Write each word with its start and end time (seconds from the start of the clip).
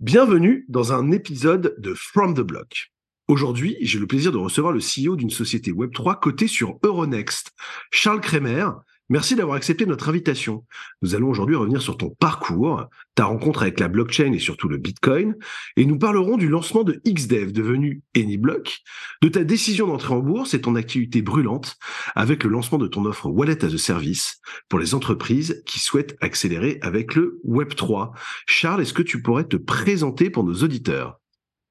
Bienvenue 0.00 0.64
dans 0.68 0.92
un 0.92 1.10
épisode 1.10 1.74
de 1.78 1.92
From 1.92 2.32
the 2.32 2.42
Block. 2.42 2.92
Aujourd'hui, 3.26 3.76
j'ai 3.80 3.98
le 3.98 4.06
plaisir 4.06 4.30
de 4.30 4.36
recevoir 4.36 4.72
le 4.72 4.78
CEO 4.78 5.16
d'une 5.16 5.28
société 5.28 5.72
Web3 5.72 6.20
cotée 6.20 6.46
sur 6.46 6.78
Euronext, 6.84 7.52
Charles 7.90 8.20
Kremer, 8.20 8.68
Merci 9.10 9.36
d'avoir 9.36 9.56
accepté 9.56 9.86
notre 9.86 10.10
invitation. 10.10 10.64
Nous 11.00 11.14
allons 11.14 11.28
aujourd'hui 11.28 11.56
revenir 11.56 11.80
sur 11.80 11.96
ton 11.96 12.10
parcours, 12.10 12.84
ta 13.14 13.24
rencontre 13.24 13.62
avec 13.62 13.80
la 13.80 13.88
blockchain 13.88 14.32
et 14.32 14.38
surtout 14.38 14.68
le 14.68 14.76
Bitcoin, 14.76 15.34
et 15.76 15.86
nous 15.86 15.98
parlerons 15.98 16.36
du 16.36 16.48
lancement 16.48 16.84
de 16.84 17.00
XDev 17.06 17.52
devenu 17.52 18.02
AnyBlock, 18.14 18.80
de 19.22 19.28
ta 19.28 19.44
décision 19.44 19.86
d'entrer 19.86 20.12
en 20.12 20.18
bourse 20.18 20.52
et 20.52 20.60
ton 20.60 20.74
activité 20.74 21.22
brûlante 21.22 21.76
avec 22.14 22.44
le 22.44 22.50
lancement 22.50 22.76
de 22.76 22.86
ton 22.86 23.04
offre 23.06 23.30
Wallet 23.30 23.64
as 23.64 23.72
a 23.72 23.78
Service 23.78 24.40
pour 24.68 24.78
les 24.78 24.94
entreprises 24.94 25.62
qui 25.64 25.80
souhaitent 25.80 26.16
accélérer 26.20 26.78
avec 26.82 27.14
le 27.14 27.40
Web3. 27.46 28.10
Charles, 28.46 28.82
est-ce 28.82 28.92
que 28.92 29.02
tu 29.02 29.22
pourrais 29.22 29.44
te 29.44 29.56
présenter 29.56 30.28
pour 30.28 30.44
nos 30.44 30.54
auditeurs? 30.54 31.18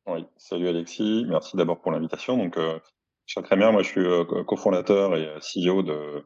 Oui, 0.07 0.25
salut 0.37 0.69
Alexis, 0.69 1.25
merci 1.27 1.55
d'abord 1.55 1.81
pour 1.81 1.91
l'invitation. 1.91 2.37
Donc, 2.37 2.57
euh, 2.57 2.79
Charles 3.27 3.45
Kremer, 3.45 3.71
moi 3.71 3.83
je 3.83 3.89
suis 3.89 4.05
euh, 4.05 4.23
cofondateur 4.45 5.15
et 5.15 5.27
euh, 5.27 5.39
CEO 5.39 5.83
de 5.83 6.23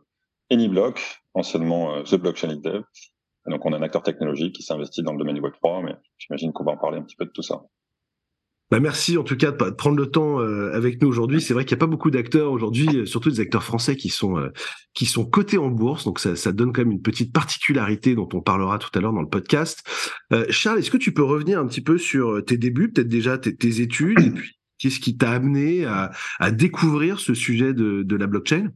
AnyBlock, 0.52 1.02
anciennement 1.34 1.96
euh, 1.96 2.04
The 2.04 2.16
Blockchain 2.16 2.56
Dev. 2.58 2.84
Donc, 3.48 3.66
on 3.66 3.74
a 3.74 3.78
un 3.78 3.82
acteur 3.82 4.04
technologique 4.04 4.54
qui 4.54 4.64
s'investit 4.64 5.02
dans 5.02 5.14
le 5.14 5.18
domaine 5.18 5.36
du 5.36 5.42
Web3, 5.42 5.84
mais 5.84 5.96
j'imagine 6.20 6.52
qu'on 6.54 6.64
va 6.64 6.74
en 6.74 6.78
parler 6.78 7.00
un 7.00 7.02
petit 7.02 7.16
peu 7.16 7.26
de 7.26 7.32
tout 7.32 7.42
ça. 7.42 7.64
Bah 8.70 8.80
merci 8.80 9.18
en 9.18 9.24
tout 9.24 9.36
cas 9.36 9.52
de 9.52 9.70
prendre 9.72 9.98
le 9.98 10.10
temps 10.10 10.40
euh, 10.40 10.72
avec 10.74 11.02
nous 11.02 11.10
aujourd'hui. 11.10 11.42
C'est 11.42 11.54
vrai 11.54 11.66
qu'il 11.66 11.76
n'y 11.76 11.80
a 11.80 11.86
pas 11.86 11.92
beaucoup 11.92 12.10
d'acteurs 12.10 12.54
aujourd'hui, 12.54 12.88
euh, 12.96 13.06
surtout 13.06 13.30
des 13.30 13.42
acteurs 13.42 13.66
français 13.66 13.98
qui 13.98 14.08
sont 14.08 14.50
qui 14.94 15.06
sont 15.06 15.26
cotés 15.26 15.58
en 15.58 15.68
bourse, 15.68 16.06
donc 16.06 16.20
ça, 16.20 16.52
donne 16.54 16.72
quand 16.72 16.84
même 16.84 16.94
une 16.94 17.02
petite 17.02 17.34
particularité 17.34 18.16
dont 18.16 18.30
on 18.32 18.40
parlera 18.40 18.80
tout 18.80 18.90
à 18.94 19.02
l'heure 19.02 19.12
dans 19.12 19.22
le 19.22 19.28
podcast. 19.28 19.84
Charles, 20.50 20.80
est-ce 20.80 20.92
que 20.92 20.96
tu 20.96 21.14
peux 21.14 21.24
revenir 21.24 21.60
un 21.60 21.68
petit 21.68 21.82
peu 21.82 21.98
sur 21.98 22.46
tes 22.46 22.56
débuts, 22.56 22.94
peut-être 22.94 23.10
déjà 23.10 23.38
tes, 23.38 23.54
tes, 23.54 23.82
études, 23.82 24.22
et 24.22 24.32
puis 24.32 24.56
qu'est-ce 24.78 25.02
qui 25.02 25.18
t'a 25.18 25.32
amené 25.32 25.84
à, 25.84 26.12
à, 26.40 26.52
découvrir 26.52 27.20
ce 27.20 27.34
sujet 27.34 27.74
de, 27.74 28.04
de 28.04 28.16
la 28.16 28.28
blockchain? 28.28 28.72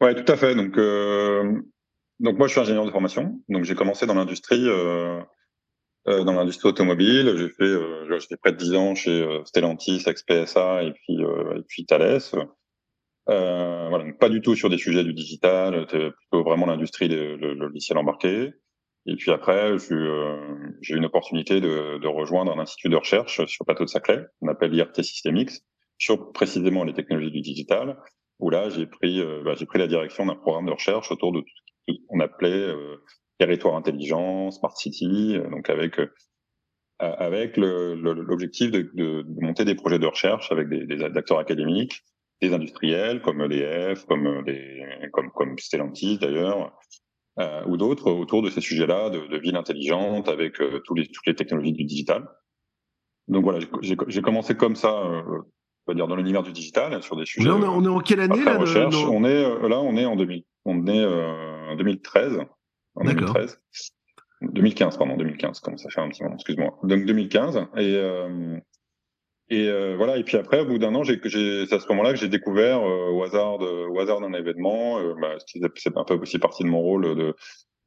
Ouais, 0.00 0.14
tout 0.14 0.30
à 0.30 0.36
fait. 0.36 0.54
Donc, 0.54 0.76
euh, 0.76 1.60
donc 2.20 2.38
moi, 2.38 2.46
je 2.46 2.52
suis 2.52 2.60
ingénieur 2.60 2.84
de 2.84 2.90
formation. 2.90 3.40
Donc, 3.48 3.64
j'ai 3.64 3.74
commencé 3.74 4.06
dans 4.06 4.14
l'industrie, 4.14 4.68
euh, 4.68 5.20
euh, 6.08 6.24
dans 6.24 6.34
l'industrie 6.34 6.68
automobile. 6.68 7.34
J'ai 7.36 7.48
fait, 7.48 7.64
euh, 7.64 8.18
j'étais 8.18 8.36
près 8.36 8.52
de 8.52 8.58
10 8.58 8.74
ans 8.74 8.94
chez 8.94 9.22
euh, 9.22 9.44
Stellantis, 9.44 10.04
XPSA 10.06 10.84
et 10.84 10.92
puis 10.92 11.24
euh, 11.24 11.58
et 11.58 11.62
puis 11.66 11.86
Thales. 11.86 12.20
voilà, 13.26 14.04
donc 14.04 14.18
pas 14.18 14.28
du 14.28 14.40
tout 14.40 14.54
sur 14.54 14.70
des 14.70 14.78
sujets 14.78 15.02
du 15.02 15.14
digital. 15.14 15.86
Plutôt 15.86 16.44
vraiment 16.44 16.66
l'industrie, 16.66 17.08
le, 17.08 17.36
le, 17.36 17.54
logiciel 17.54 17.98
embarqué. 17.98 18.52
Et 19.08 19.14
puis 19.16 19.30
après, 19.30 19.78
j'ai 20.80 20.94
eu 20.94 20.96
une 20.96 21.04
opportunité 21.04 21.60
de, 21.60 21.98
de, 21.98 22.08
rejoindre 22.08 22.52
un 22.52 22.58
institut 22.58 22.88
de 22.88 22.96
recherche 22.96 23.44
sur 23.46 23.62
le 23.62 23.64
plateau 23.64 23.84
de 23.84 23.88
Saclay, 23.88 24.26
qu'on 24.40 24.48
appelle 24.48 24.74
IRT 24.74 25.02
Systemix, 25.02 25.60
sur 25.96 26.32
précisément 26.32 26.82
les 26.82 26.92
technologies 26.92 27.30
du 27.30 27.40
digital 27.40 27.96
où 28.38 28.50
là 28.50 28.68
j'ai 28.68 28.86
pris 28.86 29.20
euh, 29.20 29.42
bah, 29.44 29.54
j'ai 29.56 29.66
pris 29.66 29.78
la 29.78 29.86
direction 29.86 30.26
d'un 30.26 30.34
programme 30.34 30.66
de 30.66 30.72
recherche 30.72 31.10
autour 31.10 31.32
de 31.32 31.40
tout 31.40 31.94
ce 31.94 31.94
qu'on 32.08 32.20
appelait 32.20 32.50
euh, 32.50 32.96
territoire 33.38 33.76
intelligent, 33.76 34.50
smart 34.50 34.74
city, 34.76 35.36
euh, 35.36 35.48
donc 35.50 35.70
avec 35.70 36.00
avec 36.98 37.58
l'objectif 37.58 38.70
de, 38.70 38.90
de, 38.94 39.20
de, 39.20 39.44
monter 39.44 39.66
des 39.66 39.74
projets 39.74 39.98
de 39.98 40.06
recherche 40.06 40.50
avec 40.50 40.70
des, 40.70 40.86
des, 40.86 41.02
acteurs 41.02 41.38
académiques, 41.38 42.02
des 42.40 42.54
industriels 42.54 43.20
comme 43.20 43.42
EDF, 43.42 44.06
comme 44.06 44.42
des 44.44 44.82
comme 45.12 45.30
comme 45.32 45.58
Stellantis 45.58 46.18
d'ailleurs, 46.18 46.72
euh, 47.38 47.62
ou 47.66 47.76
d'autres 47.76 48.10
autour 48.10 48.40
de 48.40 48.48
ces 48.48 48.62
sujets-là 48.62 49.10
de, 49.10 49.26
de 49.26 49.38
ville 49.38 49.56
intelligente 49.56 50.30
avec 50.30 50.54
tous 50.84 50.94
les 50.94 51.06
toutes 51.06 51.26
les 51.26 51.34
technologies 51.34 51.74
du 51.74 51.84
digital. 51.84 52.26
Donc 53.28 53.44
voilà, 53.44 53.58
j'ai 53.82 54.22
commencé 54.22 54.54
comme 54.56 54.76
ça 54.76 55.22
on 55.86 55.92
va 55.92 55.94
dire 55.94 56.08
dans 56.08 56.16
l'univers 56.16 56.42
du 56.42 56.52
digital 56.52 56.92
hein, 56.94 57.00
sur 57.00 57.16
des 57.16 57.26
sujets. 57.26 57.48
On 57.50 57.84
est, 57.84 57.88
en 57.88 57.98
quelle 58.00 58.20
année 58.20 58.44
là, 58.44 58.58
recherche. 58.58 58.96
On 58.96 59.24
est 59.24 59.44
euh, 59.44 59.68
là, 59.68 59.80
on 59.80 59.96
est 59.96 60.04
en 60.04 60.16
2000, 60.16 60.42
on 60.64 60.86
est 60.86 61.04
euh, 61.04 61.70
en 61.70 61.76
2013. 61.76 62.40
En 62.96 63.04
2013. 63.04 63.60
2015, 64.42 64.98
pardon, 64.98 65.16
2015, 65.16 65.60
comme 65.60 65.78
ça 65.78 65.88
fait 65.90 66.00
un 66.00 66.08
petit 66.08 66.22
moment, 66.22 66.34
excuse-moi. 66.34 66.78
Donc 66.82 67.04
2015 67.04 67.56
et 67.76 67.94
euh, 67.96 68.58
et 69.48 69.68
euh, 69.68 69.94
voilà. 69.96 70.18
Et 70.18 70.24
puis 70.24 70.36
après, 70.36 70.60
au 70.60 70.66
bout 70.66 70.78
d'un 70.78 70.94
an, 70.94 71.04
j'ai, 71.04 71.20
c'est 71.22 71.72
à 71.72 71.80
ce 71.80 71.88
moment-là 71.88 72.12
que 72.12 72.18
j'ai 72.18 72.28
découvert 72.28 72.82
euh, 72.82 73.10
au 73.10 73.22
hasard, 73.22 73.58
de, 73.58 73.88
au 73.88 74.00
hasard 74.00 74.20
d'un 74.20 74.32
événement, 74.32 75.00
bah, 75.20 75.36
c'est 75.46 75.96
un 75.96 76.04
peu 76.04 76.14
aussi 76.14 76.38
partie 76.38 76.64
de 76.64 76.68
mon 76.68 76.80
rôle 76.80 77.16
de 77.16 77.34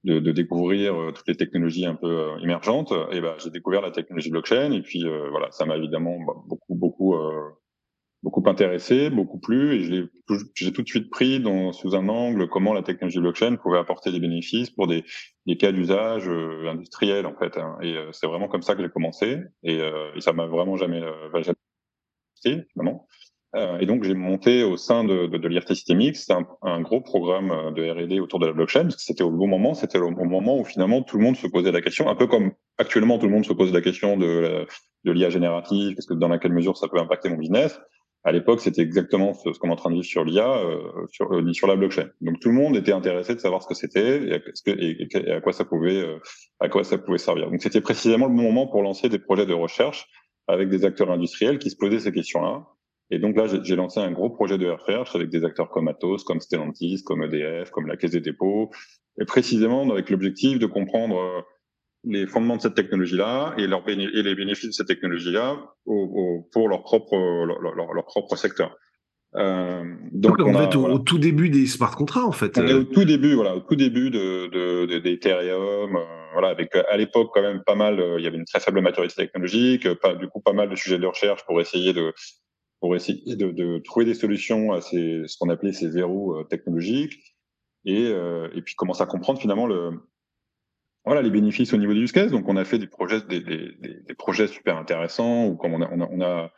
de, 0.05 0.19
de 0.19 0.31
découvrir 0.31 0.95
toutes 1.13 1.27
les 1.27 1.35
technologies 1.35 1.85
un 1.85 1.95
peu 1.95 2.29
émergentes. 2.41 2.93
Et 3.11 3.19
ben, 3.19 3.35
j'ai 3.38 3.49
découvert 3.49 3.81
la 3.81 3.91
technologie 3.91 4.29
blockchain. 4.29 4.71
Et 4.71 4.81
puis 4.81 5.03
voilà, 5.29 5.51
ça 5.51 5.65
m'a 5.65 5.75
évidemment 5.75 6.17
bah, 6.25 6.33
beaucoup 6.47 6.75
beaucoup 6.75 7.15
beaucoup 8.24 8.44
intéressé, 8.47 9.09
beaucoup 9.09 9.40
plu, 9.40 9.75
et 9.75 9.84
je 9.84 10.06
j'ai 10.56 10.74
tout 10.74 10.81
de 10.81 10.88
suite 10.88 11.09
pris 11.09 11.40
dans, 11.40 11.72
sous 11.72 11.96
un 11.96 12.09
angle 12.09 12.47
comment 12.50 12.74
la 12.74 12.84
technologie 12.84 13.19
blockchain 13.19 13.56
pouvait 13.56 13.78
apporter 13.78 14.12
des 14.12 14.19
bénéfices 14.19 14.69
pour 14.69 14.88
des, 14.88 15.06
des 15.46 15.57
cas 15.57 15.72
d'usage 15.72 16.28
euh, 16.28 16.68
industriels 16.68 17.25
en 17.25 17.35
fait. 17.35 17.57
Hein. 17.57 17.78
Et 17.81 17.96
euh, 17.96 18.12
c'est 18.12 18.28
vraiment 18.28 18.47
comme 18.47 18.62
ça 18.62 18.75
que 18.75 18.84
j'ai 18.84 18.90
commencé, 18.90 19.40
et, 19.63 19.80
euh, 19.80 20.13
et 20.16 20.22
ça 20.22 20.34
m'a 20.34 20.47
vraiment 20.47 20.75
jamais, 20.75 21.02
euh, 21.02 21.41
jamais 21.41 21.56
finalement. 22.44 23.07
et 23.81 23.85
donc 23.85 24.03
j'ai 24.03 24.13
monté 24.13 24.63
au 24.63 24.78
sein 24.78 25.03
de, 25.03 25.28
de, 25.28 25.38
de 25.38 25.47
l'IRT 25.50 25.68
Systemix 25.68 26.30
un, 26.30 26.47
un, 26.62 26.80
gros 26.81 27.01
programme 27.01 27.74
de 27.74 27.84
R&D 27.90 28.19
autour 28.22 28.40
de 28.40 28.47
la 28.47 28.53
blockchain, 28.53 28.84
parce 28.84 29.03
c'était 29.03 29.24
au 29.24 29.31
bon 29.31 29.47
moment, 29.47 29.74
c'était 29.74 29.97
au 29.97 30.12
moment 30.12 30.57
où 30.57 30.63
finalement 30.63 31.01
tout 31.01 31.18
le 31.18 31.24
monde 31.24 31.36
se 31.36 31.47
posait 31.47 31.72
la 31.72 31.81
question, 31.81 32.09
un 32.09 32.16
peu 32.16 32.28
comme 32.28 32.51
actuellement 32.78 33.18
tout 33.18 33.28
le 33.28 33.34
monde 33.34 33.46
se 33.46 33.53
pose 33.53 33.74
la 33.74 33.81
question 33.81 34.16
de, 34.18 34.66
de 35.03 35.12
l'IA 35.12 35.30
générative, 35.30 35.96
qu'est-ce 35.96 36.07
que 36.07 36.13
dans 36.13 36.38
quelle 36.38 36.53
mesure 36.53 36.78
ça 36.78 36.88
peut 36.88 37.00
impacter 37.00 37.30
mon 37.30 37.38
business 37.38 37.80
à 38.24 38.31
l'époque, 38.31 38.59
c'était 38.59 38.81
exactement 38.81 39.34
ce, 39.34 39.57
qu'on 39.57 39.69
est 39.69 39.72
en 39.72 39.75
train 39.78 39.90
de 39.90 39.96
vivre 39.96 40.06
sur 40.06 40.25
l'IA, 40.25 40.57
euh, 40.57 41.07
sur, 41.09 41.34
euh, 41.34 41.53
sur 41.53 41.68
la 41.68 41.75
blockchain. 41.75 42.09
Donc 42.22 42.40
tout 42.40 42.50
le 42.50 42.56
monde 42.56 42.75
était 42.75 42.91
intéressé 42.91 43.34
de 43.34 43.40
savoir 43.40 43.63
ce 43.63 43.68
que 43.68 43.74
c'était 43.74 44.41
et, 44.68 45.31
à 45.31 45.41
quoi 45.41 45.53
ça 45.53 45.63
pouvait, 45.63 46.02
euh, 46.02 46.18
à 46.59 46.68
quoi 46.68 46.84
ça 46.84 46.97
pouvait 46.97 47.18
servir. 47.18 47.50
Donc 47.50 47.62
c'était 47.62 47.81
précisément 47.81 48.28
le 48.28 48.34
moment 48.34 48.68
pour 48.68 48.81
lancer 48.81 49.07
des 49.07 49.19
projets 49.19 49.46
de 49.46 49.53
recherche 49.53 50.07
avec 50.47 50.69
des 50.69 50.84
acteurs 50.84 51.12
industriels 51.12 51.59
qui 51.59 51.69
se 51.69 51.78
posaient 51.78 52.00
ces 52.00 52.12
questions-là. 52.12 52.66
Et 53.12 53.19
donc 53.19 53.35
là, 53.35 53.46
j'ai 53.63 53.75
lancé 53.75 54.00
un 54.00 54.12
gros 54.12 54.30
projet 54.30 54.57
de 54.57 54.68
recherche 54.68 55.16
avec 55.16 55.30
des 55.30 55.44
acteurs 55.44 55.69
comme 55.69 55.88
Atos, 55.88 56.24
comme 56.24 56.40
Stellantis, 56.41 57.03
comme 57.03 57.24
EDF, 57.24 57.72
comme 57.72 57.88
la 57.88 57.97
Caisse 57.97 58.12
des 58.12 58.22
dépôts, 58.22 58.69
et 59.19 59.25
précisément 59.25 59.90
avec 59.90 60.09
l'objectif 60.09 60.59
de 60.59 60.66
comprendre 60.68 61.18
euh, 61.18 61.41
les 62.03 62.27
fondements 62.27 62.57
de 62.57 62.61
cette 62.61 62.75
technologie-là 62.75 63.53
et, 63.57 63.67
leur 63.67 63.87
et 63.87 63.95
les 63.95 64.35
bénéfices 64.35 64.69
de 64.69 64.73
cette 64.73 64.87
technologie-là 64.87 65.57
pour 65.85 66.69
leur 66.69 66.83
propre, 66.83 67.15
leur, 67.45 67.59
leur, 67.61 68.05
propre 68.05 68.35
secteur. 68.35 68.75
Euh, 69.35 69.83
donc, 70.11 70.38
on, 70.39 70.59
est 70.59 70.75
au, 70.75 70.97
tout 70.97 71.19
début 71.19 71.49
des 71.49 71.67
smart 71.67 71.95
contracts 71.95 72.25
en 72.25 72.31
fait. 72.31 72.57
On 72.57 72.65
est 72.65 72.73
au 72.73 72.83
tout 72.83 73.05
début, 73.05 73.35
voilà, 73.35 73.55
au 73.55 73.59
tout 73.59 73.75
début 73.75 74.09
de, 74.09 74.47
de, 74.47 74.97
d'Ethereum, 74.97 75.95
euh, 75.95 76.03
voilà, 76.33 76.47
avec 76.47 76.75
à 76.75 76.97
l'époque 76.97 77.29
quand 77.33 77.43
même 77.43 77.61
pas 77.63 77.75
mal, 77.75 77.99
euh, 77.99 78.17
il 78.17 78.23
y 78.23 78.27
avait 78.27 78.38
une 78.38 78.45
très 78.45 78.59
faible 78.59 78.81
maturité 78.81 79.13
technologique, 79.15 79.93
pas, 79.95 80.15
du 80.15 80.27
coup 80.27 80.41
pas 80.41 80.53
mal 80.53 80.69
de 80.69 80.75
sujets 80.75 80.97
de 80.97 81.05
recherche 81.05 81.45
pour 81.45 81.61
essayer 81.61 81.93
de 81.93 82.11
pour 82.79 82.95
essayer 82.95 83.35
de, 83.35 83.51
de 83.51 83.77
trouver 83.79 84.05
des 84.05 84.15
solutions 84.15 84.71
à 84.71 84.81
ces, 84.81 85.23
ce 85.27 85.38
qu'on 85.38 85.49
appelait 85.49 85.73
ces 85.73 85.89
verrous 85.89 86.43
technologiques 86.45 87.35
et, 87.83 88.05
et 88.05 88.61
puis 88.61 88.75
commencer 88.75 89.03
à 89.03 89.05
comprendre 89.05 89.41
finalement 89.41 89.67
le, 89.67 89.91
voilà 91.09 91.23
les 91.23 91.31
bénéfices 91.31 91.73
au 91.73 91.77
niveau 91.77 91.95
du 91.95 92.03
use 92.03 92.11
case. 92.11 92.31
Donc 92.31 92.47
on 92.47 92.55
a 92.55 92.63
fait 92.63 92.77
des 92.77 92.85
projets, 92.85 94.47
super 94.47 94.77
intéressants 94.77 95.47
ou 95.47 95.55
comme 95.55 95.73
on 95.73 95.81
a, 95.81 95.89
on 95.91 96.01
a, 96.01 96.07
on 96.11 96.21
a, 96.21 96.51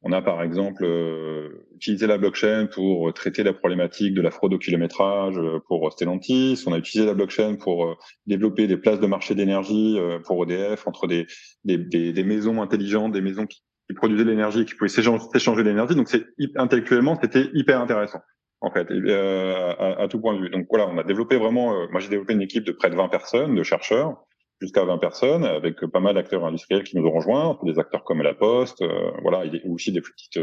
on 0.00 0.12
a 0.12 0.22
par 0.22 0.42
exemple 0.42 0.82
euh, 0.82 1.66
utilisé 1.74 2.06
la 2.06 2.16
blockchain 2.16 2.68
pour 2.72 3.12
traiter 3.12 3.42
la 3.42 3.52
problématique 3.52 4.14
de 4.14 4.22
la 4.22 4.30
fraude 4.30 4.54
au 4.54 4.58
kilométrage 4.58 5.36
euh, 5.36 5.58
pour 5.68 5.92
Stellantis. 5.92 6.64
On 6.66 6.72
a 6.72 6.78
utilisé 6.78 7.04
la 7.04 7.12
blockchain 7.12 7.56
pour 7.56 7.84
euh, 7.84 7.94
développer 8.26 8.66
des 8.66 8.78
places 8.78 8.98
de 8.98 9.06
marché 9.06 9.34
d'énergie 9.34 9.98
pour 10.24 10.42
EDF 10.44 10.86
entre 10.86 11.06
des, 11.06 11.26
des, 11.66 12.24
maisons 12.24 12.62
intelligentes, 12.62 13.12
des 13.12 13.20
maisons 13.20 13.46
qui, 13.46 13.62
qui 13.90 13.94
produisaient 13.94 14.24
l'énergie, 14.24 14.64
qui 14.64 14.74
pouvaient 14.74 14.88
s'échanger 14.88 15.62
l'énergie. 15.62 15.96
Donc 15.96 16.08
c'est 16.08 16.24
intellectuellement 16.56 17.18
c'était 17.20 17.50
hyper 17.52 17.78
intéressant 17.78 18.20
en 18.62 18.70
fait, 18.70 18.90
euh, 18.90 19.74
à, 19.78 20.02
à, 20.02 20.08
tout 20.08 20.20
point 20.20 20.34
de 20.34 20.40
vue. 20.40 20.50
Donc 20.50 20.66
voilà, 20.70 20.88
on 20.88 20.96
a 20.96 21.02
développé 21.02 21.36
vraiment, 21.36 21.74
euh, 21.74 21.86
moi 21.90 22.00
j'ai 22.00 22.08
développé 22.08 22.32
une 22.32 22.42
équipe 22.42 22.64
de 22.64 22.72
près 22.72 22.90
de 22.90 22.94
20 22.94 23.08
personnes, 23.08 23.54
de 23.56 23.62
chercheurs, 23.62 24.24
jusqu'à 24.60 24.84
20 24.84 24.98
personnes, 24.98 25.44
avec 25.44 25.84
pas 25.86 25.98
mal 25.98 26.14
d'acteurs 26.14 26.44
industriels 26.44 26.84
qui 26.84 26.96
nous 26.96 27.04
ont 27.04 27.12
rejoints, 27.12 27.58
des 27.64 27.78
acteurs 27.80 28.04
comme 28.04 28.22
La 28.22 28.34
Poste, 28.34 28.80
euh, 28.82 29.10
voilà, 29.22 29.44
et 29.44 29.60
aussi 29.68 29.90
des 29.90 30.00
plus 30.00 30.12
petites, 30.12 30.38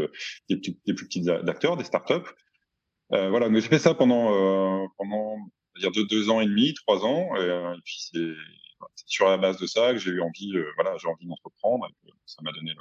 des, 0.50 0.56
des 0.56 0.94
plus 0.94 1.06
petites 1.06 1.28
acteurs, 1.28 1.78
des 1.78 1.84
startups. 1.84 2.28
Euh, 3.12 3.30
voilà, 3.30 3.48
mais 3.48 3.60
j'ai 3.60 3.68
fait 3.68 3.78
ça 3.78 3.94
pendant 3.94 4.86
pendant 4.98 5.36
dire 5.78 5.90
deux, 5.92 6.04
deux 6.04 6.28
ans 6.28 6.40
et 6.40 6.46
demi, 6.46 6.74
trois 6.74 7.04
ans, 7.06 7.34
et, 7.36 7.40
et 7.40 7.80
puis 7.84 7.96
c'est 7.98 8.34
sur 9.06 9.28
la 9.28 9.38
base 9.38 9.58
de 9.58 9.66
ça 9.66 9.92
que 9.92 9.98
j'ai 9.98 10.10
eu 10.10 10.20
envie, 10.20 10.52
voilà, 10.76 10.96
j'ai 10.98 11.08
envie 11.08 11.26
d'entreprendre, 11.26 11.88
ça 12.26 12.42
m'a 12.42 12.52
donné 12.52 12.74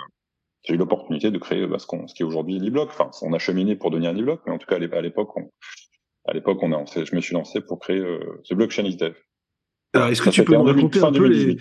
j'ai 0.64 0.74
eu 0.74 0.78
l'opportunité 0.78 1.32
de 1.32 1.38
créer 1.38 1.66
bah, 1.68 1.80
ce, 1.80 1.88
qu'on, 1.88 2.08
ce 2.08 2.14
qui 2.14 2.24
est 2.24 2.26
aujourd'hui 2.26 2.60
Liblock. 2.60 2.90
Enfin, 2.90 3.10
on 3.22 3.34
a 3.34 3.40
cheminé 3.40 3.76
pour 3.76 3.92
devenir 3.92 4.14
Liblock, 4.14 4.42
mais 4.46 4.54
en 4.54 4.58
tout 4.58 4.68
cas 4.68 4.76
à 4.76 5.02
l'époque, 5.02 5.36
on, 5.38 5.50
à 6.30 6.34
l'époque, 6.34 6.60
on 6.62 6.72
a, 6.74 6.84
je 6.86 7.16
me 7.16 7.22
suis 7.22 7.34
lancé 7.34 7.62
pour 7.62 7.80
créer 7.80 8.00
euh, 8.00 8.42
The 8.48 8.54
Blockchain 8.54 8.84
Dev. 8.84 9.14
Alors, 9.94 10.10
est-ce 10.10 10.22
que 10.22 10.30
tu 10.30 10.44
peux 10.44 10.54
nous 10.54 10.64
raconter 10.64 11.02
un 11.02 11.12
peu 11.12 11.26
les, 11.26 11.58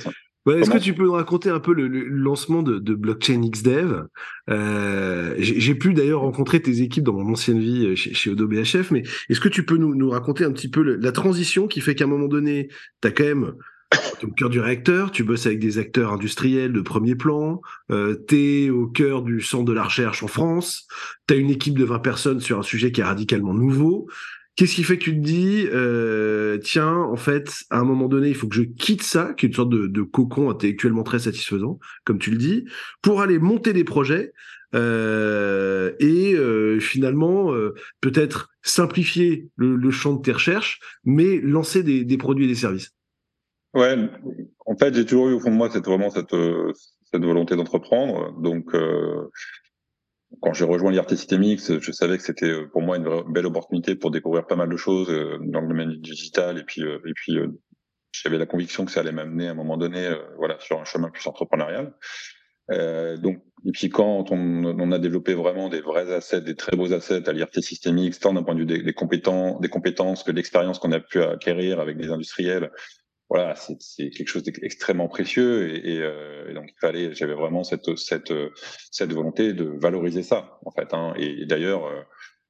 Est-ce 0.47 0.71
que 0.71 0.79
tu 0.79 0.93
peux 0.93 1.05
nous 1.05 1.13
raconter 1.13 1.49
un 1.49 1.61
peu 1.61 1.73
le, 1.73 1.89
lancement 1.89 2.63
de, 2.63 2.79
de, 2.79 2.95
Blockchain 2.95 3.41
XDev 3.49 4.05
euh, 4.51 5.35
J'ai 5.39 5.75
pu 5.75 5.95
d'ailleurs 5.95 6.21
rencontrer 6.21 6.61
tes 6.61 6.83
équipes 6.83 7.05
dans 7.05 7.15
mon 7.15 7.33
ancienne 7.33 7.61
vie 7.61 7.87
euh, 7.87 7.95
chez, 7.95 8.13
chez 8.13 8.31
Odo 8.31 8.47
BHF, 8.47 8.91
mais 8.91 9.03
est-ce 9.31 9.41
que 9.41 9.49
tu 9.49 9.65
peux 9.65 9.79
nous, 9.79 9.95
nous 9.95 10.11
raconter 10.11 10.45
un 10.45 10.53
petit 10.53 10.69
peu 10.69 10.83
la 10.83 11.13
transition 11.13 11.67
qui 11.67 11.81
fait 11.81 11.95
qu'à 11.95 12.05
un 12.05 12.09
moment 12.09 12.29
donné, 12.29 12.69
tu 13.01 13.09
as 13.09 13.11
quand 13.11 13.25
même 13.25 13.55
au 14.25 14.31
cœur 14.31 14.51
du 14.51 14.61
réacteur, 14.61 15.11
tu 15.11 15.25
bosses 15.25 15.47
avec 15.47 15.59
des 15.59 15.79
acteurs 15.79 16.13
industriels 16.13 16.73
de 16.73 16.81
premier 16.81 17.15
plan, 17.15 17.61
euh, 17.91 18.17
tu 18.29 18.65
es 18.65 18.71
au 18.71 18.87
cœur 18.87 19.23
du 19.23 19.41
centre 19.41 19.65
de 19.65 19.73
la 19.73 19.85
recherche 19.85 20.23
en 20.23 20.29
France, 20.29 20.87
tu 21.27 21.35
as 21.35 21.37
une 21.37 21.51
équipe 21.51 21.79
de 21.79 21.85
20 21.85 21.99
personnes 22.01 22.41
sur 22.41 22.59
un 22.59 22.63
sujet 22.63 22.93
qui 22.93 23.01
est 23.01 23.05
radicalement 23.05 23.55
nouveau. 23.55 24.09
Qu'est-ce 24.57 24.75
qui 24.75 24.83
fait 24.83 24.99
que 24.99 25.05
tu 25.05 25.15
te 25.15 25.25
dis, 25.25 25.69
euh, 25.73 26.59
tiens, 26.59 26.97
en 26.97 27.17
fait, 27.17 27.65
à 27.71 27.79
un 27.79 27.85
moment 27.85 28.09
donné, 28.09 28.29
il 28.29 28.35
faut 28.35 28.49
que 28.49 28.57
je 28.57 28.63
quitte 28.63 29.03
ça, 29.03 29.33
qui 29.35 29.47
est 29.47 29.51
une 29.51 29.55
sorte 29.55 29.71
de, 29.71 30.03
cocon 30.03 30.51
intellectuellement 30.51 31.05
très 31.05 31.21
satisfaisant, 31.21 31.79
comme 32.05 32.19
tu 32.19 32.33
le 32.33 32.39
dis, 32.39 32.65
pour 33.01 33.21
aller 33.21 33.39
monter 33.39 33.73
des 33.73 33.85
projets 33.85 34.33
euh, 34.75 35.93
et 36.01 36.35
euh, 36.35 36.81
finalement 36.81 37.55
peut-être 38.01 38.51
simplifier 38.63 39.49
le, 39.57 39.91
champ 39.93 40.15
de 40.15 40.23
tes 40.23 40.33
recherches, 40.33 40.81
mais 41.05 41.41
lancer 41.41 41.85
des, 41.85 42.05
des 42.05 42.17
produits 42.19 42.47
et 42.47 42.49
des 42.49 42.57
services. 42.57 42.93
Ouais, 43.79 43.97
en 44.67 44.77
fait, 44.77 44.95
j'ai 44.95 45.07
toujours 45.07 45.29
eu 45.29 45.35
au 45.35 45.41
fond 45.41 45.51
de 45.51 45.57
moi 45.57 45.71
cette 45.71 45.85
vraiment 45.85 46.11
cette 46.11 46.35
cette 47.11 47.25
volonté 47.25 47.57
d'entreprendre. 47.57 48.33
Donc, 48.41 48.75
quand 50.41 50.53
j'ai 50.53 50.65
rejoint 50.65 50.91
l'IRT 50.91 51.11
Systemix, 51.11 51.79
je 51.79 51.93
savais 51.93 52.17
que 52.17 52.23
c'était 52.23 52.51
euh, 52.51 52.69
pour 52.71 52.83
moi 52.83 52.97
une 52.97 53.33
belle 53.33 53.47
opportunité 53.47 53.95
pour 53.95 54.11
découvrir 54.11 54.47
pas 54.47 54.57
mal 54.57 54.69
de 54.69 54.77
choses 54.77 55.11
euh, 55.11 55.39
dans 55.41 55.61
le 55.61 55.69
domaine 55.69 55.93
digital 56.01 56.59
et 56.59 56.65
puis 56.65 56.83
euh, 56.83 56.99
et 57.07 57.13
puis 57.15 57.39
j'avais 58.13 58.39
la 58.39 58.47
conviction 58.47 58.85
que 58.85 58.91
ça 58.91 59.01
allait 59.01 59.13
m'amener 59.13 59.49
à 59.49 59.53
un 59.53 59.55
moment 59.55 59.77
donné 59.77 60.11
voilà 60.37 60.59
sur 60.61 60.81
un 60.81 60.85
chemin 60.85 61.11
plus 61.11 61.27
entrepreneurial. 61.27 61.95
Euh, 62.71 63.17
donc 63.17 63.43
et 63.65 63.73
puis 63.73 63.89
quand 63.89 64.31
on, 64.31 64.93
a 64.93 64.99
développé 64.99 65.33
vraiment 65.35 65.71
des 65.71 65.81
vrais 65.81 66.13
assets, 66.13 66.43
des 66.43 66.55
très 66.55 66.77
beaux 66.77 66.93
assets 66.93 67.29
à 67.29 67.33
l'IRT 67.33 67.63
Systemix, 67.63 68.21
tant 68.21 68.35
d'un 68.35 68.43
point 68.43 68.55
de 68.55 68.61
vue 68.61 68.67
des, 68.67 68.83
des, 68.83 68.93
compétences, 68.93 69.61
des 69.61 69.69
compétences 69.69 70.23
que 70.23 70.33
l'expérience 70.33 70.79
qu'on 70.79 70.93
a 70.93 71.01
pu 71.01 71.23
acquérir 71.23 71.81
avec 71.81 71.97
des 71.97 72.11
industriels, 72.11 72.71
voilà, 73.31 73.55
c'est 73.55 74.11
quelque 74.11 74.29
chose 74.29 74.43
d'extrêmement 74.43 75.09
précieux 75.09 75.85
et, 75.85 76.01
euh, 76.01 76.51
et, 76.51 76.55
donc 76.55 76.65
il 76.69 76.79
fallait, 76.81 77.15
j'avais 77.15 77.35
vraiment 77.35 77.63
cette 77.63 77.97
cette 77.97 78.33
cette 78.91 79.13
volonté 79.13 79.53
de 79.53 79.65
valoriser 79.65 80.23
ça 80.23 80.59
en 80.65 80.71
fait. 80.71 80.95
Hein. 80.95 81.13
Et, 81.19 81.45
d'ailleurs, 81.45 81.87
euh, 81.87 82.01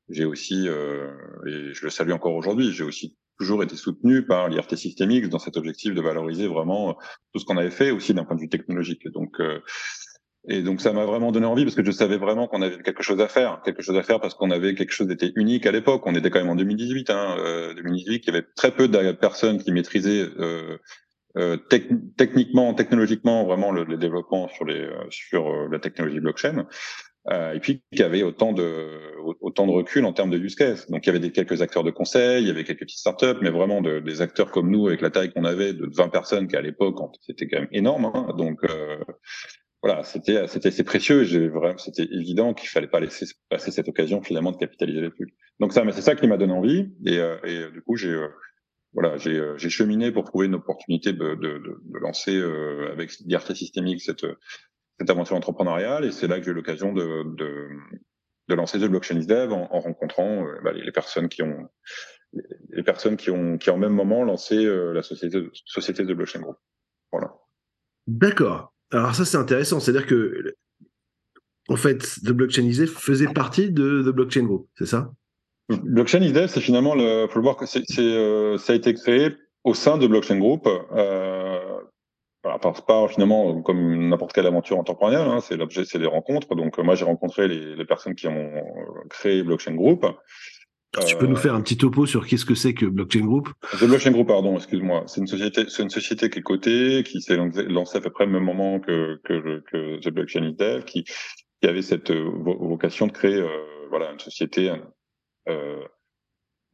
j'ai 0.08 0.24
aussi, 0.24 0.68
euh, 0.68 1.10
et 1.46 1.74
je 1.74 1.84
le 1.84 1.90
salue 1.90 2.12
encore 2.12 2.34
aujourd'hui, 2.34 2.72
j'ai 2.72 2.84
aussi 2.84 3.16
toujours 3.38 3.62
été 3.62 3.76
soutenu 3.76 4.26
par 4.26 4.48
l'IRT 4.48 4.76
Systemix 4.76 5.28
dans 5.28 5.38
cet 5.38 5.56
objectif 5.56 5.94
de 5.94 6.00
valoriser 6.00 6.48
vraiment 6.48 6.96
tout 7.32 7.38
ce 7.38 7.44
qu'on 7.44 7.56
avait 7.56 7.70
fait 7.70 7.90
aussi 7.90 8.14
d'un 8.14 8.24
point 8.24 8.34
de 8.34 8.40
vue 8.40 8.48
technologique. 8.48 9.06
Donc 9.08 9.40
euh, 9.40 9.60
et 10.46 10.62
donc 10.62 10.80
ça 10.80 10.92
m'a 10.92 11.04
vraiment 11.04 11.32
donné 11.32 11.46
envie 11.46 11.64
parce 11.64 11.74
que 11.74 11.84
je 11.84 11.90
savais 11.90 12.16
vraiment 12.16 12.46
qu'on 12.46 12.62
avait 12.62 12.80
quelque 12.82 13.02
chose 13.02 13.20
à 13.20 13.28
faire, 13.28 13.60
quelque 13.64 13.82
chose 13.82 13.96
à 13.96 14.02
faire 14.02 14.20
parce 14.20 14.34
qu'on 14.34 14.50
avait 14.50 14.74
quelque 14.74 14.92
chose 14.92 15.06
d'était 15.06 15.32
unique 15.34 15.66
à 15.66 15.72
l'époque. 15.72 16.02
On 16.06 16.14
était 16.14 16.30
quand 16.30 16.38
même 16.38 16.48
en 16.48 16.56
2018, 16.56 17.10
hein, 17.10 17.36
euh, 17.38 17.74
2018, 17.74 18.22
il 18.24 18.26
y 18.26 18.30
avait 18.30 18.46
très 18.56 18.70
peu 18.70 18.88
de 18.88 19.12
personnes 19.12 19.58
qui 19.58 19.72
maîtrisaient 19.72 20.28
euh, 20.38 20.78
euh, 21.36 21.56
techniquement, 22.16 22.74
technologiquement 22.74 23.44
vraiment 23.44 23.70
le, 23.70 23.96
développement 23.96 24.48
sur 24.48 24.64
les 24.64 24.80
euh, 24.80 25.04
sur 25.10 25.48
euh, 25.48 25.68
la 25.70 25.78
technologie 25.78 26.20
blockchain. 26.20 26.66
Euh, 27.30 27.52
et 27.52 27.60
puis 27.60 27.82
qui 27.94 28.02
avait 28.02 28.22
autant 28.22 28.54
de 28.54 28.88
autant 29.42 29.66
de 29.66 29.72
recul 29.72 30.06
en 30.06 30.14
termes 30.14 30.30
de 30.30 30.38
use 30.38 30.54
case. 30.54 30.88
Donc 30.88 31.04
il 31.04 31.08
y 31.08 31.10
avait 31.10 31.18
des 31.18 31.30
quelques 31.30 31.60
acteurs 31.60 31.84
de 31.84 31.90
conseil, 31.90 32.42
il 32.42 32.48
y 32.48 32.50
avait 32.50 32.64
quelques 32.64 32.80
petites 32.80 33.00
startups, 33.00 33.38
mais 33.42 33.50
vraiment 33.50 33.82
de, 33.82 34.00
des 34.00 34.22
acteurs 34.22 34.50
comme 34.50 34.70
nous 34.70 34.86
avec 34.86 35.02
la 35.02 35.10
taille 35.10 35.30
qu'on 35.30 35.44
avait 35.44 35.74
de 35.74 35.86
20 35.94 36.08
personnes 36.08 36.48
qui 36.48 36.56
à 36.56 36.62
l'époque 36.62 36.96
c'était 37.20 37.46
quand 37.46 37.60
même 37.60 37.68
énorme. 37.70 38.06
Hein, 38.06 38.34
donc 38.38 38.60
voilà, 39.82 40.02
c'était 40.02 40.46
c'était 40.48 40.68
assez 40.68 40.82
précieux. 40.82 41.22
J'ai 41.24 41.48
vraiment, 41.48 41.78
c'était 41.78 42.08
évident 42.10 42.52
qu'il 42.52 42.68
fallait 42.68 42.88
pas 42.88 43.00
laisser 43.00 43.26
passer 43.48 43.70
cette 43.70 43.88
occasion 43.88 44.22
finalement 44.22 44.50
de 44.50 44.56
capitaliser 44.56 45.10
trucs. 45.10 45.30
Donc 45.60 45.72
ça, 45.72 45.84
mais 45.84 45.92
c'est 45.92 46.02
ça 46.02 46.16
qui 46.16 46.26
m'a 46.26 46.36
donné 46.36 46.52
envie. 46.52 46.92
Et, 47.04 47.18
euh, 47.18 47.36
et 47.44 47.58
euh, 47.58 47.70
du 47.70 47.82
coup, 47.82 47.96
j'ai 47.96 48.10
euh, 48.10 48.28
voilà, 48.92 49.16
j'ai 49.18 49.70
cheminé 49.70 50.10
pour 50.10 50.24
trouver 50.24 50.46
une 50.46 50.56
opportunité 50.56 51.12
de, 51.12 51.34
de, 51.34 51.58
de 51.58 51.98
lancer 52.00 52.34
euh, 52.34 52.90
avec 52.90 53.12
DRT 53.26 53.54
Systemic 53.54 54.00
cette 54.00 54.26
cette 54.98 55.10
aventure 55.10 55.36
entrepreneuriale. 55.36 56.04
Et 56.04 56.10
c'est 56.10 56.26
là 56.26 56.38
que 56.38 56.44
j'ai 56.44 56.50
eu 56.50 56.54
l'occasion 56.54 56.92
de, 56.92 57.36
de 57.36 57.68
de 58.48 58.54
lancer 58.54 58.80
The 58.80 58.86
Blockchain 58.86 59.18
is 59.18 59.26
Dev 59.26 59.52
en, 59.52 59.68
en 59.72 59.78
rencontrant 59.78 60.44
bah, 60.64 60.72
les, 60.72 60.90
personnes 60.90 61.28
qui 61.28 61.42
ont 61.42 61.68
les 62.70 62.82
personnes 62.82 63.16
qui 63.16 63.30
ont 63.30 63.58
qui 63.58 63.70
en 63.70 63.78
même 63.78 63.92
moment 63.92 64.24
lancé 64.24 64.64
la 64.66 65.02
société 65.02 65.38
société 65.66 66.04
de 66.04 66.14
blockchain 66.14 66.40
group. 66.40 66.56
Voilà. 67.12 67.32
D'accord. 68.06 68.72
Alors 68.90 69.14
ça 69.14 69.24
c'est 69.24 69.36
intéressant, 69.36 69.80
c'est-à-dire 69.80 70.06
que 70.06 70.54
en 71.68 71.76
fait, 71.76 71.98
The 72.24 72.30
Blockchain 72.30 72.62
is 72.62 72.86
faisait 72.86 73.28
partie 73.28 73.70
de 73.70 74.02
The 74.02 74.14
Blockchain 74.14 74.44
Group, 74.44 74.68
c'est 74.76 74.86
ça? 74.86 75.12
Blockchain 75.68 76.22
is 76.22 76.32
c'est 76.48 76.60
finalement 76.60 76.94
le, 76.94 77.26
faut 77.28 77.38
le 77.38 77.42
voir 77.42 77.56
que 77.56 77.66
euh, 78.00 78.56
ça 78.56 78.72
a 78.72 78.76
été 78.76 78.94
créé 78.94 79.36
au 79.64 79.74
sein 79.74 79.98
de 79.98 80.06
Blockchain 80.06 80.38
Group. 80.38 80.66
Euh, 80.66 81.60
pas 82.42 83.08
finalement 83.08 83.60
comme 83.60 84.08
n'importe 84.08 84.32
quelle 84.32 84.46
aventure 84.46 84.78
entrepreneuriale, 84.78 85.28
hein, 85.28 85.40
c'est 85.40 85.56
l'objet, 85.56 85.84
c'est 85.84 85.98
les 85.98 86.06
rencontres. 86.06 86.54
Donc 86.54 86.78
moi 86.78 86.94
j'ai 86.94 87.04
rencontré 87.04 87.48
les, 87.48 87.84
personnes 87.84 88.14
qui 88.14 88.26
ont 88.28 88.50
créé 89.10 89.42
Blockchain 89.42 89.74
Group 89.74 90.06
tu 91.06 91.16
peux 91.16 91.26
nous 91.26 91.36
faire 91.36 91.54
un 91.54 91.60
petit 91.60 91.76
topo 91.76 92.06
sur 92.06 92.26
qu'est-ce 92.26 92.44
que 92.44 92.54
c'est 92.54 92.74
que 92.74 92.86
Blockchain 92.86 93.24
Group? 93.24 93.48
The 93.78 93.84
Blockchain 93.84 94.12
Group, 94.12 94.28
pardon, 94.28 94.56
excuse-moi. 94.56 95.04
C'est 95.06 95.20
une 95.20 95.26
société, 95.26 95.64
c'est 95.68 95.82
une 95.82 95.90
société 95.90 96.30
qui 96.30 96.38
est 96.38 96.42
cotée, 96.42 97.02
qui 97.04 97.20
s'est 97.20 97.36
lancée 97.36 97.98
à 97.98 98.00
peu 98.00 98.10
près 98.10 98.24
au 98.24 98.28
même 98.28 98.44
moment 98.44 98.80
que 98.80 99.20
que, 99.24 100.00
The 100.00 100.10
Blockchain 100.10 100.44
is 100.44 100.84
qui, 100.84 101.04
avait 101.62 101.82
cette 101.82 102.10
euh, 102.10 102.30
vocation 102.44 103.06
de 103.06 103.12
créer, 103.12 103.34
euh, 103.34 103.48
voilà, 103.90 104.12
une 104.12 104.20
société, 104.20 104.72
euh, 105.48 105.84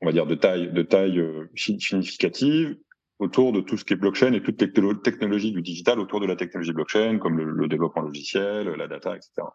on 0.00 0.06
va 0.06 0.12
dire 0.12 0.26
de 0.26 0.34
taille, 0.34 0.72
de 0.72 0.82
taille 0.82 1.22
significative 1.56 2.76
autour 3.18 3.52
de 3.52 3.60
tout 3.60 3.76
ce 3.76 3.84
qui 3.84 3.94
est 3.94 3.96
blockchain 3.96 4.32
et 4.32 4.42
toute 4.42 4.56
technologie 4.56 5.52
du 5.52 5.62
digital 5.62 6.00
autour 6.00 6.20
de 6.20 6.26
la 6.26 6.36
technologie 6.36 6.72
blockchain, 6.72 7.18
comme 7.18 7.38
le, 7.38 7.68
développement 7.68 8.02
logiciel, 8.02 8.68
la 8.68 8.88
data, 8.88 9.16
etc. 9.16 9.48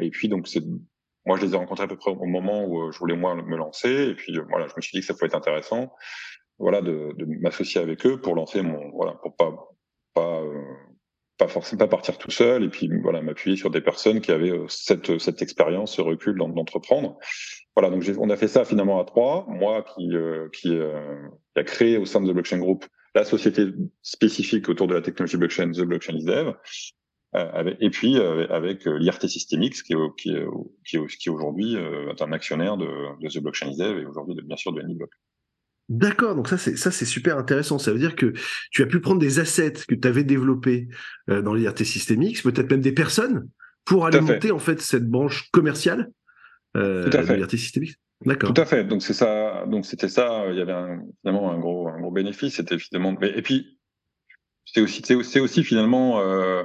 Et 0.00 0.10
puis 0.10 0.28
donc 0.28 0.48
c'est 0.48 0.62
moi, 1.26 1.36
je 1.36 1.46
les 1.46 1.54
ai 1.54 1.56
rencontrés 1.56 1.84
à 1.84 1.88
peu 1.88 1.96
près 1.96 2.10
au 2.10 2.24
moment 2.24 2.64
où 2.64 2.82
euh, 2.82 2.92
je 2.92 2.98
voulais 2.98 3.16
moi 3.16 3.34
me 3.34 3.56
lancer, 3.56 4.08
et 4.10 4.14
puis 4.14 4.36
euh, 4.36 4.42
voilà, 4.48 4.66
je 4.66 4.74
me 4.76 4.80
suis 4.80 4.92
dit 4.92 5.00
que 5.00 5.06
ça 5.06 5.14
pouvait 5.14 5.26
être 5.26 5.36
intéressant, 5.36 5.92
voilà, 6.58 6.80
de, 6.80 7.12
de 7.16 7.24
m'associer 7.40 7.80
avec 7.80 8.04
eux 8.06 8.20
pour 8.20 8.34
lancer 8.34 8.62
mon, 8.62 8.90
voilà, 8.90 9.12
pour 9.22 9.36
pas 9.36 9.52
pas 10.14 10.40
euh, 10.42 10.62
pas 11.38 11.48
forcément 11.48 11.78
pas 11.78 11.88
partir 11.88 12.18
tout 12.18 12.30
seul, 12.30 12.64
et 12.64 12.68
puis 12.68 12.90
voilà, 13.02 13.22
m'appuyer 13.22 13.56
sur 13.56 13.70
des 13.70 13.80
personnes 13.80 14.20
qui 14.20 14.32
avaient 14.32 14.52
cette 14.68 15.18
cette 15.18 15.42
expérience, 15.42 15.94
ce 15.94 16.02
recul 16.02 16.36
d'entreprendre. 16.36 17.18
Voilà, 17.74 17.88
donc 17.90 18.04
on 18.18 18.28
a 18.28 18.36
fait 18.36 18.48
ça 18.48 18.64
finalement 18.64 19.00
à 19.00 19.04
trois. 19.04 19.46
Moi, 19.48 19.84
qui 19.94 20.10
qui, 20.52 20.68
qui 21.54 21.60
a 21.60 21.64
créé 21.64 21.96
au 21.96 22.04
sein 22.04 22.20
de 22.20 22.28
The 22.30 22.34
Blockchain 22.34 22.58
Group 22.58 22.84
la 23.14 23.24
société 23.24 23.66
spécifique 24.02 24.68
autour 24.68 24.86
de 24.86 24.94
la 24.94 25.02
technologie 25.02 25.36
blockchain, 25.36 25.70
The 25.72 25.82
Blockchain 25.82 26.16
is 26.16 26.24
Dev. 26.24 26.54
Euh, 27.34 27.74
et 27.80 27.90
puis 27.90 28.18
euh, 28.18 28.46
avec 28.50 28.86
euh, 28.86 28.98
l'IRT 28.98 29.26
Systemix, 29.26 29.82
qui 29.82 29.94
est, 29.94 30.16
qui 30.18 30.30
est, 30.30 30.44
qui 30.84 30.96
est, 30.96 31.06
qui 31.16 31.28
est 31.28 31.32
aujourd'hui 31.32 31.76
un 32.20 32.32
actionnaire 32.32 32.76
de, 32.76 32.86
de 32.86 33.28
The 33.28 33.42
Blockchain 33.42 33.70
Dev 33.70 33.98
et 33.98 34.04
aujourd'hui 34.04 34.36
bien 34.44 34.56
sûr 34.56 34.72
de 34.72 34.80
Anyblock. 34.82 35.10
D'accord, 35.88 36.36
donc 36.36 36.48
ça 36.48 36.58
c'est 36.58 36.76
ça 36.76 36.90
c'est 36.90 37.04
super 37.04 37.38
intéressant. 37.38 37.78
Ça 37.78 37.92
veut 37.92 37.98
dire 37.98 38.16
que 38.16 38.32
tu 38.70 38.82
as 38.82 38.86
pu 38.86 39.00
prendre 39.00 39.20
des 39.20 39.40
assets 39.40 39.72
que 39.88 39.94
tu 39.94 40.06
avais 40.06 40.24
développés 40.24 40.88
dans 41.26 41.54
l'IRT 41.54 41.84
Systemix, 41.84 42.40
peut-être 42.42 42.70
même 42.70 42.80
des 42.80 42.92
personnes, 42.92 43.48
pour 43.84 44.06
alimenter 44.06 44.52
en 44.52 44.58
fait 44.58 44.80
cette 44.80 45.08
branche 45.08 45.50
commerciale 45.50 46.10
euh, 46.76 47.08
de 47.08 47.34
l'IRT 47.34 47.50
Systemix. 47.50 47.94
D'accord. 48.24 48.54
Tout 48.54 48.60
à 48.60 48.64
fait. 48.64 48.84
Donc 48.84 49.02
c'est 49.02 49.14
ça. 49.14 49.64
Donc 49.66 49.84
c'était 49.84 50.08
ça. 50.08 50.44
Il 50.50 50.56
y 50.56 50.60
avait 50.60 50.72
un, 50.72 51.02
finalement 51.20 51.50
un 51.50 51.58
gros 51.58 51.88
un 51.88 52.00
gros 52.00 52.12
bénéfice. 52.12 52.54
C'était 52.54 52.78
finalement. 52.78 53.20
Et 53.20 53.42
puis 53.42 53.78
c'est 54.64 54.80
aussi 54.80 55.02
c'est 55.24 55.40
aussi 55.40 55.64
finalement 55.64 56.20
euh, 56.20 56.62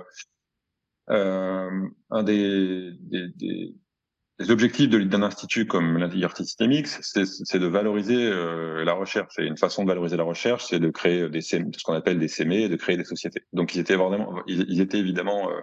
un 1.07 2.23
des, 2.23 2.91
des, 3.01 3.27
des, 3.35 3.75
des 4.39 4.51
objectifs 4.51 4.89
d'un 4.89 5.23
institut 5.23 5.65
comme 5.65 5.97
l'IRT 5.97 6.37
Systemix, 6.37 6.99
c'est 7.01 7.59
de 7.59 7.65
valoriser 7.65 8.27
euh, 8.27 8.83
la 8.83 8.93
recherche. 8.93 9.33
Et 9.39 9.45
une 9.45 9.57
façon 9.57 9.83
de 9.83 9.87
valoriser 9.87 10.15
la 10.15 10.23
recherche, 10.23 10.65
c'est 10.69 10.79
de 10.79 10.89
créer 10.89 11.27
des 11.29 11.41
ce 11.41 11.57
qu'on 11.83 11.93
appelle 11.93 12.19
des 12.19 12.27
CME 12.27 12.69
de 12.69 12.75
créer 12.75 12.97
des 12.97 13.03
sociétés. 13.03 13.41
Donc 13.53 13.73
ils 13.73 13.79
étaient 13.79 13.95
vraiment, 13.95 14.43
ils, 14.45 14.79
étaient 14.79 14.99
évidemment 14.99 15.49
euh, 15.49 15.61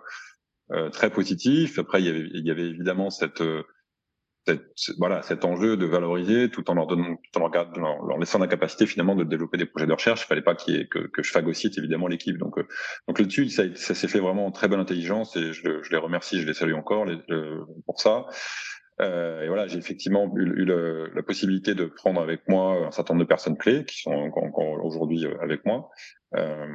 euh, 0.72 0.90
très 0.90 1.10
positifs. 1.10 1.78
Après, 1.78 2.02
il 2.02 2.06
y 2.06 2.08
avait, 2.08 2.28
il 2.34 2.44
y 2.44 2.50
avait 2.50 2.66
évidemment 2.66 3.10
cette 3.10 3.42
cette, 4.46 4.64
voilà, 4.98 5.22
cet 5.22 5.44
enjeu 5.44 5.76
de 5.76 5.86
valoriser 5.86 6.50
tout 6.50 6.70
en 6.70 6.74
leur 6.74 6.86
donnant, 6.86 7.16
tout 7.16 7.40
en 7.40 7.48
leur, 7.48 8.18
laissant 8.18 8.38
la 8.38 8.46
capacité 8.46 8.86
finalement 8.86 9.14
de 9.14 9.24
développer 9.24 9.58
des 9.58 9.66
projets 9.66 9.86
de 9.86 9.92
recherche. 9.92 10.22
Il 10.22 10.26
fallait 10.26 10.42
pas 10.42 10.56
y 10.66 10.76
ait, 10.76 10.86
que, 10.86 10.98
que 10.98 11.22
je 11.22 11.30
phagocyte 11.30 11.78
évidemment 11.78 12.06
l'équipe. 12.06 12.38
Donc, 12.38 12.58
euh, 12.58 12.66
donc 13.08 13.18
là-dessus, 13.18 13.48
ça, 13.48 13.64
s'est 13.74 14.08
fait 14.08 14.20
vraiment 14.20 14.46
en 14.46 14.50
très 14.50 14.68
bonne 14.68 14.80
intelligence 14.80 15.36
et 15.36 15.52
je, 15.52 15.82
je, 15.82 15.90
les 15.90 15.96
remercie, 15.96 16.40
je 16.40 16.46
les 16.46 16.54
salue 16.54 16.74
encore 16.74 17.04
les, 17.04 17.18
pour 17.86 18.00
ça. 18.00 18.26
Euh, 19.00 19.42
et 19.42 19.48
voilà, 19.48 19.66
j'ai 19.66 19.78
effectivement 19.78 20.32
eu, 20.36 20.42
eu 20.42 20.64
le, 20.64 21.10
la 21.14 21.22
possibilité 21.22 21.74
de 21.74 21.86
prendre 21.86 22.20
avec 22.20 22.48
moi 22.48 22.86
un 22.86 22.90
certain 22.92 23.14
nombre 23.14 23.24
de 23.24 23.28
personnes 23.28 23.56
clés 23.56 23.84
qui 23.84 24.02
sont 24.02 24.12
encore, 24.12 24.84
aujourd'hui 24.84 25.26
euh, 25.26 25.36
avec 25.40 25.64
moi. 25.66 25.90
Euh, 26.36 26.66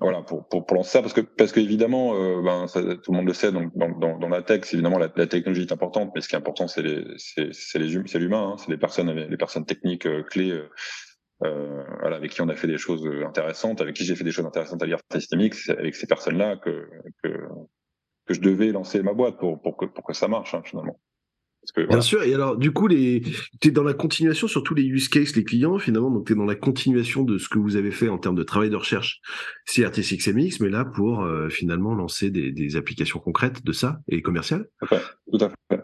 voilà, 0.00 0.22
pour, 0.22 0.46
pour, 0.48 0.64
pour, 0.64 0.76
lancer 0.76 0.90
ça, 0.90 1.02
parce 1.02 1.12
que, 1.12 1.20
parce 1.20 1.50
que 1.50 1.58
évidemment, 1.58 2.14
euh, 2.14 2.40
ben, 2.40 2.68
ça, 2.68 2.80
tout 2.80 3.10
le 3.10 3.16
monde 3.16 3.26
le 3.26 3.34
sait, 3.34 3.50
donc, 3.50 3.76
dans, 3.76 3.88
dans, 3.88 4.16
dans 4.16 4.28
la 4.28 4.42
tech, 4.42 4.62
évidemment, 4.72 4.98
la, 4.98 5.10
la, 5.16 5.26
technologie 5.26 5.62
est 5.62 5.72
importante, 5.72 6.12
mais 6.14 6.20
ce 6.20 6.28
qui 6.28 6.36
est 6.36 6.38
important, 6.38 6.68
c'est 6.68 6.82
les, 6.82 7.04
c'est, 7.16 7.52
c'est 7.52 7.80
les, 7.80 8.00
c'est 8.06 8.20
l'humain, 8.20 8.52
hein, 8.52 8.56
c'est 8.58 8.70
les 8.70 8.78
personnes, 8.78 9.10
les 9.10 9.36
personnes 9.36 9.66
techniques 9.66 10.06
euh, 10.06 10.22
clés, 10.22 10.52
euh, 10.52 10.70
euh, 11.44 11.82
voilà, 12.00 12.16
avec 12.16 12.30
qui 12.30 12.42
on 12.42 12.48
a 12.48 12.54
fait 12.54 12.68
des 12.68 12.78
choses 12.78 13.08
intéressantes, 13.26 13.80
avec 13.80 13.96
qui 13.96 14.04
j'ai 14.04 14.14
fait 14.14 14.24
des 14.24 14.30
choses 14.30 14.46
intéressantes 14.46 14.82
à 14.82 14.86
lire 14.86 14.98
systémique, 15.12 15.54
c'est 15.54 15.76
avec 15.76 15.96
ces 15.96 16.06
personnes-là 16.06 16.56
que, 16.56 16.88
que, 17.24 17.28
que 18.26 18.34
je 18.34 18.40
devais 18.40 18.70
lancer 18.70 19.02
ma 19.02 19.14
boîte 19.14 19.36
pour, 19.38 19.60
pour 19.60 19.76
que, 19.76 19.86
pour 19.86 20.04
que 20.04 20.12
ça 20.12 20.28
marche, 20.28 20.54
hein, 20.54 20.62
finalement. 20.64 21.00
Bien 21.76 22.00
sûr, 22.00 22.22
et 22.22 22.34
alors 22.34 22.56
du 22.56 22.72
coup, 22.72 22.86
les... 22.86 23.22
tu 23.60 23.68
es 23.68 23.70
dans 23.70 23.82
la 23.82 23.94
continuation 23.94 24.48
sur 24.48 24.62
tous 24.62 24.74
les 24.74 24.84
use 24.84 25.08
cases, 25.08 25.36
les 25.36 25.44
clients, 25.44 25.78
finalement, 25.78 26.10
donc 26.10 26.26
tu 26.26 26.32
es 26.32 26.36
dans 26.36 26.44
la 26.44 26.54
continuation 26.54 27.22
de 27.22 27.38
ce 27.38 27.48
que 27.48 27.58
vous 27.58 27.76
avez 27.76 27.90
fait 27.90 28.08
en 28.08 28.18
termes 28.18 28.36
de 28.36 28.42
travail 28.42 28.70
de 28.70 28.76
recherche 28.76 29.20
CRT6MX, 29.66 30.62
mais 30.62 30.70
là 30.70 30.84
pour 30.84 31.22
euh, 31.22 31.48
finalement 31.48 31.94
lancer 31.94 32.30
des, 32.30 32.52
des, 32.52 32.76
applications 32.76 33.18
concrètes 33.18 33.64
de 33.64 33.72
ça 33.72 34.00
et 34.08 34.22
commerciales. 34.22 34.66
Tout 35.30 35.38
à 35.40 35.50
fait. 35.50 35.82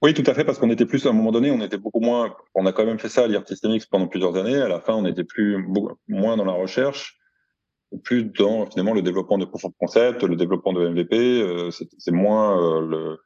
Oui, 0.00 0.14
tout 0.14 0.22
à 0.26 0.34
fait, 0.34 0.44
parce 0.44 0.58
qu'on 0.58 0.70
était 0.70 0.86
plus, 0.86 1.06
à 1.06 1.10
un 1.10 1.12
moment 1.12 1.32
donné, 1.32 1.50
on 1.50 1.60
était 1.60 1.78
beaucoup 1.78 2.00
moins, 2.00 2.36
on 2.54 2.66
a 2.66 2.72
quand 2.72 2.86
même 2.86 3.00
fait 3.00 3.08
ça 3.08 3.24
à 3.24 3.26
l'IRT 3.26 3.44
pendant 3.90 4.06
plusieurs 4.06 4.36
années, 4.36 4.56
à 4.56 4.68
la 4.68 4.80
fin, 4.80 4.94
on 4.94 5.04
était 5.04 5.24
plus, 5.24 5.66
moins 6.06 6.36
dans 6.36 6.44
la 6.44 6.52
recherche, 6.52 7.18
plus 8.04 8.24
dans 8.24 8.66
finalement 8.66 8.94
le 8.94 9.02
développement 9.02 9.38
de 9.38 9.44
proof 9.44 9.64
of 9.64 9.72
concept, 9.78 10.22
le 10.22 10.36
développement 10.36 10.72
de 10.72 10.88
MVP, 10.88 11.42
euh, 11.42 11.70
c'est 11.70 12.12
moins 12.12 12.60
euh, 12.62 12.86
le 12.86 13.18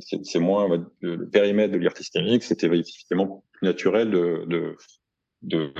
c'est 0.00 0.38
moins 0.38 0.68
le, 1.00 1.28
périmètre 1.28 1.72
de 1.72 1.78
l'IRT 1.78 1.96
systémique, 1.96 2.42
c'était 2.42 2.66
effectivement 2.66 3.44
plus 3.52 3.66
naturel 3.66 4.10
de, 4.10 4.44
de, 4.46 4.76
de 5.42 5.72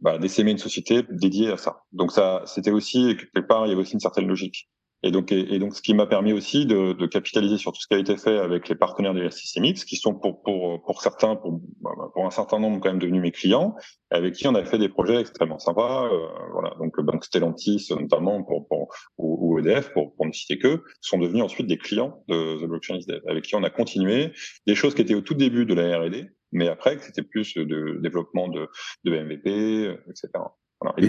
bah, 0.00 0.18
d'essaimer 0.18 0.52
une 0.52 0.58
société 0.58 1.02
dédiée 1.10 1.50
à 1.50 1.56
ça. 1.56 1.82
Donc 1.92 2.12
ça, 2.12 2.42
c'était 2.46 2.70
aussi 2.70 3.16
quelque 3.16 3.46
part, 3.46 3.66
il 3.66 3.70
y 3.70 3.72
avait 3.72 3.82
aussi 3.82 3.94
une 3.94 4.00
certaine 4.00 4.26
logique. 4.26 4.68
Et 5.04 5.12
donc, 5.12 5.30
et, 5.30 5.58
donc, 5.60 5.76
ce 5.76 5.82
qui 5.82 5.94
m'a 5.94 6.06
permis 6.06 6.32
aussi 6.32 6.66
de, 6.66 6.92
de, 6.92 7.06
capitaliser 7.06 7.56
sur 7.56 7.72
tout 7.72 7.80
ce 7.80 7.86
qui 7.86 7.94
a 7.94 7.98
été 7.98 8.16
fait 8.16 8.36
avec 8.36 8.68
les 8.68 8.74
partenaires 8.74 9.14
de 9.14 9.28
Systemix, 9.28 9.84
qui 9.84 9.94
sont 9.94 10.14
pour, 10.14 10.42
pour, 10.42 10.82
pour 10.82 11.00
certains, 11.02 11.36
pour, 11.36 11.60
bah, 11.80 11.90
pour 12.12 12.26
un 12.26 12.30
certain 12.30 12.58
nombre 12.58 12.80
quand 12.80 12.88
même 12.88 12.98
devenus 12.98 13.22
mes 13.22 13.30
clients, 13.30 13.76
avec 14.10 14.34
qui 14.34 14.48
on 14.48 14.56
a 14.56 14.64
fait 14.64 14.78
des 14.78 14.88
projets 14.88 15.20
extrêmement 15.20 15.60
sympas. 15.60 16.06
Euh, 16.06 16.26
voilà, 16.52 16.74
donc, 16.80 17.00
donc 17.00 17.24
Stellantis 17.24 17.88
notamment 17.90 18.42
pour, 18.42 18.66
pour 18.66 18.88
ou, 19.18 19.60
EDF 19.60 19.92
pour, 19.92 20.16
pour 20.16 20.26
ne 20.26 20.32
citer 20.32 20.58
que, 20.58 20.82
sont 21.00 21.18
devenus 21.18 21.44
ensuite 21.44 21.68
des 21.68 21.78
clients 21.78 22.24
de 22.28 22.60
The 22.60 22.68
Blockchain 22.68 22.98
avec 23.28 23.44
qui 23.44 23.54
on 23.54 23.62
a 23.62 23.70
continué 23.70 24.32
des 24.66 24.74
choses 24.74 24.94
qui 24.94 25.02
étaient 25.02 25.14
au 25.14 25.20
tout 25.20 25.34
début 25.34 25.64
de 25.64 25.74
la 25.74 25.98
R&D, 25.98 26.28
mais 26.50 26.68
après 26.68 26.98
c'était 26.98 27.22
plus 27.22 27.54
de 27.54 28.00
développement 28.02 28.48
de, 28.48 28.68
de 29.04 29.16
MVP, 29.16 29.96
etc. 30.08 30.28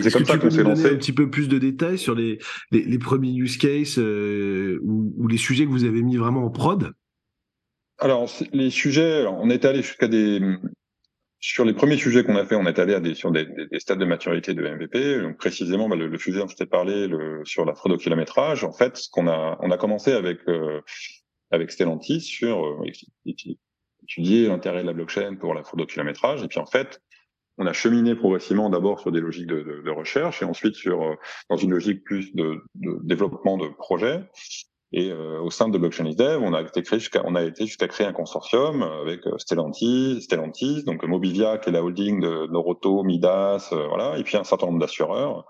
C'est 0.01 0.11
comme 0.11 0.25
ça 0.25 0.37
qu'on 0.37 0.49
s'est 0.49 0.63
lancé. 0.63 0.85
Un 0.87 0.95
petit 0.95 1.13
peu 1.13 1.29
plus 1.29 1.47
de 1.47 1.57
détails 1.57 1.97
sur 1.97 2.15
les, 2.15 2.39
les, 2.71 2.83
les 2.83 2.99
premiers 2.99 3.33
use 3.33 3.57
cases 3.57 3.99
euh, 3.99 4.79
ou, 4.83 5.13
ou, 5.17 5.27
les 5.27 5.37
sujets 5.37 5.65
que 5.65 5.69
vous 5.69 5.83
avez 5.83 6.01
mis 6.01 6.17
vraiment 6.17 6.43
en 6.43 6.49
prod? 6.49 6.91
Alors, 7.99 8.29
les 8.53 8.69
sujets, 8.69 9.21
alors, 9.21 9.37
on 9.39 9.49
est 9.49 9.65
allé 9.65 9.81
jusqu'à 9.81 10.07
des. 10.07 10.41
Sur 11.41 11.63
les 11.63 11.73
premiers 11.73 11.97
sujets 11.97 12.23
qu'on 12.23 12.35
a 12.35 12.45
fait, 12.45 12.55
on 12.55 12.65
est 12.65 12.79
allé 12.79 12.93
à 12.93 12.99
des, 12.99 13.13
sur 13.13 13.31
des, 13.31 13.45
des, 13.45 13.79
stades 13.79 13.99
de 13.99 14.05
maturité 14.05 14.53
de 14.53 14.61
MVP. 14.61 15.21
Donc 15.21 15.37
précisément, 15.37 15.87
bah, 15.87 15.95
le, 15.95 16.17
sujet 16.17 16.39
dont 16.39 16.47
je 16.47 16.55
t'ai 16.55 16.65
parlé 16.65 17.07
le, 17.07 17.41
sur 17.45 17.63
la 17.63 17.75
fraude 17.75 17.93
au 17.93 17.97
kilométrage. 17.97 18.65
En 18.65 18.73
fait, 18.73 18.97
ce 18.97 19.09
qu'on 19.09 19.27
a, 19.27 19.57
on 19.61 19.71
a 19.71 19.77
commencé 19.77 20.11
avec 20.11 20.39
euh, 20.49 20.81
avec 21.51 21.71
Stellantis 21.71 22.21
sur 22.21 22.65
euh, 22.65 22.83
étudier 24.03 24.47
l'intérêt 24.47 24.81
de 24.81 24.87
la 24.87 24.93
blockchain 24.93 25.35
pour 25.39 25.53
la 25.53 25.63
fraude 25.63 25.81
au 25.81 25.85
kilométrage. 25.85 26.43
Et 26.43 26.47
puis 26.47 26.59
en 26.59 26.65
fait, 26.65 27.01
on 27.59 27.67
a 27.67 27.73
cheminé 27.73 28.15
progressivement 28.15 28.69
d'abord 28.69 28.99
sur 29.01 29.11
des 29.11 29.19
logiques 29.19 29.47
de, 29.47 29.61
de, 29.61 29.81
de, 29.85 29.91
recherche 29.91 30.41
et 30.41 30.45
ensuite 30.45 30.75
sur 30.75 31.03
euh, 31.03 31.15
dans 31.49 31.57
une 31.57 31.71
logique 31.71 32.03
plus 32.03 32.33
de, 32.33 32.63
de 32.75 32.99
développement 33.03 33.57
de 33.57 33.67
projets. 33.67 34.23
Et 34.91 35.11
euh, 35.11 35.39
au 35.41 35.51
sein 35.51 35.69
de 35.69 35.77
Blockchain 35.77 36.09
Dev, 36.17 36.41
on 36.41 36.53
a 36.53 36.61
été 36.61 36.81
créé 36.81 36.99
jusqu'à 36.99 37.21
on 37.25 37.35
a 37.35 37.43
été 37.43 37.67
jusqu'à 37.67 37.87
créer 37.87 38.07
un 38.07 38.13
consortium 38.13 38.81
avec 38.81 39.27
euh, 39.27 39.37
Stellantis, 39.37 40.21
Stellantis, 40.21 40.83
donc 40.83 41.03
Mobivia 41.03 41.59
qui 41.59 41.69
est 41.69 41.73
la 41.73 41.83
holding 41.83 42.21
de 42.21 42.47
Noroto, 42.47 43.03
Midas, 43.03 43.69
voilà, 43.71 44.17
et 44.17 44.23
puis 44.23 44.37
un 44.37 44.43
certain 44.43 44.65
nombre 44.65 44.79
d'assureurs. 44.79 45.45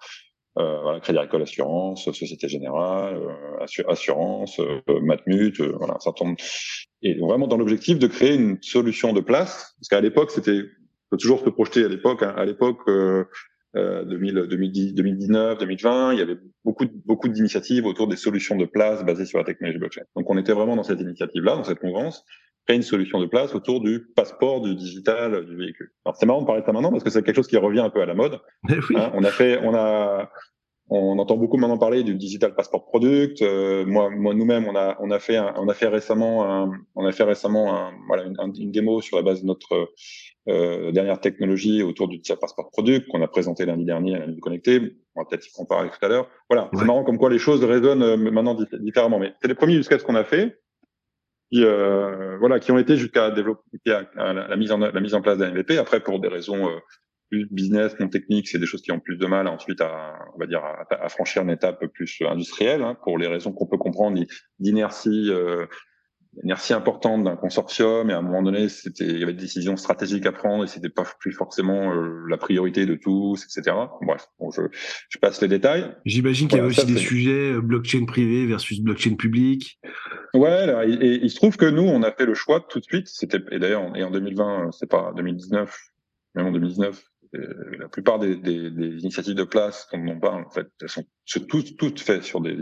Euh, 0.58 0.82
voilà, 0.82 1.00
Crédit 1.00 1.20
Agricole 1.20 1.44
Assurance, 1.44 2.04
Société 2.04 2.50
Générale, 2.50 3.22
Assurance, 3.88 4.60
Matmut, 5.04 5.62
voilà, 5.62 5.94
un 5.96 6.00
certain 6.00 6.26
nombre. 6.26 6.38
Et 7.02 7.18
vraiment 7.18 7.48
dans 7.48 7.56
l'objectif 7.56 7.98
de 7.98 8.08
créer 8.08 8.36
une 8.36 8.58
solution 8.62 9.14
de 9.14 9.22
place, 9.22 9.76
parce 9.80 9.88
qu'à 9.90 10.02
l'époque 10.02 10.32
c'était 10.32 10.64
faut 11.10 11.18
toujours 11.18 11.40
se 11.40 11.50
projeter 11.50 11.84
à 11.84 11.88
l'époque. 11.88 12.24
Hein. 12.24 12.34
À 12.38 12.46
l'époque, 12.46 12.80
euh, 12.88 13.26
2010, 13.76 14.94
2019, 14.94 15.58
2020, 15.60 16.14
il 16.14 16.20
y 16.20 16.22
avait 16.22 16.38
beaucoup, 16.66 16.86
beaucoup 17.06 17.28
d'initiatives 17.28 17.86
autour 17.86 18.08
des 18.08 18.16
solutions 18.16 18.56
de 18.56 18.66
place 18.66 19.06
basées 19.06 19.26
sur 19.26 19.38
la 19.38 19.44
technologie 19.44 19.78
blockchain. 19.78 20.02
Donc, 20.16 20.30
on 20.30 20.38
était 20.38 20.54
vraiment 20.54 20.76
dans 20.76 20.84
cette 20.84 21.00
initiative-là, 21.00 21.56
dans 21.56 21.64
cette 21.64 21.80
convence, 21.80 22.26
créer 22.66 22.78
une 22.78 22.84
solution 22.84 23.20
de 23.20 23.28
place 23.28 23.54
autour 23.54 23.82
du 23.82 24.08
passeport 24.16 24.62
du 24.62 24.76
digital 24.76 25.46
du 25.46 25.56
véhicule. 25.56 25.92
Alors, 26.06 26.16
c'est 26.18 26.26
marrant 26.26 26.42
de 26.42 26.48
parler 26.48 26.62
de 26.62 26.66
ça 26.66 26.72
maintenant 26.72 26.92
parce 26.92 27.04
que 27.04 27.10
c'est 27.10 27.24
quelque 27.24 27.36
chose 27.36 27.48
qui 27.48 27.58
revient 27.58 27.80
un 27.80 27.90
peu 27.90 28.02
à 28.02 28.06
la 28.06 28.16
mode. 28.16 28.40
Eh 28.70 28.96
hein, 28.96 29.12
on 29.14 29.24
a 29.24 29.32
fait, 29.32 29.60
on 29.64 29.76
a, 29.76 30.32
on 30.90 31.20
entend 31.20 31.38
beaucoup 31.38 31.58
maintenant 31.58 31.78
parler 31.78 32.04
du 32.04 32.16
digital 32.16 32.56
passport 32.56 32.86
product. 32.86 33.42
Euh, 33.42 33.86
moi, 33.86 34.10
moi 34.10 34.34
nous-mêmes, 34.34 34.68
on 34.68 34.76
a, 34.76 34.98
on 35.00 35.12
a 35.12 35.20
fait, 35.20 35.40
on 35.40 35.68
a 35.70 35.74
fait 35.74 35.88
récemment, 35.88 36.46
un, 36.46 36.72
on 36.96 37.06
a 37.06 37.12
fait 37.12 37.24
récemment, 37.24 37.76
un, 37.76 37.92
voilà, 38.08 38.24
une, 38.24 38.36
une, 38.58 38.72
démo 38.72 39.02
sur 39.02 39.18
la 39.18 39.24
base 39.24 39.42
de 39.42 39.48
notre 39.48 39.92
euh, 40.48 40.92
dernière 40.92 41.20
technologie 41.20 41.84
autour 41.84 42.08
du 42.08 42.18
digital 42.18 42.40
passport 42.40 42.72
product 42.72 43.08
qu'on 43.10 43.22
a 43.22 43.28
présenté 43.28 43.66
lundi 43.66 43.86
dernier 43.86 44.16
à 44.16 44.20
la 44.20 44.28
nuit 44.28 44.40
connectée. 44.40 44.96
On 45.16 45.22
va 45.22 45.28
peut-être 45.30 45.48
y 45.48 45.52
comparer 45.52 45.90
tout 45.90 46.04
à 46.04 46.08
l'heure. 46.08 46.28
Voilà, 46.50 46.72
c'est 46.74 46.86
marrant 46.86 47.04
comme 47.04 47.20
quoi 47.20 47.30
les 47.30 47.40
choses 47.40 47.64
résonnent 47.64 48.04
euh, 48.04 48.18
maintenant 48.18 48.58
différemment. 48.80 49.20
Mais 49.20 49.34
c'est 49.42 49.48
les 49.48 49.56
premiers 49.56 49.76
jusqu'à 49.76 50.00
ce 50.00 50.04
qu'on 50.04 50.16
a 50.16 50.24
fait, 50.24 50.60
qui, 51.52 51.64
euh, 51.64 52.38
voilà, 52.40 52.60
qui 52.60 52.72
ont 52.72 52.80
été 52.80 52.96
jusqu'à 52.98 53.30
développer 53.30 53.62
la, 53.86 54.34
la, 54.34 54.56
mise 54.56 54.72
en 54.72 54.80
la 54.80 55.00
mise 55.00 55.14
en 55.14 55.22
place 55.22 55.38
d'un 55.38 55.52
MVP. 55.52 55.78
Après, 55.78 56.00
pour 56.00 56.20
des 56.20 56.30
raisons 56.30 56.68
euh, 56.68 56.80
plus 57.30 57.48
business, 57.52 57.98
non 58.00 58.08
techniques, 58.08 58.48
c'est 58.48 58.60
des 58.60 58.66
choses 58.66 58.82
qui 58.82 58.92
ont 58.92 59.00
plus 59.00 59.18
de 59.18 59.26
mal 59.26 59.48
ensuite 59.48 59.82
à, 59.82 60.16
on 60.36 60.40
va 60.40 60.48
dire, 60.48 60.64
à, 60.64 60.86
à 61.04 61.10
franchir 61.10 61.44
une 61.44 61.50
étape 61.50 61.86
plus 61.88 62.22
industrielle, 62.28 62.82
hein, 62.82 62.98
pour 63.04 63.18
les 63.18 63.28
raisons 63.28 63.52
qu'on 63.52 63.68
peut 63.68 63.78
comprendre, 63.78 64.20
d'inertie, 64.60 65.30
euh, 65.30 65.66
inertie 66.44 66.74
importante 66.74 67.24
d'un 67.24 67.36
consortium, 67.36 68.10
et 68.10 68.14
à 68.14 68.20
un 68.20 68.22
moment 68.22 68.44
donné, 68.44 68.70
c'était, 68.70 69.06
il 69.06 69.20
y 69.20 69.24
avait 69.24 69.34
des 69.34 69.42
décisions 69.42 69.76
stratégiques 69.78 70.26
à 70.26 70.32
prendre, 70.32 70.64
et 70.64 70.68
c'était 70.68 70.90
pas 70.90 71.04
plus 71.20 71.32
forcément 71.32 71.94
euh, 71.94 72.24
la 72.30 72.38
priorité 72.38 72.86
de 72.86 72.96
tous, 72.96 73.44
etc. 73.44 73.76
Bref, 74.02 74.28
bon, 74.40 74.52
je, 74.52 74.62
je 75.10 75.18
passe 75.18 75.42
les 75.42 75.48
détails. 75.48 75.94
J'imagine 76.06 76.48
qu'il 76.48 76.58
y 76.58 76.62
avait 76.62 76.70
aussi 76.70 76.86
des 76.86 76.98
sujets 76.98 77.54
euh, 77.54 77.62
blockchain 77.62 78.06
privé 78.06 78.46
versus 78.46 78.80
blockchain 78.80 79.16
public. 79.16 79.80
Ouais, 80.34 80.68
là, 80.68 80.86
et, 80.86 81.20
il 81.22 81.30
se 81.30 81.36
trouve 81.36 81.58
que 81.58 81.66
nous, 81.66 81.84
on 81.84 82.04
a 82.04 82.12
fait 82.12 82.26
le 82.26 82.36
choix 82.36 82.66
tout 82.70 82.80
de 82.80 82.86
suite. 82.86 83.08
C'était 83.08 83.40
et 83.52 83.60
d'ailleurs, 83.60 83.96
et 83.96 84.04
en 84.04 84.12
2020, 84.12 84.70
c'est 84.72 84.90
pas 84.90 85.12
2019, 85.16 85.76
même 86.36 86.48
en 86.48 86.52
2019, 86.52 86.96
euh, 86.96 87.09
la 87.34 87.88
plupart 87.88 88.20
des, 88.20 88.36
des, 88.36 88.72
des, 88.72 89.02
initiatives 89.02 89.36
de 89.36 89.44
place 89.44 89.88
dont 89.94 90.06
on 90.08 90.20
parle, 90.20 90.46
en 90.46 90.50
fait, 90.50 90.68
elles 90.82 90.90
sont 90.90 91.06
toutes, 91.48 91.78
toutes 91.78 92.00
faites 92.00 92.24
sur 92.24 92.42
des 92.42 92.56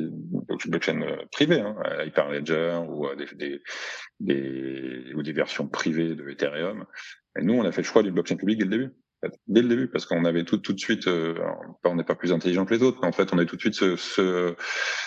blockchains 0.67 1.01
euh, 1.01 1.25
privées, 1.31 1.61
hein, 1.61 1.75
Hyperledger 2.05 2.81
ou 2.89 3.07
euh, 3.07 3.15
des, 3.15 3.27
des, 3.35 3.61
des, 4.19 5.13
ou 5.15 5.23
des 5.23 5.31
versions 5.31 5.67
privées 5.67 6.15
de 6.15 6.27
Ethereum. 6.29 6.85
Et 7.39 7.43
nous, 7.43 7.53
on 7.53 7.63
a 7.63 7.71
fait 7.71 7.81
le 7.81 7.87
choix 7.87 8.03
du 8.03 8.11
blockchain 8.11 8.35
public 8.35 8.59
dès 8.59 8.65
le 8.65 8.71
début 8.71 8.93
dès 9.47 9.61
le 9.61 9.67
début, 9.67 9.87
parce 9.87 10.05
qu'on 10.05 10.25
avait 10.25 10.43
tout, 10.43 10.57
tout 10.57 10.73
de 10.73 10.79
suite, 10.79 11.07
euh, 11.07 11.35
on 11.83 11.95
n'est 11.95 12.03
pas 12.03 12.15
plus 12.15 12.31
intelligent 12.31 12.65
que 12.65 12.73
les 12.73 12.83
autres, 12.83 12.99
mais 13.01 13.07
en 13.07 13.11
fait, 13.11 13.33
on 13.33 13.37
a 13.37 13.45
tout 13.45 13.55
de 13.55 13.61
suite 13.61 13.73
ce, 13.73 13.95
ce 13.95 14.55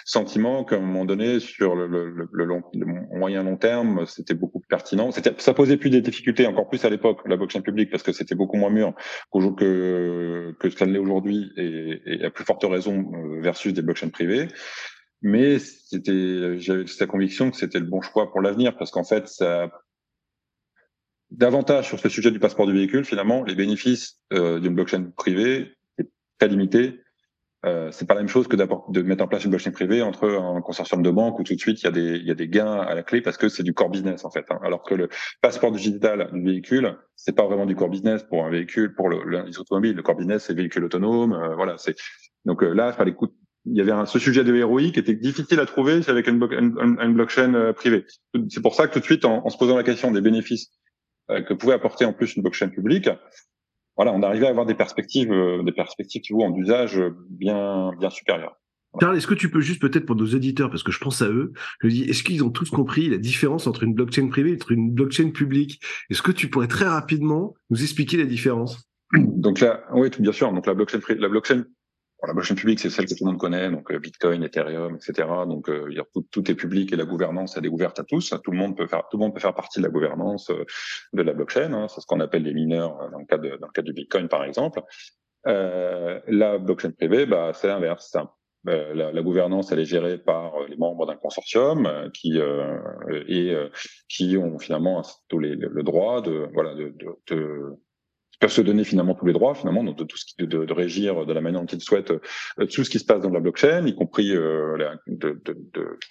sentiment 0.05 0.65
qu'à 0.65 0.77
un 0.77 0.81
moment 0.81 1.05
donné, 1.05 1.41
sur 1.41 1.77
le, 1.77 1.87
le, 1.87 2.29
le, 2.31 2.45
long, 2.45 2.63
le 2.75 2.87
moyen 3.19 3.43
long 3.43 3.57
terme, 3.57 4.07
c'était 4.07 4.35
beaucoup 4.35 4.61
plus 4.61 4.69
pertinent. 4.69 5.11
C'était, 5.13 5.33
ça 5.39 5.55
posait 5.55 5.77
plus 5.77 5.91
des 5.91 6.01
difficultés, 6.01 6.47
encore 6.47 6.69
plus 6.69 6.85
à 6.85 6.91
l'époque, 6.91 7.21
la 7.27 7.37
blockchain 7.37 7.61
publique, 7.61 7.91
parce 7.91 8.03
que 8.03 8.13
c'était 8.13 8.35
beaucoup 8.35 8.57
moins 8.57 8.71
mûr 8.71 8.95
que 9.33 10.55
que 10.59 10.71
ce 10.71 10.77
qu'elle 10.77 10.93
l'est 10.93 10.99
aujourd'hui, 10.99 11.53
et, 11.57 12.01
et, 12.07 12.25
à 12.25 12.31
plus 12.31 12.45
forte 12.45 12.65
raison 12.65 13.13
euh, 13.15 13.41
versus 13.41 13.73
des 13.73 13.83
blockchains 13.83 14.11
privées. 14.11 14.49
Mais 15.23 15.59
c'était, 15.59 16.59
j'avais 16.59 16.87
cette 16.87 17.09
conviction 17.09 17.51
que 17.51 17.57
c'était 17.57 17.79
le 17.79 17.87
bon 17.87 18.01
choix 18.01 18.31
pour 18.31 18.41
l'avenir, 18.41 18.77
parce 18.77 18.91
qu'en 18.91 19.05
fait, 19.05 19.29
ça 19.29 19.71
davantage 21.31 21.89
sur 21.89 21.99
ce 21.99 22.09
sujet 22.09 22.31
du 22.31 22.39
passeport 22.39 22.67
du 22.67 22.73
véhicule, 22.73 23.05
finalement, 23.05 23.43
les 23.45 23.55
bénéfices 23.55 24.21
euh, 24.33 24.61
d'une 24.61 24.75
blockchain 24.75 25.13
privée 25.17 25.73
est 25.99 26.11
très 26.39 26.49
limité. 26.49 27.01
Euh, 27.67 27.91
c'est 27.93 28.07
pas 28.07 28.15
la 28.15 28.21
même 28.21 28.29
chose 28.29 28.49
que 28.49 28.57
de 28.57 29.03
mettre 29.03 29.23
en 29.23 29.29
place 29.29 29.45
une 29.45 29.51
blockchain 29.51 29.71
privée 29.71 30.01
entre 30.01 30.31
un 30.31 30.63
consortium 30.63 31.03
de 31.03 31.11
banques 31.11 31.39
où 31.39 31.43
tout 31.43 31.55
de 31.55 31.61
suite 31.61 31.83
il 31.83 31.85
y 31.85 31.89
a 31.89 31.91
des, 31.91 32.19
y 32.19 32.31
a 32.31 32.35
des 32.35 32.49
gains 32.49 32.81
à 32.81 32.95
la 32.95 33.03
clé 33.03 33.21
parce 33.21 33.37
que 33.37 33.51
c'est 33.51 33.63
du 33.63 33.75
core 33.75 33.91
business 33.91 34.25
en 34.25 34.31
fait. 34.31 34.47
Hein. 34.49 34.59
Alors 34.63 34.83
que 34.83 34.95
le 34.95 35.11
passeport 35.43 35.71
digital 35.71 36.31
du 36.33 36.43
véhicule, 36.43 36.97
c'est 37.17 37.37
pas 37.37 37.47
vraiment 37.47 37.67
du 37.67 37.77
core 37.77 37.91
business 37.91 38.23
pour 38.23 38.47
un 38.47 38.51
véhicule, 38.51 38.95
pour 38.95 39.11
l'industrie 39.11 39.53
le, 39.53 39.61
automobile. 39.61 39.95
Le 39.95 40.03
core 40.03 40.17
business, 40.17 40.45
c'est 40.47 40.55
véhicule 40.55 40.85
autonome. 40.85 41.35
Euh, 41.35 41.55
voilà, 41.55 41.77
c'est 41.77 41.97
donc 42.47 42.63
euh, 42.63 42.73
là, 42.73 42.97
il 43.05 43.15
il 43.67 43.77
y 43.77 43.81
avait 43.81 43.93
un, 43.93 44.07
ce 44.07 44.19
sujet 44.19 44.45
de 44.45 44.55
héroïque 44.55 44.95
qui 44.95 45.01
était 45.01 45.15
difficile 45.15 45.61
à 45.61 45.67
trouver 45.67 46.01
avec 46.09 46.27
une, 46.29 46.39
blockchain 46.39 47.55
euh, 47.55 47.73
privée. 47.73 48.07
C'est 48.49 48.63
pour 48.63 48.75
ça 48.75 48.87
que 48.87 48.95
tout 48.95 49.01
de 49.01 49.05
suite, 49.05 49.25
en, 49.25 49.49
se 49.49 49.59
posant 49.59 49.77
la 49.77 49.83
question 49.83 50.11
des 50.11 50.21
bénéfices 50.21 50.71
que 51.47 51.55
pouvait 51.55 51.75
apporter 51.75 52.05
en 52.05 52.13
plus 52.13 52.37
une 52.37 52.43
blockchain 52.43 52.69
publique, 52.69 53.09
voilà, 53.97 54.13
on 54.13 54.23
arrivait 54.23 54.47
à 54.47 54.51
avoir 54.51 54.67
des 54.67 54.75
perspectives, 54.75 55.33
euh, 55.33 55.63
des 55.63 55.73
perspectives 55.73 56.23
en 56.37 56.51
d'usage 56.51 57.03
bien 57.29 57.93
bien 57.99 58.11
supérieures. 58.11 58.57
Charles, 59.01 59.17
est-ce 59.17 59.27
que 59.27 59.35
tu 59.35 59.51
peux 59.51 59.61
juste 59.61 59.81
peut-être 59.81 60.05
pour 60.05 60.17
nos 60.17 60.27
auditeurs, 60.27 60.69
parce 60.69 60.83
que 60.83 60.91
je 60.91 60.99
pense 60.99 61.23
à 61.23 61.29
eux, 61.29 61.53
je 61.81 61.89
dis, 61.89 62.03
est-ce 62.05 62.25
qu'ils 62.25 62.43
ont 62.43 62.51
tous 62.51 62.71
compris 62.71 63.09
la 63.09 63.19
différence 63.19 63.67
entre 63.67 63.85
une 63.85 63.95
blockchain 63.95 64.29
privée 64.29 64.53
et 64.53 64.73
une 64.73 64.91
blockchain 64.91 65.31
publique? 65.31 65.81
Est-ce 66.11 66.23
que 66.23 66.33
tu 66.33 66.49
pourrais 66.49 66.67
très 66.67 66.87
rapidement 66.87 67.55
nous 67.71 67.83
expliquer 67.83 68.17
la 68.17 68.25
différence? 68.25 68.91
Donc 69.17 69.61
là, 69.61 69.85
oui, 69.93 70.09
bien 70.19 70.33
sûr. 70.33 70.53
Donc 70.53 70.67
la 70.67 70.75
blockchain, 70.75 70.99
la 71.09 71.29
blockchain, 71.29 71.65
la 72.27 72.33
blockchain 72.33 72.55
publique, 72.55 72.81
c'est 72.81 72.91
celle 72.91 73.07
que 73.07 73.15
tout 73.15 73.25
le 73.25 73.31
monde 73.31 73.41
connaît, 73.41 73.71
donc 73.71 73.91
euh, 73.91 73.99
Bitcoin, 73.99 74.43
Ethereum, 74.43 74.97
etc. 74.97 75.29
Donc 75.47 75.69
euh, 75.69 75.89
tout, 76.31 76.51
est 76.51 76.55
public 76.55 76.93
et 76.93 76.97
la 76.97 77.05
gouvernance 77.05 77.57
elle 77.57 77.67
est 77.67 77.71
ouverte 77.71 77.99
à 77.99 78.05
tous. 78.05 78.35
Tout 78.43 78.51
le 78.51 78.59
monde 78.59 78.77
peut 78.77 78.87
faire, 78.87 79.05
tout 79.11 79.17
le 79.17 79.23
monde 79.23 79.35
peut 79.35 79.41
faire 79.41 79.55
partie 79.55 79.81
de 79.81 79.85
la 79.85 79.91
gouvernance 79.91 80.51
euh, 80.51 80.65
de 81.13 81.23
la 81.23 81.33
blockchain. 81.33 81.73
Hein. 81.73 81.89
C'est 81.89 82.01
ce 82.01 82.07
qu'on 82.07 82.21
appelle 82.21 82.43
les 82.43 82.55
mineurs 82.55 83.11
dans 83.11 83.19
le 83.19 83.27
cas 83.27 83.39
de, 83.39 83.57
dans 83.57 83.67
le 83.67 83.73
cas 83.73 83.83
du 83.83 83.93
Bitcoin, 83.93 84.29
par 84.29 84.45
exemple. 84.45 84.83
Euh, 85.47 86.21
la 86.27 86.59
blockchain 86.59 86.91
privée, 86.91 87.27
bah, 87.27 87.53
c'est 87.55 87.69
l'inverse. 87.69 88.15
Euh, 88.69 88.95
la, 88.95 89.11
la, 89.11 89.23
gouvernance, 89.23 89.73
elle 89.73 89.79
est 89.79 89.87
gérée 89.87 90.19
par 90.19 90.55
euh, 90.55 90.67
les 90.69 90.77
membres 90.77 91.07
d'un 91.07 91.17
consortium 91.17 91.87
euh, 91.87 92.11
qui 92.11 92.39
et 93.29 93.57
qui 94.09 94.37
ont 94.37 94.59
finalement 94.59 95.03
tous 95.29 95.39
les, 95.39 95.57
le 95.57 95.83
droit 95.83 96.21
de 96.21 96.49
voilà 96.53 96.75
de, 96.75 96.91
de, 96.91 97.35
de 97.35 97.77
peuvent 98.41 98.51
se 98.51 98.61
donner 98.61 98.85
finalement 98.85 99.15
tous 99.15 99.27
les 99.27 99.33
droits 99.33 99.55
finalement 99.55 99.85
de, 99.85 100.05
tout 100.05 100.17
ce 100.17 100.25
qui, 100.25 100.35
de, 100.47 100.65
de, 100.65 100.73
régir 100.73 101.27
de 101.27 101.33
la 101.33 101.41
manière 101.41 101.61
dont 101.61 101.67
ils 101.67 101.81
souhaitent 101.81 102.13
tout 102.59 102.85
ce 102.85 102.91
qui 102.91 102.99
se 102.99 103.05
passe 103.05 103.21
dans 103.21 103.31
la 103.31 103.41
blockchain, 103.41 103.87
y 103.87 103.95
compris 103.95 104.33
la, 104.35 104.95
de, 105.07 105.41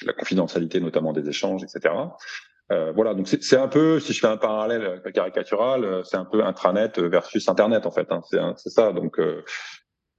la 0.05 0.13
confidentialité 0.13 0.79
notamment 0.79 1.11
des 1.11 1.27
échanges, 1.27 1.63
etc. 1.63 1.93
Euh, 2.71 2.91
voilà, 2.91 3.15
donc 3.15 3.27
c'est 3.27 3.57
un 3.57 3.67
peu, 3.67 3.99
si 3.99 4.13
je 4.13 4.19
fais 4.19 4.27
un 4.27 4.37
parallèle 4.37 5.01
caricatural, 5.13 6.03
c'est 6.05 6.17
un 6.17 6.25
peu 6.25 6.43
intranet 6.43 6.99
versus 6.99 7.49
internet 7.49 7.85
en 7.87 7.91
fait. 7.91 8.07
Hein, 8.11 8.21
c'est 8.57 8.69
ça. 8.69 8.93
Donc 8.93 9.19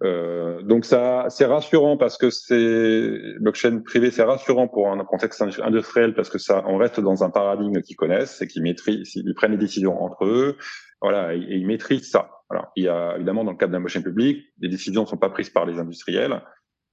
euh, 0.03 0.63
donc 0.63 0.85
ça, 0.85 1.27
c'est 1.29 1.45
rassurant 1.45 1.97
parce 1.97 2.17
que 2.17 2.31
c'est 2.31 3.39
blockchain 3.41 3.81
privé, 3.81 4.11
c'est 4.11 4.23
rassurant 4.23 4.67
pour 4.67 4.89
un 4.89 5.05
contexte 5.05 5.43
industriel 5.63 6.15
parce 6.15 6.31
que 6.31 6.39
ça, 6.39 6.65
on 6.67 6.79
reste 6.79 7.01
dans 7.01 7.23
un 7.23 7.31
paradigme 7.31 7.83
qu'ils 7.83 7.97
connaissent, 7.97 8.37
c'est 8.37 8.47
qu'ils 8.47 8.63
maîtrisent, 8.63 9.15
ils 9.15 9.35
prennent 9.35 9.53
les 9.53 9.59
décisions 9.59 10.03
entre 10.03 10.25
eux, 10.25 10.57
voilà, 11.01 11.35
et, 11.35 11.39
ils 11.39 11.67
maîtrisent 11.67 12.11
ça. 12.11 12.31
Alors, 12.51 12.73
il 12.77 12.85
y 12.85 12.89
a 12.89 13.17
évidemment 13.17 13.45
dans 13.45 13.53
le 13.53 13.57
cadre 13.57 13.73
d'un 13.73 13.81
blockchain 13.81 14.03
public, 14.03 14.45
les 14.61 14.69
décisions 14.69 15.03
ne 15.03 15.07
sont 15.07 15.17
pas 15.17 15.31
prises 15.31 15.51
par 15.51 15.67
les 15.67 15.79
industriels 15.79 16.43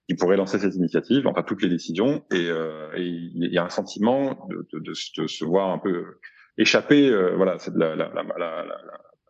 qui 0.08 0.16
pourraient 0.16 0.38
lancer 0.38 0.60
cette 0.60 0.76
initiative, 0.76 1.28
enfin 1.28 1.44
toutes 1.44 1.62
les 1.62 1.70
décisions, 1.70 2.24
et, 2.32 2.48
euh, 2.48 2.90
et 2.96 3.06
il 3.06 3.52
y 3.52 3.58
a 3.58 3.66
un 3.66 3.70
sentiment 3.70 4.48
de, 4.50 4.68
de, 4.72 4.80
de, 4.80 4.94
de, 5.18 5.28
se 5.28 5.44
voir 5.44 5.70
un 5.72 5.80
peu 5.80 6.20
échapper, 6.58 7.10
euh, 7.10 7.36
voilà, 7.36 7.60
c'est 7.60 7.76
la, 7.76 7.96
la, 7.96 8.10
la, 8.14 8.24
la 8.38 8.78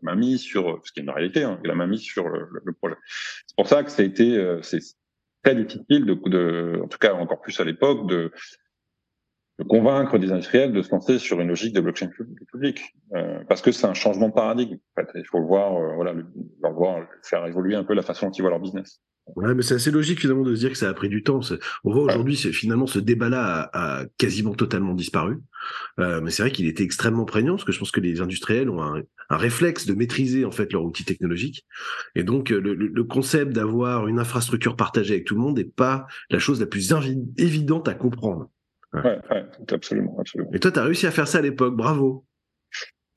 m'a 0.02 0.16
mis 0.16 0.38
sur, 0.38 0.80
ce 0.84 0.92
qui 0.92 1.00
est 1.00 1.04
une 1.04 1.10
réalité, 1.10 1.44
hein, 1.44 1.60
il 1.64 1.72
m'a 1.72 1.88
mis 1.88 1.98
sur 1.98 2.30
le, 2.30 2.48
le 2.64 2.74
projet. 2.74 2.96
C'est 3.48 3.56
pour 3.56 3.68
ça 3.68 3.84
que 3.84 3.90
ça 3.90 4.04
a 4.04 4.06
été, 4.06 4.38
euh, 4.38 4.62
c'est 4.62 4.80
très 5.44 5.56
difficile 5.56 6.06
de, 6.06 6.82
en 6.84 6.88
tout 6.88 6.98
cas 7.00 7.14
encore 7.14 7.42
plus 7.42 7.60
à 7.60 7.64
l'époque, 7.64 8.08
de, 8.08 8.32
de 9.60 9.64
convaincre 9.64 10.18
des 10.18 10.32
industriels 10.32 10.72
de 10.72 10.82
se 10.82 10.92
lancer 10.92 11.18
sur 11.20 11.42
une 11.42 11.48
logique 11.48 11.74
de 11.74 11.82
blockchain 11.82 12.10
public, 12.52 12.96
euh, 13.16 13.40
parce 13.50 13.62
que 13.62 13.72
c'est 13.72 13.88
un 13.88 13.94
changement 13.94 14.30
de 14.30 14.34
paradigme. 14.34 14.78
En 14.96 15.02
fait. 15.02 15.10
Il 15.16 15.26
faut 15.26 15.40
le 15.40 15.46
voir, 15.46 15.76
euh, 15.76 15.96
voilà, 15.96 16.14
le, 16.14 16.26
voir 16.62 17.00
faire 17.24 17.46
évoluer 17.46 17.76
un 17.76 17.84
peu 17.84 17.94
la 17.94 18.04
façon 18.04 18.28
dont 18.28 18.32
ils 18.32 18.42
voient 18.42 18.52
leur 18.52 18.60
business. 18.60 19.02
Ouais, 19.36 19.54
mais 19.54 19.62
c'est 19.62 19.76
assez 19.76 19.92
logique 19.92 20.22
finalement 20.22 20.44
de 20.44 20.56
se 20.56 20.60
dire 20.62 20.70
que 20.70 20.78
ça 20.78 20.88
a 20.88 20.94
pris 20.94 21.10
du 21.10 21.22
temps. 21.22 21.42
On 21.84 21.92
voit 21.92 22.04
aujourd'hui, 22.04 22.38
finalement 22.38 22.88
ce 22.88 23.00
débat-là 23.00 23.70
a, 23.74 24.06
quasiment 24.18 24.54
totalement 24.54 24.94
disparu. 24.94 25.40
Euh, 26.00 26.22
mais 26.22 26.32
c'est 26.32 26.44
vrai 26.44 26.52
qu'il 26.52 26.66
était 26.66 26.84
extrêmement 26.84 27.26
prégnant 27.26 27.56
parce 27.56 27.66
que 27.66 27.74
je 27.74 27.80
pense 27.80 27.92
que 27.92 28.00
les 28.00 28.22
industriels 28.22 28.70
ont 28.70 28.82
un, 28.82 29.02
un 29.30 29.38
réflexe 29.38 29.86
de 29.86 29.94
maîtriser 29.96 30.46
en 30.46 30.52
fait 30.52 30.72
leur 30.72 30.86
outil 30.86 31.04
technologique. 31.04 31.66
Et 32.16 32.24
donc 32.24 32.52
le, 32.52 32.74
le 32.74 33.04
concept 33.04 33.52
d'avoir 33.52 34.08
une 34.08 34.20
infrastructure 34.20 34.78
partagée 34.78 35.16
avec 35.16 35.26
tout 35.26 35.36
le 35.36 35.42
monde 35.42 35.58
n'est 35.58 35.66
pas 35.66 36.08
la 36.30 36.40
chose 36.40 36.62
la 36.62 36.68
plus 36.68 36.94
évidente 37.38 37.90
à 37.90 37.96
comprendre. 37.96 38.50
Ouais, 39.04 39.20
ouais, 39.32 39.46
absolument, 39.72 40.18
absolument. 40.20 40.52
Et 40.54 40.60
toi, 40.60 40.72
tu 40.72 40.80
as 40.80 40.84
réussi 40.84 41.08
à 41.08 41.12
faire 41.12 41.28
ça 41.28 41.40
à 41.40 41.42
l'époque, 41.42 41.76
bravo. 41.76 42.26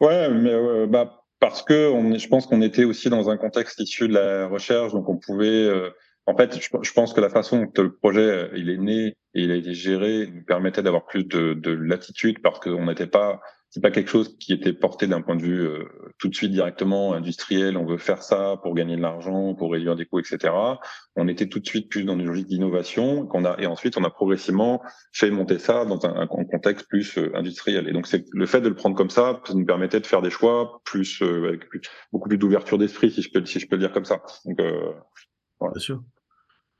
Ouais, 0.01 0.31
mais 0.31 0.53
euh, 0.53 0.87
bah 0.87 1.25
parce 1.41 1.63
que 1.63 1.91
on, 1.91 2.17
je 2.17 2.29
pense 2.29 2.47
qu'on 2.47 2.63
était 2.63 2.85
aussi 2.85 3.11
dans 3.11 3.31
un 3.31 3.37
contexte 3.37 3.81
issu 3.81 4.09
de 4.09 4.15
la 4.15 4.47
recherche, 4.47 4.93
donc 4.93 5.09
on 5.09 5.17
pouvait. 5.17 5.47
Euh, 5.67 5.91
en 6.27 6.37
fait, 6.37 6.61
je, 6.61 6.93
pense 6.93 7.13
que 7.13 7.21
la 7.21 7.31
façon 7.31 7.67
dont 7.75 7.83
le 7.83 7.95
projet 7.97 8.21
euh, 8.21 8.49
il 8.55 8.71
est 8.71 8.77
né 8.77 9.17
et 9.35 9.43
il 9.43 9.51
a 9.51 9.57
été 9.57 9.75
géré 9.75 10.29
nous 10.33 10.45
permettait 10.45 10.83
d'avoir 10.83 11.07
plus 11.07 11.25
de, 11.25 11.55
de 11.55 11.73
latitude 11.73 12.41
parce 12.43 12.61
qu'on 12.61 12.87
n'était 12.87 13.07
pas 13.07 13.41
c'est 13.71 13.81
pas 13.81 13.93
quelque 13.93 14.11
chose 14.11 14.37
qui 14.39 14.53
était 14.53 14.73
porté 14.73 15.07
d'un 15.07 15.23
point 15.23 15.37
de 15.37 15.43
vue 15.43 15.61
euh, 15.61 15.85
tout 16.19 16.29
de 16.29 16.35
suite 16.35 16.51
directement 16.51 17.13
industriel. 17.13 17.77
On 17.77 17.87
veut 17.87 17.99
faire 17.99 18.23
ça 18.23 18.59
pour 18.63 18.75
gagner 18.75 18.97
de 18.97 19.01
l'argent, 19.01 19.55
pour 19.55 19.71
réduire 19.71 19.95
des 19.95 20.07
coûts, 20.07 20.19
etc. 20.19 20.53
On 21.15 21.29
était 21.29 21.49
tout 21.49 21.61
de 21.61 21.67
suite 21.67 21.89
plus 21.89 22.03
dans 22.03 22.19
une 22.19 22.27
logique 22.27 22.49
d'innovation 22.49 23.27
qu'on 23.27 23.45
a 23.45 23.57
et 23.61 23.67
ensuite 23.67 23.97
on 23.97 24.03
a 24.03 24.11
progressivement 24.11 24.83
fait 25.13 25.31
monter 25.31 25.61
ça 25.61 25.85
dans 25.85 26.05
un, 26.05 26.27
contexte 26.27 26.89
plus 26.89 27.17
euh, 27.17 27.31
industriel. 27.37 27.87
Et 27.89 27.93
donc 27.93 28.09
c'est 28.09 28.25
le 28.33 28.47
fait 28.47 28.61
de 28.61 28.69
le 28.69 28.75
prendre 28.75 28.97
comme 28.97 29.11
ça, 29.11 29.41
ça 29.47 29.55
nous 29.55 29.65
permettait 29.65 30.01
de 30.01 30.07
faire 30.07 30.21
des 30.21 30.31
choix 30.31 30.81
plus 30.85 31.23
euh, 31.23 31.49
avec 31.49 31.63
beaucoup 32.13 32.29
plus 32.29 32.39
d'ouverture 32.39 32.77
d'esprit, 32.77 33.13
si 33.13 33.23
je 33.23 33.31
peux 33.31 33.45
si 33.45 33.61
je 33.61 33.69
peux 33.69 33.77
le 33.77 33.83
dire 33.83 33.93
comme 33.93 34.05
ça. 34.05 34.21
Donc 34.47 34.61
voilà. 35.61 35.73
Bien 35.73 35.81
sûr. 35.81 36.03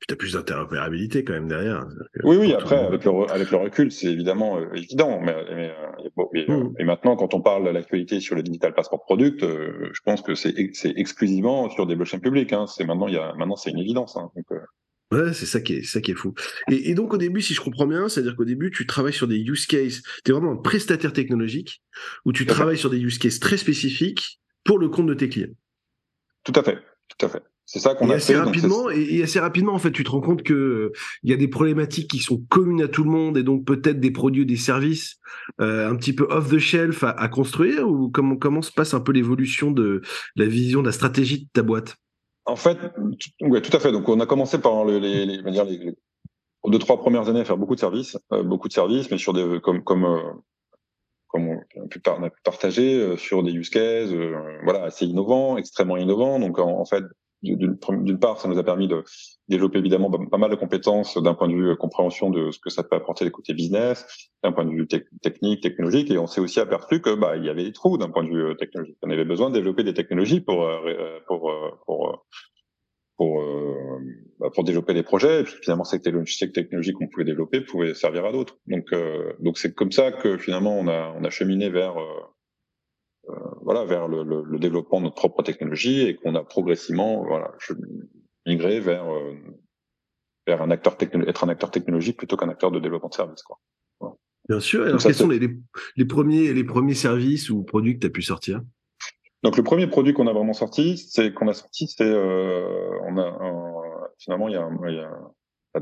Puis 0.01 0.07
tu 0.09 0.15
as 0.15 0.17
plus 0.17 0.33
d'interopérabilité 0.33 1.25
quand 1.25 1.35
même 1.35 1.49
derrière. 1.49 1.87
Oui, 2.25 2.37
oui, 2.39 2.55
après, 2.55 2.79
avec 2.79 3.05
le, 3.05 3.31
avec 3.31 3.51
le 3.51 3.57
recul, 3.59 3.93
c'est 3.93 4.07
évidemment 4.07 4.59
euh, 4.59 4.73
évident. 4.75 5.21
Mais, 5.21 5.35
mais 5.55 5.73
euh, 6.17 6.45
mmh. 6.49 6.75
et, 6.79 6.85
maintenant, 6.85 7.17
quand 7.17 7.35
on 7.35 7.43
parle 7.43 7.67
de 7.67 7.71
l'actualité 7.71 8.21
sur 8.21 8.35
le 8.35 8.43
Digital 8.43 8.73
Passport 8.73 9.05
Product, 9.05 9.43
euh, 9.43 9.91
je 9.93 10.01
pense 10.03 10.23
que 10.23 10.35
c'est 10.35 10.55
exclusivement 10.97 11.69
sur 11.69 11.87
des 11.87 11.97
blockchains 11.97 12.19
publics. 12.19 12.53
Hein. 12.53 12.67
C'est 12.67 12.85
maintenant, 12.85 13.09
il 13.09 13.15
y 13.15 13.19
a, 13.19 13.35
maintenant, 13.35 13.57
c'est 13.57 13.71
une 13.71 13.79
évidence. 13.79 14.17
Hein. 14.17 14.31
Donc, 14.35 14.47
Ouais, 15.13 15.33
c'est 15.33 15.47
ça 15.47 15.61
qui 15.61 15.75
est, 15.75 15.83
ça 15.83 16.01
qui 16.01 16.13
est 16.13 16.15
fou. 16.15 16.35
Et, 16.71 16.91
et, 16.91 16.95
donc 16.95 17.13
au 17.13 17.17
début, 17.17 17.41
si 17.43 17.53
je 17.53 17.61
comprends 17.61 17.87
bien, 17.87 18.09
c'est-à-dire 18.09 18.37
qu'au 18.37 18.45
début, 18.45 18.71
tu 18.71 18.87
travailles 18.87 19.13
sur 19.13 19.27
des 19.27 19.39
use 19.39 19.67
cases. 19.67 20.03
Tu 20.25 20.31
es 20.31 20.33
vraiment 20.33 20.53
un 20.53 20.57
prestataire 20.57 21.13
technologique 21.13 21.83
où 22.25 22.33
tu 22.33 22.47
travailles 22.47 22.79
sur 22.79 22.91
des 22.91 23.01
use 23.01 23.19
cases 23.19 23.41
très 23.41 23.57
spécifiques 23.57 24.41
pour 24.65 24.79
le 24.79 24.89
compte 24.89 25.07
de 25.07 25.15
tes 25.15 25.29
clients. 25.29 25.51
Tout 26.45 26.53
à 26.55 26.63
fait, 26.63 26.79
tout 27.09 27.27
à 27.27 27.29
fait. 27.29 27.43
C'est 27.73 27.79
ça 27.79 27.95
qu'on 27.95 28.11
a 28.11 28.15
assez 28.15 28.33
fait, 28.33 28.41
rapidement 28.41 28.91
et, 28.91 29.23
assez 29.23 29.39
rapidement 29.39 29.75
en 29.75 29.79
fait 29.79 29.93
tu 29.93 30.03
te 30.03 30.11
rends 30.11 30.21
compte 30.21 30.43
que 30.43 30.91
il 31.23 31.31
y 31.31 31.33
a 31.33 31.37
des 31.37 31.47
problématiques 31.47 32.11
qui 32.11 32.19
sont 32.19 32.43
communes 32.49 32.83
à 32.83 32.89
tout 32.89 33.05
le 33.05 33.11
monde 33.11 33.39
et 33.39 33.45
donc 33.45 33.65
peut-être 33.65 34.01
des 34.01 34.11
produits 34.11 34.43
ou 34.43 34.45
des 34.45 34.57
services 34.57 35.21
euh, 35.61 35.89
un 35.89 35.95
petit 35.95 36.13
peu 36.13 36.27
off 36.31 36.51
the 36.51 36.59
shelf 36.59 37.05
à, 37.05 37.29
construire 37.29 37.89
ou 37.89 38.11
comment 38.11 38.37
comment 38.37 38.61
se 38.61 38.73
passe 38.73 38.93
un 38.93 38.99
peu 38.99 39.13
l'évolution 39.13 39.71
de 39.71 40.03
la 40.35 40.47
vision 40.47 40.81
de 40.81 40.87
la 40.87 40.93
stratégie 40.93 41.45
de 41.45 41.49
ta 41.53 41.63
boîte? 41.63 41.95
En 42.45 42.57
fait, 42.57 42.77
ouais, 43.41 43.63
tout 43.63 43.77
à 43.77 43.79
fait. 43.79 43.93
Donc 43.93 44.09
on 44.09 44.19
a 44.19 44.27
commencé 44.27 44.59
par 44.59 44.85
les, 44.85 44.99
les, 44.99 45.25
les, 45.25 45.37
les, 45.41 45.65
les 45.65 45.95
deux 46.67 46.79
trois 46.81 46.99
premières 46.99 47.29
années 47.29 47.43
à 47.43 47.45
faire 47.45 47.57
beaucoup 47.57 47.77
de 47.77 47.81
services, 47.81 48.19
euh, 48.33 48.43
beaucoup 48.43 48.67
de 48.67 48.73
services, 48.73 49.13
mais 49.13 49.19
sur 49.19 49.33
des 49.33 49.61
comme 49.63 49.85
comme 49.85 50.07
euh, 50.07 50.19
comme 51.29 51.47
on 51.51 51.85
a 51.85 51.89
pu, 51.89 52.01
partager 52.43 53.17
sur 53.17 53.45
des 53.45 53.53
use 53.53 53.71
cases, 53.71 54.11
voilà, 54.65 54.83
assez 54.83 55.07
innovants, 55.07 55.57
extrêmement 55.57 55.97
innovants. 55.97 56.41
Donc 56.41 56.59
en 56.59 56.85
fait, 56.85 57.05
d'une 57.43 58.19
part, 58.19 58.39
ça 58.39 58.49
nous 58.49 58.59
a 58.59 58.65
permis 58.65 58.89
de 58.89 59.03
développer 59.49 59.79
évidemment 59.79 60.11
pas 60.11 60.39
mal 60.39 60.51
de 60.51 60.57
compétences 60.57 61.17
d'un 61.17 61.35
point 61.35 61.49
de 61.49 61.55
vue 61.55 61.77
compréhension 61.77 62.31
de 62.31 62.51
ce 62.51 62.59
que 62.59 62.71
ça 62.71 62.83
peut 62.83 62.97
apporter 62.97 63.25
les 63.25 63.31
côtés 63.31 63.55
business, 63.55 64.07
d'un 64.43 64.53
point 64.53 64.65
de 64.65 64.71
vue 64.71 64.87
technique, 64.87 65.63
technologique, 65.63 66.11
et 66.11 66.19
on 66.19 66.27
s'est 66.27 66.41
aussi 66.41 66.61
aperçu 66.61 67.01
que 67.01 67.15
bah 67.15 67.37
il 67.37 67.45
y 67.45 67.49
avait 67.49 67.65
des 67.65 67.73
trous 67.73 67.99
d'un 67.99 68.11
point 68.11 68.25
de 68.25 68.29
vue 68.29 68.43
euh, 68.43 68.55
technologique. 68.55 68.97
On 69.03 69.11
avait 69.11 69.25
besoin 69.25 69.51
de 69.51 69.55
développer 69.55 69.85
des 69.85 69.95
technologies 69.95 70.41
pour 70.41 70.65
euh, 70.65 70.79
euh, 70.87 71.19
pour 71.27 71.53
pour 71.87 72.27
pour, 73.17 73.43
bah, 74.39 74.49
pour 74.55 74.65
développer 74.65 74.95
des 74.95 75.03
projets. 75.03 75.41
Et 75.41 75.45
puis 75.45 75.55
finalement, 75.63 75.85
cette 75.85 76.03
technologie 76.55 76.93
qu'on 76.95 77.07
pouvait 77.07 77.27
développer 77.27 77.61
pouvait 77.61 77.93
servir 77.93 78.25
à 78.25 78.33
d'autres. 78.33 78.57
Donc 78.67 78.95
donc 79.41 79.59
c'est 79.59 79.75
comme 79.75 79.93
ça 79.93 80.11
que 80.13 80.39
finalement 80.39 80.79
on 80.79 80.89
a 80.89 81.15
on 81.19 81.25
a 81.25 81.31
cheminé 81.31 81.69
vers 81.69 81.99
euh, 81.99 82.07
voilà, 83.63 83.85
vers 83.85 84.09
le, 84.09 84.23
le, 84.25 84.59
développement 84.59 84.99
de 84.99 85.05
notre 85.05 85.17
propre 85.17 85.43
technologie 85.43 86.03
et 86.03 86.17
qu'on 86.17 86.35
a 86.35 86.43
progressivement 86.43 87.25
voilà, 87.25 87.53
migré 88.47 88.81
vers, 88.81 89.13
euh, 89.13 89.35
vers 90.47 90.63
un 90.63 90.71
acteur 90.71 90.97
être 91.01 91.45
un 91.45 91.49
acteur 91.49 91.71
technologique 91.71 92.17
plutôt 92.17 92.37
qu'un 92.37 92.49
acteur 92.49 92.71
de 92.71 92.81
développement 92.81 93.09
de 93.09 93.15
services. 93.15 93.43
Quoi. 93.43 93.59
Bien 94.49 94.61
sûr. 94.61 94.85
Alors, 94.85 95.01
quels 95.01 95.15
sont 95.15 95.29
les, 95.29 95.39
les, 95.97 96.05
premiers, 96.05 96.53
les 96.53 96.65
premiers 96.65 96.95
services 96.95 97.51
ou 97.51 97.63
produits 97.63 97.95
que 97.95 98.01
tu 98.01 98.07
as 98.07 98.11
pu 98.11 98.23
sortir? 98.23 98.63
Donc, 99.43 99.57
le 99.57 99.63
premier 99.63 99.87
produit 99.87 100.13
qu'on 100.13 100.27
a 100.27 100.33
vraiment 100.33 100.53
sorti, 100.53 100.99
c'est 100.99 101.33
qu'on 101.33 101.49
a 101.49 101.53
sorti, 101.53 101.87
c'est 101.87 102.03
euh, 102.03 102.99
on 103.05 103.17
a 103.19 103.39
finalement 104.19 104.49
il 104.49 104.55
y 104.55 104.57
a, 104.57 104.69
il 104.89 104.95
y 104.95 104.99
a 104.99 105.11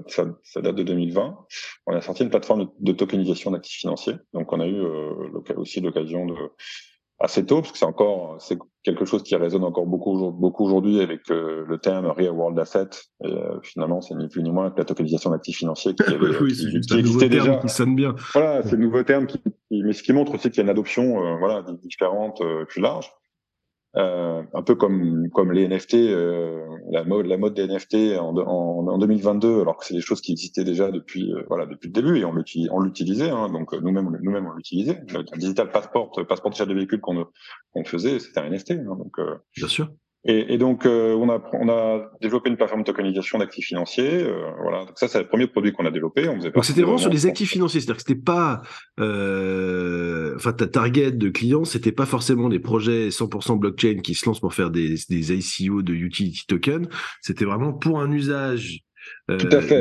ça, 0.08 0.26
ça, 0.44 0.60
date 0.60 0.76
de 0.76 0.82
2020. 0.82 1.46
On 1.86 1.94
a 1.94 2.00
sorti 2.00 2.22
une 2.22 2.30
plateforme 2.30 2.70
de, 2.78 2.92
tokenisation 2.92 3.50
d'actifs 3.50 3.80
financiers. 3.80 4.16
Donc, 4.34 4.52
on 4.52 4.60
a 4.60 4.66
eu 4.66 4.80
euh, 4.80 5.30
aussi 5.56 5.80
l'occasion 5.80 6.26
de 6.26 6.34
assez 7.20 7.44
tôt, 7.44 7.60
parce 7.60 7.72
que 7.72 7.78
c'est 7.78 7.84
encore 7.84 8.36
c'est 8.40 8.58
quelque 8.84 9.04
chose 9.04 9.22
qui 9.22 9.34
résonne 9.34 9.64
encore 9.64 9.86
beaucoup 9.86 10.30
beaucoup 10.32 10.64
aujourd'hui 10.64 11.00
avec 11.00 11.30
euh, 11.30 11.64
le 11.66 11.78
terme 11.78 12.06
real 12.06 12.30
world 12.30 12.58
asset. 12.58 12.90
Et, 13.24 13.28
euh, 13.28 13.60
finalement, 13.62 14.00
c'est 14.00 14.14
ni 14.14 14.28
plus 14.28 14.42
ni 14.42 14.50
moins 14.50 14.70
que 14.70 14.78
la 14.78 14.84
tokenisation 14.84 15.30
d'actifs 15.30 15.58
financiers 15.58 15.94
qui, 15.94 16.02
oui, 16.40 16.52
qui, 16.54 16.80
qui 16.80 16.98
existait 16.98 17.28
déjà. 17.28 17.56
Qui 17.56 17.68
sonne 17.68 17.96
bien. 17.96 18.14
Voilà, 18.32 18.62
c'est 18.62 18.76
le 18.76 18.84
nouveau 18.84 19.02
terme 19.02 19.26
qui, 19.26 19.40
mais 19.70 19.92
ce 19.92 20.02
qui 20.02 20.12
montre 20.12 20.34
aussi 20.34 20.50
qu'il 20.50 20.58
y 20.58 20.60
a 20.60 20.64
une 20.64 20.70
adoption 20.70 21.24
euh, 21.24 21.36
voilà 21.38 21.64
différente, 21.82 22.40
plus 22.68 22.80
large. 22.80 23.10
Euh, 23.96 24.42
un 24.52 24.62
peu 24.62 24.74
comme 24.74 25.30
comme 25.30 25.50
les 25.52 25.66
NFT, 25.66 25.94
euh, 25.94 26.66
la 26.90 27.04
mode 27.04 27.26
la 27.26 27.38
mode 27.38 27.54
des 27.54 27.66
NFT 27.66 28.18
en, 28.18 28.36
en, 28.36 28.86
en 28.86 28.98
2022, 28.98 29.62
alors 29.62 29.78
que 29.78 29.86
c'est 29.86 29.94
des 29.94 30.02
choses 30.02 30.20
qui 30.20 30.32
existaient 30.32 30.64
déjà 30.64 30.90
depuis 30.90 31.32
euh, 31.32 31.42
voilà 31.48 31.64
depuis 31.64 31.88
le 31.88 31.94
début 31.94 32.18
et 32.18 32.24
on 32.24 32.80
l'utilisait, 32.80 33.30
hein, 33.30 33.48
donc 33.50 33.72
nous-mêmes 33.72 34.18
nous-mêmes 34.22 34.46
on 34.46 34.52
l'utilisait. 34.52 35.02
Le 35.08 35.22
digital 35.38 35.70
passport, 35.70 36.10
passeport 36.28 36.52
de 36.52 36.74
véhicule 36.74 37.00
qu'on 37.00 37.26
qu'on 37.72 37.84
faisait, 37.84 38.18
c'était 38.18 38.40
un 38.40 38.50
NFT, 38.50 38.72
hein, 38.72 38.96
donc 38.96 39.16
bien 39.56 39.68
sûr. 39.68 39.88
Et, 40.24 40.54
et 40.54 40.58
donc, 40.58 40.84
euh, 40.84 41.14
on, 41.14 41.30
a, 41.30 41.40
on 41.52 41.68
a 41.68 42.10
développé 42.20 42.50
une 42.50 42.56
plateforme 42.56 42.82
de 42.82 42.86
tokenisation 42.86 43.38
d'actifs 43.38 43.66
financiers. 43.66 44.24
Euh, 44.24 44.50
voilà. 44.60 44.84
Donc 44.84 44.98
ça, 44.98 45.06
c'est 45.06 45.20
le 45.20 45.28
premier 45.28 45.46
produit 45.46 45.72
qu'on 45.72 45.86
a 45.86 45.90
développé. 45.90 46.28
On 46.28 46.36
donc 46.36 46.64
c'était 46.64 46.82
vraiment 46.82 46.98
sur 46.98 47.10
les 47.10 47.26
actifs 47.26 47.50
financiers, 47.50 47.80
c'est-à-dire 47.80 48.02
que 48.02 48.02
c'était 48.06 48.20
pas, 48.20 48.62
euh, 48.98 50.34
enfin, 50.36 50.52
ta 50.52 50.66
target 50.66 51.12
de 51.12 51.28
clients, 51.28 51.64
c'était 51.64 51.92
pas 51.92 52.06
forcément 52.06 52.48
des 52.48 52.58
projets 52.58 53.08
100% 53.08 53.58
blockchain 53.58 54.00
qui 54.02 54.14
se 54.14 54.26
lancent 54.26 54.40
pour 54.40 54.54
faire 54.54 54.70
des, 54.70 54.96
des 55.08 55.32
ICO 55.32 55.82
de 55.82 55.94
utility 55.94 56.46
token. 56.46 56.88
C'était 57.22 57.44
vraiment 57.44 57.72
pour 57.72 58.00
un 58.00 58.10
usage 58.10 58.80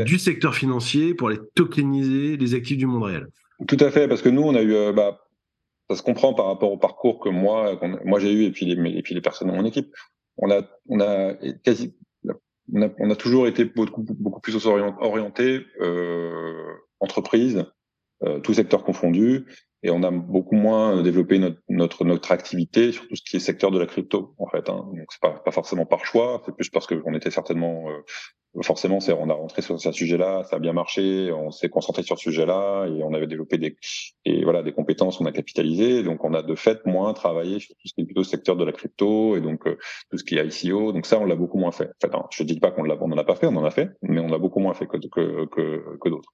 du 0.06 0.20
secteur 0.20 0.56
financier 0.56 1.16
pour 1.16 1.30
aller 1.30 1.40
tokeniser 1.56 2.38
les 2.38 2.54
actifs 2.54 2.78
du 2.78 2.86
monde 2.86 3.04
réel. 3.04 3.28
Tout 3.68 3.78
à 3.80 3.90
fait, 3.90 4.08
parce 4.08 4.22
que 4.22 4.30
nous, 4.30 4.44
on 4.44 4.54
a 4.54 4.62
eu, 4.62 4.94
bah, 4.94 5.20
ça 5.90 5.96
se 5.96 6.04
comprend 6.04 6.34
par 6.34 6.46
rapport 6.46 6.72
au 6.72 6.78
parcours 6.78 7.20
que 7.20 7.30
moi, 7.30 7.80
moi 8.06 8.20
j'ai 8.20 8.32
eu 8.32 8.44
et 8.44 8.52
puis 8.52 8.66
les, 8.66 8.92
et 8.92 9.02
puis 9.02 9.16
les 9.16 9.22
personnes 9.22 9.50
de 9.50 9.54
mon 9.54 9.66
équipe 9.66 9.88
on 10.38 10.52
a, 10.52 10.62
on 10.88 11.00
a 11.00 11.34
quasi, 11.64 11.96
on 12.74 12.82
a, 12.82 12.90
on 13.00 13.10
a 13.10 13.16
toujours 13.16 13.48
été 13.48 13.66
beaucoup, 13.66 14.04
beaucoup 14.04 14.42
plus 14.42 14.66
orienté 14.66 15.66
euh, 15.82 16.74
entreprise, 17.00 17.66
euh, 18.24 18.40
tout 18.40 18.54
secteur 18.54 18.84
confondu, 18.84 19.46
et 19.84 19.92
on 19.92 20.04
a 20.04 20.12
beaucoup 20.12 20.56
moins 20.56 21.02
développé 21.04 21.40
notre, 21.40 21.62
notre, 21.70 22.04
notre 22.04 22.32
activité 22.32 22.92
sur 22.92 23.08
tout 23.08 23.16
ce 23.16 23.22
qui 23.22 23.38
est 23.38 23.40
secteur 23.40 23.72
de 23.72 23.80
la 23.80 23.86
crypto 23.86 24.34
en 24.40 24.48
fait. 24.48 24.70
Hein. 24.70 24.90
Donc 24.94 25.06
c'est 25.10 25.22
pas, 25.22 25.32
pas 25.32 25.52
forcément 25.52 25.86
par 25.86 26.06
choix, 26.06 26.42
c'est 26.46 26.56
plus 26.56 26.70
parce 26.70 26.88
qu'on 26.88 27.14
était 27.14 27.32
certainement 27.32 27.90
euh, 27.90 28.02
forcément, 28.64 29.00
on 29.08 29.30
a 29.30 29.34
rentré 29.34 29.62
sur 29.62 29.80
ce 29.80 29.92
sujet-là, 29.92 30.44
ça 30.44 30.56
a 30.58 30.60
bien 30.60 30.74
marché, 30.74 31.32
on 31.32 31.52
s'est 31.52 31.70
concentré 31.70 32.04
sur 32.04 32.18
ce 32.18 32.24
sujet-là 32.24 32.88
et 32.88 33.04
on 33.04 33.14
avait 33.14 33.28
développé 33.28 33.58
des, 33.58 33.78
et 34.26 34.44
voilà, 34.44 34.64
des 34.64 34.74
compétences, 34.74 35.22
on 35.22 35.26
a 35.26 35.32
capitalisé. 35.32 36.04
Donc, 36.04 36.24
on 36.24 36.34
a 36.34 36.42
de 36.42 36.56
fait 36.56 36.86
moins 36.86 37.14
travaillé 37.14 37.60
sur 37.60 37.76
tout 37.76 37.88
ce 37.88 37.94
qui 37.94 38.02
est 38.02 38.06
plutôt 38.06 38.24
secteur 38.24 38.56
de 38.56 38.64
la 38.64 38.72
crypto 38.72 39.36
et 39.36 39.42
donc 39.42 39.68
euh, 39.68 39.78
tout 40.10 40.18
ce 40.18 40.24
qui 40.24 40.38
est 40.38 40.46
ICO. 40.46 40.92
Donc 40.92 41.06
ça, 41.06 41.20
on 41.20 41.26
l'a 41.26 41.36
beaucoup 41.36 41.58
moins 41.58 41.72
fait. 41.72 41.90
En 41.90 42.08
fait, 42.08 42.16
hein, 42.16 42.24
je 42.32 42.44
dis 42.44 42.60
pas 42.60 42.72
qu'on 42.72 42.84
l'a, 42.84 42.98
on 43.00 43.12
en 43.12 43.18
a 43.18 43.24
pas 43.24 43.36
fait, 43.36 43.48
on 43.48 43.56
en 43.56 43.66
a 43.66 43.72
fait, 43.72 43.90
mais 44.02 44.20
on 44.20 44.34
a 44.34 44.38
beaucoup 44.38 44.60
moins 44.60 44.74
fait 44.74 44.88
que, 44.88 44.98
que, 44.98 45.98
que 45.98 46.10
d'autres. 46.10 46.34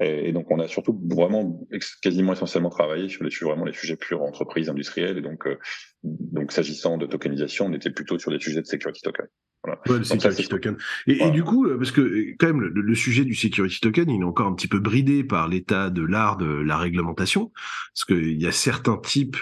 Et, 0.00 0.32
donc, 0.32 0.50
on 0.50 0.58
a 0.58 0.68
surtout 0.68 1.00
vraiment 1.08 1.60
quasiment 2.02 2.32
essentiellement 2.32 2.68
travaillé 2.68 3.08
sur 3.08 3.24
les 3.24 3.30
sujets, 3.30 3.46
vraiment 3.46 3.64
les 3.64 3.72
sujets 3.72 3.96
purs 3.96 4.22
entreprises, 4.22 4.68
industrielles. 4.68 5.18
Et 5.18 5.22
donc, 5.22 5.46
euh, 5.46 5.56
donc 6.02 6.52
s'agissant 6.52 6.98
de 6.98 7.06
tokenisation, 7.06 7.66
on 7.66 7.72
était 7.72 7.90
plutôt 7.90 8.18
sur 8.18 8.30
des 8.30 8.38
sujets 8.38 8.60
de 8.60 8.66
security 8.66 9.00
token. 9.02 9.26
Voilà. 9.64 9.80
Ouais, 9.88 9.98
le 9.98 10.04
security 10.04 10.48
token. 10.48 10.76
Et, 11.06 11.30
du 11.30 11.42
coup, 11.42 11.66
euh, 11.66 11.78
parce 11.78 11.92
que 11.92 12.02
euh, 12.02 12.34
quand 12.38 12.48
même, 12.48 12.60
le, 12.60 12.94
sujet 12.94 13.24
du 13.24 13.34
security 13.34 13.80
token, 13.80 14.10
il 14.10 14.20
est 14.20 14.24
encore 14.24 14.46
un 14.46 14.54
petit 14.54 14.68
peu 14.68 14.80
bridé 14.80 15.24
par 15.24 15.48
l'état 15.48 15.88
de 15.88 16.02
l'art 16.02 16.36
de 16.36 16.46
la 16.46 16.76
réglementation, 16.76 17.50
parce 17.94 18.04
qu'il 18.04 18.40
y 18.40 18.46
a 18.46 18.52
certains 18.52 18.98
types 18.98 19.38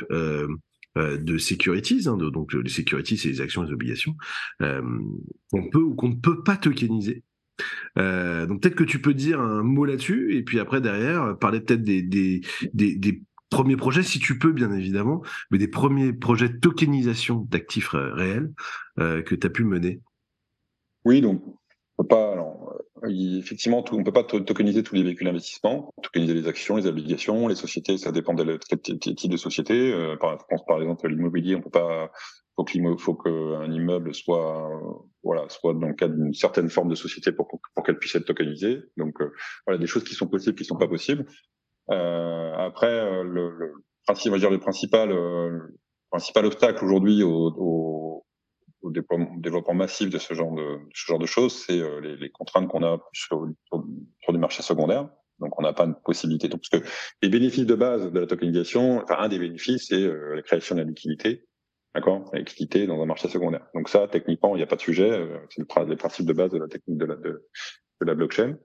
euh, 0.97 1.19
de 1.19 1.39
securities, 1.39 2.07
hein, 2.07 2.17
donc 2.17 2.53
les 2.53 2.71
securities, 2.71 3.17
c'est 3.17 3.29
les 3.29 3.41
actions 3.41 3.65
et 3.65 3.67
les 3.67 3.73
obligations, 3.73 4.15
euh, 4.63 4.81
qu'on 5.51 5.69
peut 5.69 5.81
ou 5.81 5.97
qu'on 5.97 6.11
ne 6.11 6.15
peut 6.15 6.45
pas 6.45 6.57
tokeniser. 6.57 7.25
Euh, 7.99 8.47
donc 8.47 8.63
peut-être 8.63 8.75
que 8.75 8.85
tu 8.85 9.01
peux 9.01 9.15
dire 9.15 9.41
un 9.41 9.63
mot 9.63 9.85
là-dessus, 9.85 10.37
et 10.37 10.43
puis 10.43 10.61
après 10.61 10.81
derrière, 10.81 11.37
parler 11.39 11.61
peut-être 11.61 11.83
des, 11.83 12.43
premiers 13.51 13.77
projets, 13.77 14.03
si 14.03 14.19
tu 14.19 14.39
peux 14.39 14.53
bien 14.53 14.73
évidemment, 14.73 15.23
mais 15.51 15.59
des 15.59 15.69
premiers 15.69 16.13
projets 16.13 16.49
de 16.49 16.59
tokenisation 16.59 17.47
d'actifs 17.51 17.91
réels 17.93 18.53
euh, 18.99 19.23
que 19.23 19.35
tu 19.35 19.47
as 19.47 19.51
pu 19.51 19.65
mener. 19.65 20.01
Oui, 21.05 21.21
donc 21.21 21.43
on 21.99 22.05
pas, 22.05 22.33
alors, 22.33 22.75
euh, 23.05 23.39
effectivement, 23.39 23.85
on 23.93 24.03
peut 24.03 24.13
pas 24.13 24.25
tokeniser 24.25 24.83
tous 24.83 24.97
les 24.97 25.05
véhicules 25.05 25.27
d'investissement, 25.27 25.93
tokeniser 26.03 26.35
les 26.35 26.49
actions, 26.49 26.77
les 26.77 26.87
obligations, 26.87 27.47
les 27.47 27.55
sociétés, 27.55 27.99
ça 27.99 28.11
dépend 28.11 28.35
des 28.35 28.59
types 28.59 29.31
de 29.31 29.37
sociétés. 29.37 29.93
Euh, 29.93 30.17
par, 30.17 30.39
par 30.67 30.81
exemple 30.81 31.09
l'immobilier, 31.09 31.55
on 31.55 31.61
peut 31.61 31.71
pas, 31.71 32.11
faut 32.57 32.99
faut 32.99 33.15
qu'un 33.15 33.71
immeuble 33.71 34.15
soit, 34.15 34.71
voilà, 35.23 35.49
soit 35.49 35.75
dans 35.75 35.89
le 35.89 35.95
cadre 35.95 36.15
d'une 36.15 36.35
certaine 36.35 36.71
forme 36.71 36.89
de 36.89 36.95
société 36.95 37.33
pour, 37.33 37.49
qu'elle 37.85 37.99
puisse 37.99 38.15
être 38.15 38.27
tokenisée. 38.27 38.83
Donc, 38.97 39.21
euh, 39.21 39.33
voilà, 39.67 39.79
des 39.79 39.87
choses 39.87 40.05
qui 40.05 40.15
sont 40.15 40.29
possibles, 40.29 40.57
qui 40.57 40.65
sont 40.65 40.77
pas 40.77 40.89
possibles. 40.89 41.27
Euh, 41.91 42.55
après, 42.57 43.23
le, 43.25 43.51
le 43.51 43.73
principe, 44.07 44.31
on 44.31 44.35
va 44.35 44.39
dire 44.39 44.51
le 44.51 44.61
principal, 44.61 45.09
le 45.11 45.77
principal 46.11 46.47
obstacle 46.47 46.85
aujourd'hui 46.85 47.23
au, 47.23 47.53
au 47.57 48.05
au 48.85 48.91
développement 48.91 49.75
massif 49.75 50.11
de 50.11 50.19
ce 50.19 50.35
genre 50.35 50.55
de, 50.55 50.79
ce 50.95 51.07
genre 51.07 51.19
de 51.19 51.27
choses, 51.27 51.65
c'est 51.67 51.81
euh, 51.81 52.01
les, 52.01 52.17
les, 52.17 52.31
contraintes 52.31 52.69
qu'on 52.69 52.85
a 52.85 52.99
sur, 53.13 53.49
sur, 53.67 53.85
sur, 54.21 54.33
du 54.33 54.39
marché 54.39 54.63
secondaire. 54.63 55.09
Donc, 55.41 55.59
on 55.59 55.63
n'a 55.63 55.73
pas 55.73 55.87
de 55.87 55.95
possibilité. 56.05 56.49
Donc, 56.49 56.61
parce 56.61 56.83
que 56.83 56.89
les 57.23 57.29
bénéfices 57.29 57.67
de 57.67 57.75
base 57.75 58.13
de 58.13 58.21
la 58.21 58.27
tokenisation, 58.27 59.03
enfin, 59.03 59.17
un 59.19 59.29
des 59.29 59.39
bénéfices, 59.39 59.89
c'est 59.89 60.03
euh, 60.03 60.37
la 60.37 60.43
création 60.43 60.75
de 60.75 60.81
la 60.83 60.87
liquidité. 60.87 61.47
D'accord? 61.95 62.31
Liquidité 62.33 62.87
dans 62.87 63.01
un 63.01 63.07
marché 63.07 63.29
secondaire. 63.29 63.67
Donc 63.75 63.89
ça, 63.89 64.09
techniquement, 64.09 64.55
il 64.55 64.59
n'y 64.59 64.65
a 64.65 64.67
pas 64.67 64.77
de 64.77 64.81
sujet. 64.81 65.11
Euh, 65.11 65.39
c'est 65.51 65.61
le, 65.61 65.87
le, 65.87 65.97
principe 65.97 66.27
de 66.27 66.33
base 66.33 66.51
de 66.51 66.59
la 66.59 66.69
technique 66.69 66.99
de 66.99 67.05
la, 67.05 67.17
de, 67.17 67.49
de 68.01 68.07
la 68.07 68.15
blockchain 68.15 68.57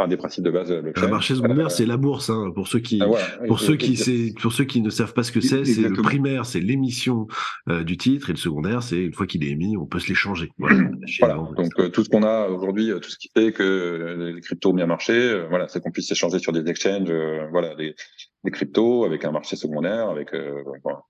un 0.00 0.08
des 0.08 0.16
principes 0.16 0.44
de 0.44 0.50
base 0.50 0.68
de 0.68 0.74
la 0.74 0.82
Le 0.82 1.08
marché 1.08 1.34
secondaire, 1.34 1.70
c'est 1.70 1.86
la 1.86 1.96
bourse. 1.96 2.28
Hein, 2.28 2.50
pour 2.54 2.66
ceux 2.66 2.80
qui, 2.80 3.00
ah, 3.00 3.46
pour 3.46 3.60
ceux 3.60 3.76
qui, 3.76 3.96
c'est, 3.96 4.34
pour 4.40 4.52
ceux 4.52 4.64
qui 4.64 4.80
ne 4.80 4.90
savent 4.90 5.14
pas 5.14 5.22
ce 5.22 5.30
que 5.30 5.40
c'est, 5.40 5.64
c'est 5.64 5.88
le 5.88 6.02
primaire, 6.02 6.46
c'est 6.46 6.60
l'émission 6.60 7.28
euh, 7.68 7.84
du 7.84 7.96
titre, 7.96 8.30
et 8.30 8.32
le 8.32 8.38
secondaire, 8.38 8.82
c'est 8.82 8.98
une 8.98 9.12
fois 9.12 9.26
qu'il 9.26 9.44
est 9.44 9.50
émis, 9.50 9.76
on 9.76 9.86
peut 9.86 10.00
se 10.00 10.08
l'échanger. 10.08 10.50
Voilà. 10.58 10.90
voilà. 11.20 11.34
Donc 11.34 11.72
euh, 11.78 11.88
tout 11.90 12.02
ce 12.02 12.08
qu'on 12.08 12.24
a 12.24 12.48
aujourd'hui, 12.48 12.90
euh, 12.90 12.98
tout 12.98 13.10
ce 13.10 13.18
qui 13.18 13.30
fait 13.32 13.52
que 13.52 14.32
les 14.34 14.40
cryptos 14.40 14.70
ont 14.70 14.74
bien 14.74 14.86
marché, 14.86 15.44
voilà, 15.48 15.68
c'est 15.68 15.80
qu'on 15.80 15.92
puisse 15.92 16.08
s'échanger 16.08 16.40
sur 16.40 16.52
des 16.52 16.68
exchanges, 16.68 17.12
voilà, 17.52 17.76
des, 17.76 17.94
des, 18.42 18.50
cryptos 18.50 19.04
avec 19.04 19.24
un 19.24 19.30
marché 19.30 19.54
secondaire, 19.54 20.08
avec 20.08 20.32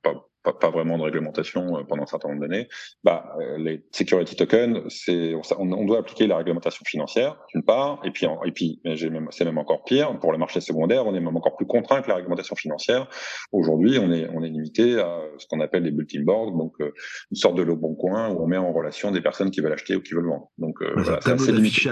pas, 0.03 0.27
pas, 0.45 0.53
pas, 0.53 0.71
vraiment 0.71 0.99
de 0.99 1.03
réglementation 1.03 1.79
euh, 1.79 1.83
pendant 1.85 2.03
un 2.03 2.07
certain 2.07 2.29
nombre 2.29 2.43
d'années, 2.43 2.69
bah, 3.03 3.35
euh, 3.41 3.59
les 3.59 3.85
security 3.91 4.37
tokens, 4.37 4.83
c'est, 4.89 5.35
on, 5.35 5.73
on, 5.73 5.85
doit 5.85 5.99
appliquer 5.99 6.27
la 6.27 6.37
réglementation 6.37 6.85
financière, 6.87 7.37
d'une 7.53 7.65
part, 7.65 8.01
et 8.05 8.11
puis, 8.11 8.27
et 8.45 8.53
puis 8.53 8.81
même, 8.85 9.29
c'est 9.31 9.45
même 9.45 9.59
encore 9.59 9.85
pire, 9.85 10.19
pour 10.21 10.33
le 10.33 10.39
marché 10.39 10.61
secondaire, 10.61 11.07
on 11.07 11.15
est 11.15 11.21
même 11.21 11.37
encore 11.37 11.57
plus 11.57 11.67
contraint 11.67 12.03
que 12.03 12.09
la 12.09 12.17
réglementation 12.17 12.55
financière. 12.55 13.09
Aujourd'hui, 13.53 13.99
on 13.99 14.13
est, 14.13 14.29
on 14.33 14.43
est 14.43 14.51
limité 14.51 15.01
à 15.01 15.21
ce 15.39 15.47
qu'on 15.49 15.61
appelle 15.61 15.85
les 15.85 15.91
bulletin 15.91 16.23
boards, 16.23 16.53
donc 16.53 16.75
euh, 16.81 16.93
une 17.31 17.37
sorte 17.37 17.57
de 17.57 17.63
le 17.63 17.75
bon 17.75 17.95
coin 17.95 18.29
où 18.29 18.45
on 18.45 18.47
met 18.47 18.59
en 18.59 18.73
relation 18.73 19.11
des 19.11 19.23
personnes 19.23 19.51
qui 19.51 19.61
veulent 19.61 19.73
acheter 19.73 19.97
ou 19.97 20.03
qui 20.03 20.15
veulent 20.15 20.29
vendre. 20.29 20.51
Donc, 20.59 20.77
voilà, 20.83 21.21
c'est 21.23 21.33
assez 21.33 21.53
limité. 21.53 21.91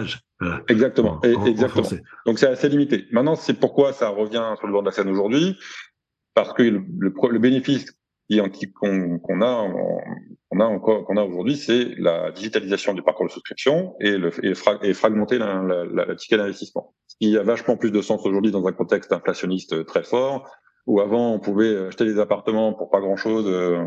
Exactement, 0.69 1.21
exactement. 1.23 1.88
Donc 2.27 2.38
c'est 2.38 2.49
assez 2.49 2.69
limité. 2.69 3.07
Maintenant, 3.12 3.37
c'est 3.37 3.55
pourquoi 3.55 3.93
ça 3.93 4.09
revient 4.09 4.55
sur 4.59 4.67
le 4.67 4.73
bord 4.73 4.83
de 4.83 4.88
la 4.88 4.93
scène 4.93 5.09
aujourd'hui, 5.09 5.57
parce 6.35 6.53
que 6.53 6.62
le, 6.62 6.83
le, 6.99 7.12
le 7.31 7.38
bénéfice 7.38 7.87
qu'on 8.38 9.40
a, 9.40 10.64
encore, 10.64 11.05
qu'on 11.05 11.16
a 11.16 11.23
aujourd'hui, 11.25 11.57
c'est 11.57 11.95
la 11.99 12.31
digitalisation 12.31 12.95
du 12.95 13.03
parcours 13.03 13.27
de 13.27 13.31
souscription 13.31 13.95
et, 14.01 14.16
le, 14.16 14.31
et, 14.45 14.95
fragmenter 14.95 15.38
la, 15.38 15.62
la, 15.62 15.85
la, 16.07 16.14
ticket 16.14 16.37
d'investissement. 16.37 16.95
Ce 17.07 17.16
qui 17.21 17.37
a 17.37 17.42
vachement 17.42 17.77
plus 17.77 17.90
de 17.90 18.01
sens 18.01 18.25
aujourd'hui 18.27 18.53
dans 18.53 18.66
un 18.66 18.73
contexte 18.73 19.12
inflationniste 19.12 19.85
très 19.87 20.03
fort, 20.03 20.51
où 20.87 21.01
avant 21.01 21.33
on 21.33 21.40
pouvait 21.40 21.87
acheter 21.87 22.05
des 22.05 22.18
appartements 22.18 22.73
pour 22.73 22.90
pas 22.90 23.01
grand 23.01 23.16
chose, 23.16 23.47
euh, 23.49 23.85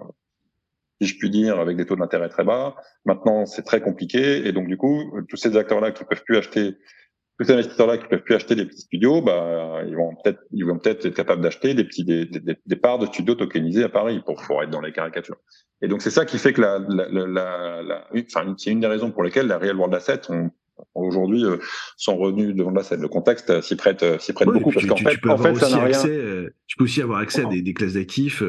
si 1.02 1.08
je 1.08 1.18
puis 1.18 1.30
dire, 1.30 1.60
avec 1.60 1.78
des 1.78 1.86
taux 1.86 1.96
d'intérêt 1.96 2.30
très 2.30 2.44
bas. 2.44 2.76
Maintenant, 3.06 3.46
c'est 3.46 3.64
très 3.64 3.82
compliqué, 3.82 4.48
et 4.48 4.52
donc 4.52 4.68
du 4.68 4.78
coup, 4.78 5.02
tous 5.30 5.38
ces 5.38 5.58
acteurs-là 5.58 5.92
qui 5.92 6.04
peuvent 6.06 6.24
plus 6.24 6.38
acheter 6.38 6.76
tous 7.38 7.46
ces 7.46 7.54
investisseurs-là 7.54 7.98
qui 7.98 8.08
peuvent 8.08 8.24
plus 8.24 8.36
acheter 8.36 8.56
des 8.56 8.66
petits 8.66 8.82
studios, 8.82 9.22
bah, 9.22 9.82
ils 9.88 9.96
vont 9.96 10.16
peut-être, 10.24 10.40
ils 10.52 10.66
vont 10.66 10.78
peut-être 10.78 11.06
être 11.06 11.16
capables 11.16 11.42
d'acheter 11.42 11.74
des 11.74 11.84
petits, 11.84 12.06
des, 12.06 12.26
des, 12.26 12.58
des, 12.66 12.76
parts 12.76 13.00
de 13.00 13.06
studios 13.08 13.36
tokenisés 13.36 13.84
à 13.84 13.90
Paris 13.90 14.22
pour, 14.26 14.42
pour 14.42 14.64
être 14.64 14.70
dans 14.70 14.82
les 14.82 14.94
caricatures. 14.94 15.38
Et 15.82 15.88
donc, 15.88 16.02
c'est 16.02 16.12
ça 16.12 16.26
qui 16.26 16.38
fait 16.38 16.54
que 16.54 16.62
la, 16.62 16.80
la, 16.80 17.08
la, 17.10 17.82
la 17.84 18.08
enfin, 18.16 18.56
c'est 18.58 18.72
une 18.72 18.80
des 18.80 18.88
raisons 18.88 19.12
pour 19.12 19.24
lesquelles 19.24 19.48
la 19.48 19.58
Real 19.58 19.76
World 19.76 19.94
Asset, 19.96 20.22
on, 20.30 20.50
aujourd'hui 20.94 21.44
euh, 21.44 21.58
sont 21.98 22.18
revenus 22.18 22.56
devant 22.56 22.72
la 22.72 22.84
scène. 22.84 23.02
Le 23.02 23.08
contexte 23.08 23.50
euh, 23.50 23.62
s'y 23.62 23.76
prête, 23.76 24.04
euh, 24.04 24.18
s'y 24.20 24.34
prête 24.34 24.48
beaucoup 24.48 24.72
parce 24.72 24.86
qu'en 24.86 24.96
fait, 24.96 25.18
en 25.28 25.38
fait, 25.38 25.56
ça 25.56 25.70
n'a 25.70 25.84
rien. 25.84 26.04
tu 26.68 26.78
peux 26.78 26.84
aussi 26.86 27.02
avoir 27.02 27.20
accès 27.20 27.46
à 27.46 27.50
des, 27.50 27.62
des 27.62 27.74
classes 27.74 27.94
d'actifs 27.94 28.42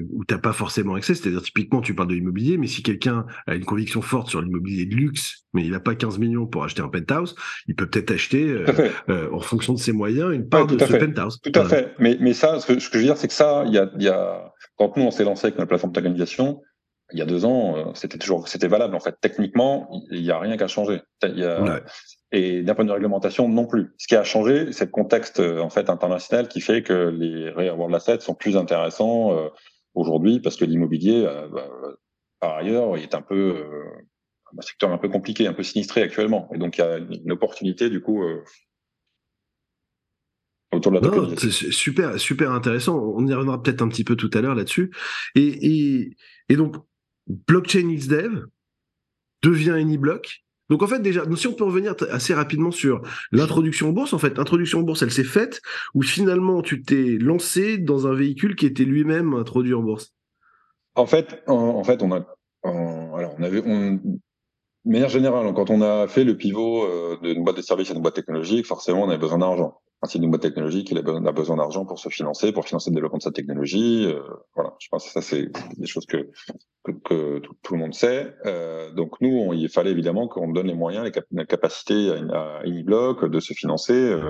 euh, 0.00 0.08
où 0.12 0.24
t'as 0.24 0.38
pas 0.38 0.52
forcément 0.52 0.94
accès. 0.94 1.14
C'est-à-dire 1.14 1.42
typiquement, 1.42 1.80
tu 1.80 1.94
parles 1.94 2.08
de 2.08 2.14
l'immobilier, 2.14 2.58
mais 2.58 2.66
si 2.66 2.82
quelqu'un 2.82 3.26
a 3.46 3.54
une 3.54 3.64
conviction 3.64 4.02
forte 4.02 4.28
sur 4.28 4.42
l'immobilier 4.42 4.86
de 4.86 4.94
luxe, 4.94 5.44
mais 5.52 5.64
il 5.64 5.70
n'a 5.70 5.80
pas 5.80 5.94
15 5.94 6.18
millions 6.18 6.46
pour 6.46 6.64
acheter 6.64 6.82
un 6.82 6.88
penthouse, 6.88 7.34
il 7.66 7.74
peut 7.74 7.88
peut-être 7.88 8.10
acheter 8.10 8.64
en 9.08 9.40
fonction 9.40 9.72
de 9.72 9.78
ses 9.78 9.92
moyens 9.92 10.32
une 10.32 10.48
part 10.48 10.66
de 10.66 10.78
ce 10.78 10.96
penthouse. 10.96 11.40
Tout 11.40 11.52
à 11.54 11.64
fait. 11.64 11.94
Mais 11.98 12.16
mais 12.20 12.34
ça, 12.34 12.60
ce 12.60 12.66
que, 12.66 12.78
ce 12.78 12.88
que 12.88 12.94
je 12.94 12.98
veux 12.98 13.04
dire, 13.04 13.16
c'est 13.16 13.28
que 13.28 13.34
ça, 13.34 13.64
il 13.66 13.72
y 13.72 13.78
a, 13.78 13.90
y 13.98 14.08
a 14.08 14.52
quand 14.76 14.96
nous 14.96 15.04
on 15.04 15.10
s'est 15.10 15.24
lancé 15.24 15.46
avec 15.46 15.58
notre 15.58 15.68
plateforme 15.68 15.92
d'organisation, 15.92 16.60
il 17.12 17.18
y 17.18 17.22
a 17.22 17.26
deux 17.26 17.44
ans, 17.44 17.76
euh, 17.76 17.84
c'était 17.94 18.18
toujours 18.18 18.48
c'était 18.48 18.68
valable. 18.68 18.94
En 18.94 19.00
fait, 19.00 19.16
techniquement, 19.20 19.90
il 20.10 20.22
n'y 20.22 20.30
a 20.30 20.38
rien 20.38 20.56
qu'à 20.56 20.68
changer. 20.68 21.02
Y 21.22 21.44
a, 21.44 21.82
Et 22.32 22.62
d'un 22.62 22.74
point 22.74 22.84
de 22.84 22.90
vue 22.90 22.94
réglementation, 22.94 23.48
non 23.48 23.66
plus. 23.66 23.92
Ce 23.98 24.06
qui 24.06 24.16
a 24.16 24.24
changé, 24.24 24.72
c'est 24.72 24.86
le 24.86 24.90
contexte 24.90 25.40
euh, 25.40 25.60
en 25.60 25.70
fait 25.70 25.90
international 25.90 26.48
qui 26.48 26.60
fait 26.60 26.82
que 26.82 27.08
les 27.10 27.50
real 27.50 27.76
world 27.76 27.94
assets 27.94 28.20
sont 28.20 28.34
plus 28.34 28.56
intéressants 28.56 29.36
euh, 29.36 29.48
aujourd'hui 29.94 30.40
parce 30.40 30.56
que 30.56 30.64
l'immobilier, 30.64 31.24
bah, 31.52 31.68
par 32.38 32.56
ailleurs, 32.56 32.96
il 32.96 33.02
est 33.02 33.14
un 33.14 33.22
peu 33.22 33.64
un 34.56 34.62
secteur 34.62 34.90
un 34.92 34.98
peu 34.98 35.08
compliqué, 35.08 35.46
un 35.46 35.52
peu 35.52 35.62
sinistré 35.62 36.02
actuellement. 36.02 36.48
Et 36.54 36.58
donc, 36.58 36.78
il 36.78 36.80
y 36.80 36.84
a 36.84 36.98
une 36.98 37.32
opportunité, 37.32 37.88
du 37.90 38.00
coup, 38.00 38.24
autour 40.72 40.92
de 40.92 40.98
la 40.98 41.08
non, 41.08 41.36
super, 41.36 42.18
super 42.18 42.52
intéressant. 42.52 42.98
On 42.98 43.26
y 43.26 43.32
reviendra 43.32 43.62
peut-être 43.62 43.82
un 43.82 43.88
petit 43.88 44.04
peu 44.04 44.16
tout 44.16 44.30
à 44.34 44.40
l'heure 44.40 44.54
là-dessus. 44.54 44.92
Et, 45.34 46.14
et, 46.48 46.56
donc, 46.56 46.76
Blockchain 47.26 47.94
XDev 47.94 48.46
devient 49.42 49.70
AnyBlock. 49.70 50.44
Donc 50.70 50.82
en 50.82 50.86
fait 50.86 51.00
déjà, 51.00 51.24
si 51.36 51.46
on 51.48 51.52
peut 51.52 51.64
revenir 51.64 51.94
assez 52.10 52.32
rapidement 52.32 52.70
sur 52.70 53.02
l'introduction 53.32 53.88
en 53.88 53.92
bourse, 53.92 54.12
en 54.12 54.18
fait, 54.18 54.38
l'introduction 54.38 54.78
en 54.78 54.82
bourse, 54.82 55.02
elle 55.02 55.10
s'est 55.10 55.24
faite 55.24 55.60
ou 55.94 56.02
finalement 56.02 56.62
tu 56.62 56.82
t'es 56.82 57.18
lancé 57.20 57.76
dans 57.76 58.06
un 58.06 58.14
véhicule 58.14 58.54
qui 58.54 58.66
était 58.66 58.84
lui-même 58.84 59.34
introduit 59.34 59.74
en 59.74 59.82
bourse? 59.82 60.14
En 60.94 61.06
fait, 61.06 61.42
en, 61.46 61.84
fait, 61.84 62.02
on 62.02 62.12
a, 62.12 62.24
alors 62.64 63.34
on 63.38 63.42
avait, 63.42 63.62
de 63.62 63.98
manière 64.84 65.08
générale, 65.08 65.52
quand 65.54 65.70
on 65.70 65.82
a 65.82 66.08
fait 66.08 66.24
le 66.24 66.36
pivot 66.36 66.84
euh, 66.84 67.18
d'une 67.22 67.44
boîte 67.44 67.56
de 67.56 67.62
services 67.62 67.90
à 67.90 67.94
une 67.94 68.02
boîte 68.02 68.14
technologique, 68.14 68.66
forcément, 68.66 69.04
on 69.04 69.08
avait 69.08 69.18
besoin 69.18 69.38
d'argent. 69.38 69.80
Ainsi, 70.02 70.18
d'une 70.18 70.30
boîte 70.30 70.40
technologique, 70.40 70.90
il 70.90 70.98
a 70.98 71.32
besoin 71.32 71.56
d'argent 71.56 71.84
pour 71.84 71.98
se 71.98 72.08
financer, 72.08 72.52
pour 72.52 72.64
financer 72.64 72.88
le 72.88 72.94
développement 72.94 73.18
de 73.18 73.22
sa 73.22 73.32
technologie. 73.32 74.06
Euh, 74.06 74.22
voilà, 74.54 74.74
je 74.78 74.88
pense 74.88 75.04
que 75.04 75.10
ça, 75.10 75.20
c'est 75.20 75.50
des 75.76 75.86
choses 75.86 76.06
que, 76.06 76.30
que, 77.04 77.40
tout, 77.62 77.74
le 77.74 77.78
monde 77.78 77.92
sait. 77.92 78.34
Euh, 78.46 78.90
donc, 78.92 79.20
nous, 79.20 79.52
il 79.52 79.68
fallait 79.68 79.90
évidemment 79.90 80.26
qu'on 80.26 80.48
donne 80.48 80.68
les 80.68 80.74
moyens, 80.74 81.04
les, 81.04 81.10
capacités 81.10 81.46
capacité 81.46 82.10
à, 82.32 82.62
Uniblock 82.64 83.26
de 83.26 83.40
se 83.40 83.52
financer 83.52 83.92
euh, 83.92 84.20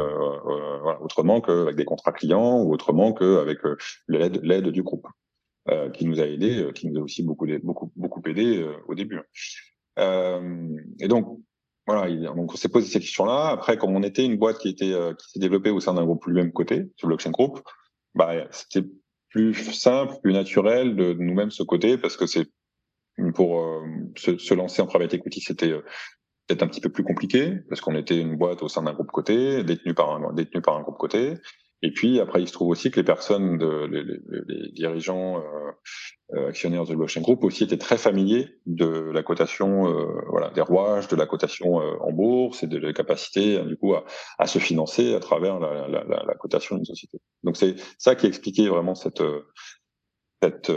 voilà, 0.83 1.01
autrement 1.03 1.41
qu'avec 1.41 1.77
des 1.77 1.85
contrats 1.85 2.13
clients 2.13 2.63
ou 2.63 2.73
autrement 2.73 3.13
qu'avec 3.13 3.59
l'aide 4.09 4.69
du 4.69 4.83
groupe, 4.83 5.07
qui 5.93 6.05
nous 6.05 6.21
a 6.21 6.27
aidé, 6.27 6.69
qui 6.75 6.89
nous 6.89 6.99
a 6.99 7.05
aussi 7.05 7.23
beaucoup, 7.23 7.47
beaucoup, 7.63 7.93
beaucoup 7.95 8.23
aidé 8.27 8.69
au 8.89 8.97
début. 8.97 9.21
et 9.97 11.09
donc, 11.09 11.39
voilà, 11.87 12.11
donc 12.35 12.53
on 12.53 12.57
s'est 12.57 12.69
posé 12.69 12.87
ces 12.89 13.01
questions-là. 13.01 13.49
Après, 13.49 13.77
comme 13.77 13.95
on 13.97 14.03
était 14.03 14.25
une 14.25 14.37
boîte 14.37 14.59
qui 14.59 14.69
était 14.69 14.93
euh, 14.93 15.15
qui 15.15 15.31
s'est 15.31 15.41
développée 15.41 15.71
au 15.71 15.81
sein 15.81 15.95
d'un 15.95 16.05
groupe 16.05 16.23
plus 16.23 16.33
même 16.33 16.53
côté, 16.53 16.91
sur 16.97 17.09
Blockchain 17.09 17.31
Group, 17.31 17.61
bah 18.15 18.33
c'était 18.51 18.87
plus 19.31 19.55
simple, 19.73 20.15
plus 20.23 20.33
naturel 20.33 20.97
de, 20.97 21.13
nous-mêmes 21.15 21.51
ce 21.51 21.63
côté 21.63 21.97
parce 21.97 22.17
que 22.17 22.27
c'est 22.27 22.49
pour 23.35 23.61
euh, 23.61 23.83
se, 24.17 24.39
se, 24.39 24.55
lancer 24.55 24.83
en 24.83 24.87
private 24.87 25.15
equity, 25.15 25.41
c'était 25.41 25.71
euh, 25.71 25.83
peut-être 26.47 26.63
un 26.63 26.69
petit 26.69 26.81
peu 26.81 26.91
plus 26.91 27.05
compliqué 27.05 27.59
parce 27.69 27.81
qu'on 27.81 27.95
était 27.97 28.19
une 28.19 28.37
boîte 28.37 28.63
au 28.63 28.69
sein 28.69 28.83
d'un 28.83 28.93
groupe 28.93 29.11
côté, 29.11 29.63
détenu 29.65 29.95
par 29.95 30.11
un 30.11 30.33
détenu 30.33 30.61
par 30.63 30.77
un 30.77 30.83
groupe 30.83 30.99
côté. 30.99 31.35
Et 31.83 31.93
puis 31.93 32.21
après, 32.21 32.43
il 32.43 32.49
se 32.49 32.53
trouve 32.53 32.69
aussi 32.69 32.91
que 32.91 32.97
les 33.01 33.05
personnes, 33.05 33.57
de, 33.57 33.87
les, 33.87 34.05
les, 34.05 34.73
dirigeants 34.73 35.39
euh, 35.39 35.71
euh, 36.35 36.49
actionnaires 36.49 36.85
de 36.85 36.95
blockchain 36.95 37.23
group 37.23 37.43
aussi 37.43 37.65
étaient 37.65 37.79
très 37.79 37.97
familiers 37.97 38.49
de 38.67 38.87
la 38.87 39.23
cotation, 39.23 39.89
euh, 39.89 40.07
voilà, 40.29 40.51
des 40.51 40.61
rouages, 40.61 41.09
de 41.09 41.17
la 41.17 41.27
cotation 41.27 41.77
en 41.77 42.13
bourse 42.13 42.63
et 42.63 42.67
de 42.67 42.79
la 42.79 42.93
capacité 42.93 43.59
hein, 43.59 43.65
du 43.65 43.77
coup 43.77 43.95
à, 43.95 44.05
à, 44.39 44.47
se 44.47 44.59
financer 44.59 45.15
à 45.15 45.21
travers 45.21 45.59
la, 45.59 45.89
la, 45.89 46.05
la, 46.05 46.35
cotation 46.35 46.77
d'une 46.77 46.85
société. 46.85 47.19
Donc 47.45 47.57
c'est 47.57 47.77
ça 47.99 48.15
qui 48.15 48.27
expliquait 48.27 48.69
vraiment 48.69 48.95
cette 48.95 49.23
cette 50.43 50.73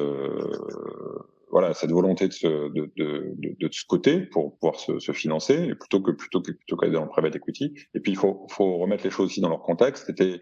voilà 1.51 1.73
cette 1.73 1.91
volonté 1.91 2.27
de, 2.27 2.33
ce, 2.33 2.47
de, 2.47 2.91
de, 2.97 3.33
de, 3.37 3.55
de 3.59 3.69
ce 3.71 3.85
côté 3.85 4.21
pour 4.21 4.57
pouvoir 4.57 4.79
se, 4.79 4.99
se, 4.99 5.11
financer 5.11 5.75
plutôt 5.75 6.01
que 6.01 6.11
plutôt 6.11 6.41
que 6.41 6.51
plutôt 6.51 6.77
qu'aller 6.77 6.93
dans 6.93 7.03
le 7.03 7.09
private 7.09 7.35
equity. 7.35 7.73
Et 7.93 7.99
puis 7.99 8.13
il 8.13 8.17
faut 8.17 8.47
faut 8.49 8.77
remettre 8.77 9.03
les 9.03 9.11
choses 9.11 9.27
aussi 9.27 9.41
dans 9.41 9.49
leur 9.49 9.61
contexte. 9.61 10.05
C'était 10.07 10.41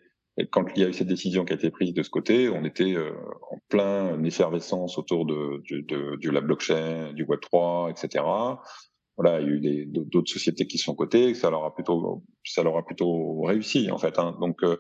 quand 0.52 0.66
il 0.76 0.82
y 0.82 0.86
a 0.86 0.90
eu 0.90 0.94
cette 0.94 1.08
décision 1.08 1.46
qui 1.46 1.54
a 1.54 1.56
été 1.56 1.70
prise 1.72 1.94
de 1.94 2.04
ce 2.04 2.10
côté, 2.10 2.50
on 2.50 2.64
était 2.64 2.96
euh, 2.96 3.12
en 3.52 3.58
plein 3.68 4.24
effervescence 4.24 4.98
autour 4.98 5.26
de, 5.26 5.62
de, 5.70 6.16
de, 6.16 6.30
la 6.30 6.42
blockchain, 6.42 7.14
du 7.14 7.24
Web 7.24 7.42
3, 7.42 7.92
etc. 7.92 8.24
Voilà, 9.18 9.42
il 9.42 9.64
y 9.64 9.68
a 9.68 9.72
eu 9.72 9.86
d'autres 9.88 10.32
sociétés 10.32 10.68
qui 10.68 10.78
sont 10.78 10.96
cotées, 10.96 11.34
ça 11.34 11.50
leur 11.50 11.66
a 11.66 11.76
plutôt, 11.76 12.24
ça 12.46 12.64
leur 12.64 12.78
a 12.78 12.86
plutôt 12.86 13.42
réussi 13.42 13.92
en 13.92 13.98
fait. 13.98 14.18
Hein. 14.20 14.38
Donc 14.40 14.64
euh, 14.64 14.78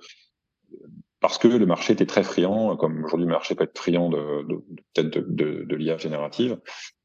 parce 1.21 1.37
que 1.37 1.47
le 1.47 1.65
marché 1.67 1.93
était 1.93 2.07
très 2.07 2.23
friand, 2.23 2.75
comme 2.75 3.05
aujourd'hui 3.05 3.27
le 3.27 3.31
marché 3.31 3.53
peut 3.53 3.63
être 3.63 3.77
friand 3.77 4.09
de, 4.09 4.17
de, 4.47 4.55
peut-être 4.93 5.09
de, 5.09 5.25
de, 5.29 5.65
de 5.65 5.75
l'IA 5.75 5.97
générative. 5.97 6.57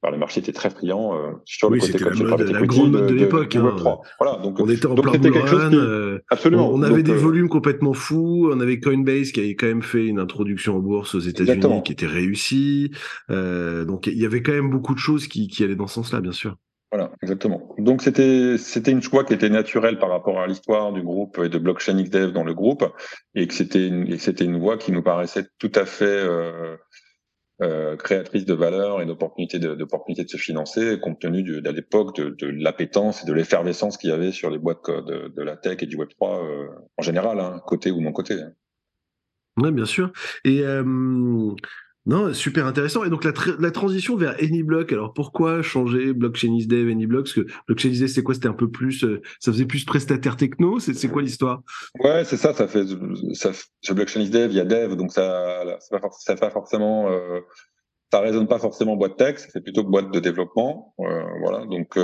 Alors, 0.03 0.13
le 0.13 0.19
marché 0.19 0.41
était 0.41 0.53
très 0.53 0.71
friand 0.71 1.15
euh, 1.15 1.33
sur 1.45 1.69
le 1.69 1.79
côté 1.79 1.99
comme 1.99 2.15
la, 2.15 2.37
mode, 2.37 2.51
la 2.51 2.63
grande 2.63 2.93
mode 2.93 3.07
de, 3.09 3.15
l'époque. 3.15 3.57
Hein. 3.57 3.77
Voilà, 4.19 4.39
donc 4.43 4.59
on 4.59 4.69
était 4.71 4.87
en 4.87 4.95
plein 4.95 5.19
bull 5.19 5.37
run. 5.37 5.75
Euh, 5.75 6.19
absolument. 6.31 6.73
On, 6.73 6.83
avait 6.83 7.03
des 7.03 7.13
euh, 7.13 7.17
volumes 7.17 7.51
complètement 7.51 7.93
fous. 7.93 8.49
On 8.51 8.61
avait 8.61 8.81
Coinbase 8.81 9.33
qui 9.33 9.41
avait 9.41 9.55
quand 9.55 9.67
même 9.67 9.83
fait 9.83 10.07
une 10.07 10.19
introduction 10.19 10.77
en 10.77 10.81
bourse 10.81 11.15
aux 11.15 11.21
États-Unis 11.21 11.83
qui 11.85 11.93
était 11.93 12.07
réussie. 12.07 12.93
Euh, 13.31 13.85
donc 13.85 14.07
il 14.07 14.19
y 14.19 14.25
avait 14.25 14.43
quand 14.43 14.53
même 14.53 14.71
beaucoup 14.71 14.95
de 14.95 14.99
choses 14.99 15.29
qui, 15.29 15.49
qui 15.49 15.63
allaient 15.63 15.77
dans 15.77 15.89
ce 15.89 15.95
sens-là, 15.95 16.21
bien 16.21 16.33
sûr. 16.33 16.57
Voilà, 16.93 17.13
exactement. 17.21 17.75
Donc 17.79 18.01
c'était 18.01 18.57
c'était 18.59 18.93
une 18.93 19.03
choix 19.03 19.25
qui 19.25 19.35
était 19.35 19.49
naturelle 19.49 19.99
par 19.99 20.09
rapport 20.09 20.41
à 20.41 20.47
l'histoire 20.47 20.93
du 20.93 21.03
groupe 21.03 21.39
et 21.43 21.49
de 21.49 21.59
blockchain 21.59 22.01
XDev 22.01 22.31
dans 22.31 22.45
le 22.45 22.55
groupe, 22.55 22.85
et 23.35 23.49
que 23.49 23.55
c'était 23.55 23.89
une, 23.89 24.17
c'était 24.19 24.45
une 24.45 24.59
voie 24.59 24.79
qui 24.79 24.93
nous 24.93 25.03
paraissait 25.03 25.49
tout 25.59 25.73
à 25.75 25.85
fait 25.85 26.05
euh, 26.05 26.77
euh, 27.61 27.97
créatrice 27.97 28.45
de 28.45 28.55
valeur 28.55 29.01
et 29.01 29.07
d'opportunités 29.07 29.59
de, 29.59 29.75
de 29.75 30.29
se 30.29 30.37
financer, 30.37 31.01
compte 31.01 31.19
tenu 31.19 31.43
de, 31.43 31.71
l'époque 31.71 32.15
de, 32.17 32.31
de 32.31 32.47
l'appétence 32.47 33.25
et 33.25 33.27
de 33.27 33.33
l'effervescence 33.33 33.97
qu'il 33.97 34.11
y 34.11 34.13
avait 34.13 34.31
sur 34.31 34.51
les 34.51 34.59
boîtes 34.59 34.89
de, 34.89 35.33
de 35.35 35.43
la 35.43 35.57
tech 35.57 35.79
et 35.83 35.87
du 35.87 35.97
Web 35.97 36.11
3 36.11 36.45
euh, 36.45 36.69
en 36.99 37.03
général, 37.03 37.41
hein, 37.41 37.61
côté 37.67 37.91
ou 37.91 38.01
non 38.01 38.13
côté. 38.13 38.35
Hein. 38.35 38.53
Oui, 39.57 39.73
bien 39.73 39.87
sûr. 39.87 40.13
Et 40.45 40.63
non, 42.07 42.33
super 42.33 42.67
intéressant. 42.67 43.05
Et 43.05 43.11
donc 43.11 43.25
la, 43.25 43.71
transition 43.73 44.17
vers 44.17 44.37
AnyBlock, 44.41 44.93
alors 44.93 45.13
pourquoi 45.13 45.61
changer 45.63 46.13
Blockchain 46.13 46.55
is 46.55 46.69
Dev, 46.69 46.89
AnyBlock 46.89 47.25
Parce 47.25 47.35
que 47.35 47.47
Blockchain 47.67 47.89
is 47.89 47.99
Dev, 47.99 48.07
c'est 48.07 48.23
quoi? 48.23 48.35
C'était 48.35 48.47
un 48.47 48.53
peu 48.53 48.71
plus, 48.71 49.05
euh, 49.05 49.21
ça 49.41 49.51
faisait 49.51 49.67
plus 49.67 49.85
prestataire 49.85 50.37
techno? 50.37 50.79
C'est 50.79 51.09
quoi 51.09 51.23
l'histoire? 51.23 51.63
Ouais, 51.99 52.25
c'est 52.25 52.37
ça. 52.37 52.55
Ça 52.55 52.69
fait, 52.69 52.85
ça, 53.33 53.51
sur 53.81 53.97
Blockchain 53.97 54.21
is 54.21 54.31
Dev, 54.31 54.53
il 54.53 54.57
y 54.57 54.61
a 54.61 54.65
Dev, 54.65 54.95
donc 54.95 55.13
ça, 55.13 55.65
ça, 55.81 55.99
ça 56.13 56.37
fait 56.37 56.51
forcément, 56.51 57.11
euh, 57.11 57.41
ça 58.13 58.21
résonne 58.21 58.47
pas 58.47 58.61
forcément 58.61 58.95
boîte 58.95 59.17
tech, 59.17 59.39
c'est 59.39 59.61
plutôt 59.61 59.83
boîte 59.83 60.13
de 60.13 60.21
développement. 60.21 60.95
Euh, 61.01 61.25
voilà, 61.41 61.67
donc 61.67 61.99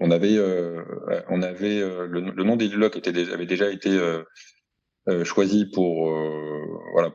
on 0.00 0.10
avait, 0.10 0.38
on 1.28 1.42
avait 1.42 1.80
le, 1.80 2.20
nom 2.44 2.56
d'AnyBlock 2.56 2.96
était 2.96 3.30
avait 3.30 3.46
déjà 3.46 3.70
été 3.70 3.98
choisi 5.24 5.66
pour, 5.66 6.10
voilà 6.92 7.12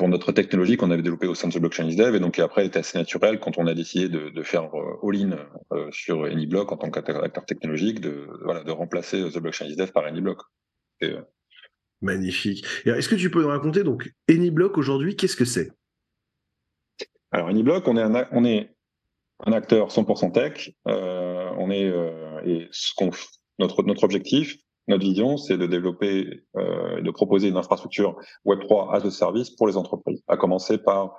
pour 0.00 0.08
notre 0.08 0.32
technologie 0.32 0.78
qu'on 0.78 0.90
avait 0.90 1.02
développée 1.02 1.26
au 1.26 1.34
sein 1.34 1.48
de 1.48 1.58
Blockchain 1.58 1.86
is 1.86 1.94
Dev. 1.94 2.14
Et 2.14 2.20
donc 2.20 2.38
après, 2.38 2.64
il 2.64 2.68
était 2.68 2.78
assez 2.78 2.96
naturel 2.96 3.38
quand 3.38 3.58
on 3.58 3.66
a 3.66 3.74
décidé 3.74 4.08
de, 4.08 4.30
de 4.30 4.42
faire 4.42 4.74
euh, 4.74 4.98
all-in 5.06 5.36
euh, 5.74 5.90
sur 5.92 6.24
AnyBlock 6.24 6.72
en 6.72 6.78
tant 6.78 6.90
qu'acteur 6.90 7.44
technologique, 7.44 8.00
de, 8.00 8.26
voilà, 8.42 8.64
de 8.64 8.70
remplacer 8.70 9.22
The 9.30 9.38
Blockchain 9.40 9.66
is 9.66 9.76
Dev 9.76 9.92
par 9.92 10.06
AnyBlock. 10.06 10.40
Euh... 11.02 11.20
Magnifique. 12.00 12.64
Est-ce 12.86 13.10
que 13.10 13.14
tu 13.14 13.30
peux 13.30 13.42
nous 13.42 13.48
raconter 13.48 13.84
donc 13.84 14.10
AnyBlock 14.30 14.78
aujourd'hui, 14.78 15.16
qu'est-ce 15.16 15.36
que 15.36 15.44
c'est? 15.44 15.70
Alors 17.30 17.48
AnyBlock, 17.48 17.86
on 17.86 17.98
est 17.98 18.02
un, 18.02 18.26
on 18.32 18.46
est 18.46 18.74
un 19.44 19.52
acteur 19.52 19.88
100% 19.88 20.32
tech. 20.32 20.70
Euh, 20.88 21.50
on 21.58 21.70
est 21.70 21.84
euh, 21.84 22.40
et 22.46 22.68
ce 22.70 22.94
qu'on 22.94 23.10
notre 23.58 23.82
notre 23.82 24.04
objectif, 24.04 24.56
notre 24.90 25.04
vision, 25.04 25.36
c'est 25.36 25.56
de 25.56 25.66
développer 25.66 26.42
euh, 26.56 26.98
et 26.98 27.02
de 27.02 27.10
proposer 27.10 27.48
une 27.48 27.56
infrastructure 27.56 28.16
Web3 28.46 28.94
as 28.94 29.06
a 29.06 29.10
service 29.10 29.50
pour 29.50 29.66
les 29.66 29.76
entreprises, 29.76 30.22
à 30.28 30.36
commencer 30.36 30.78
par 30.78 31.16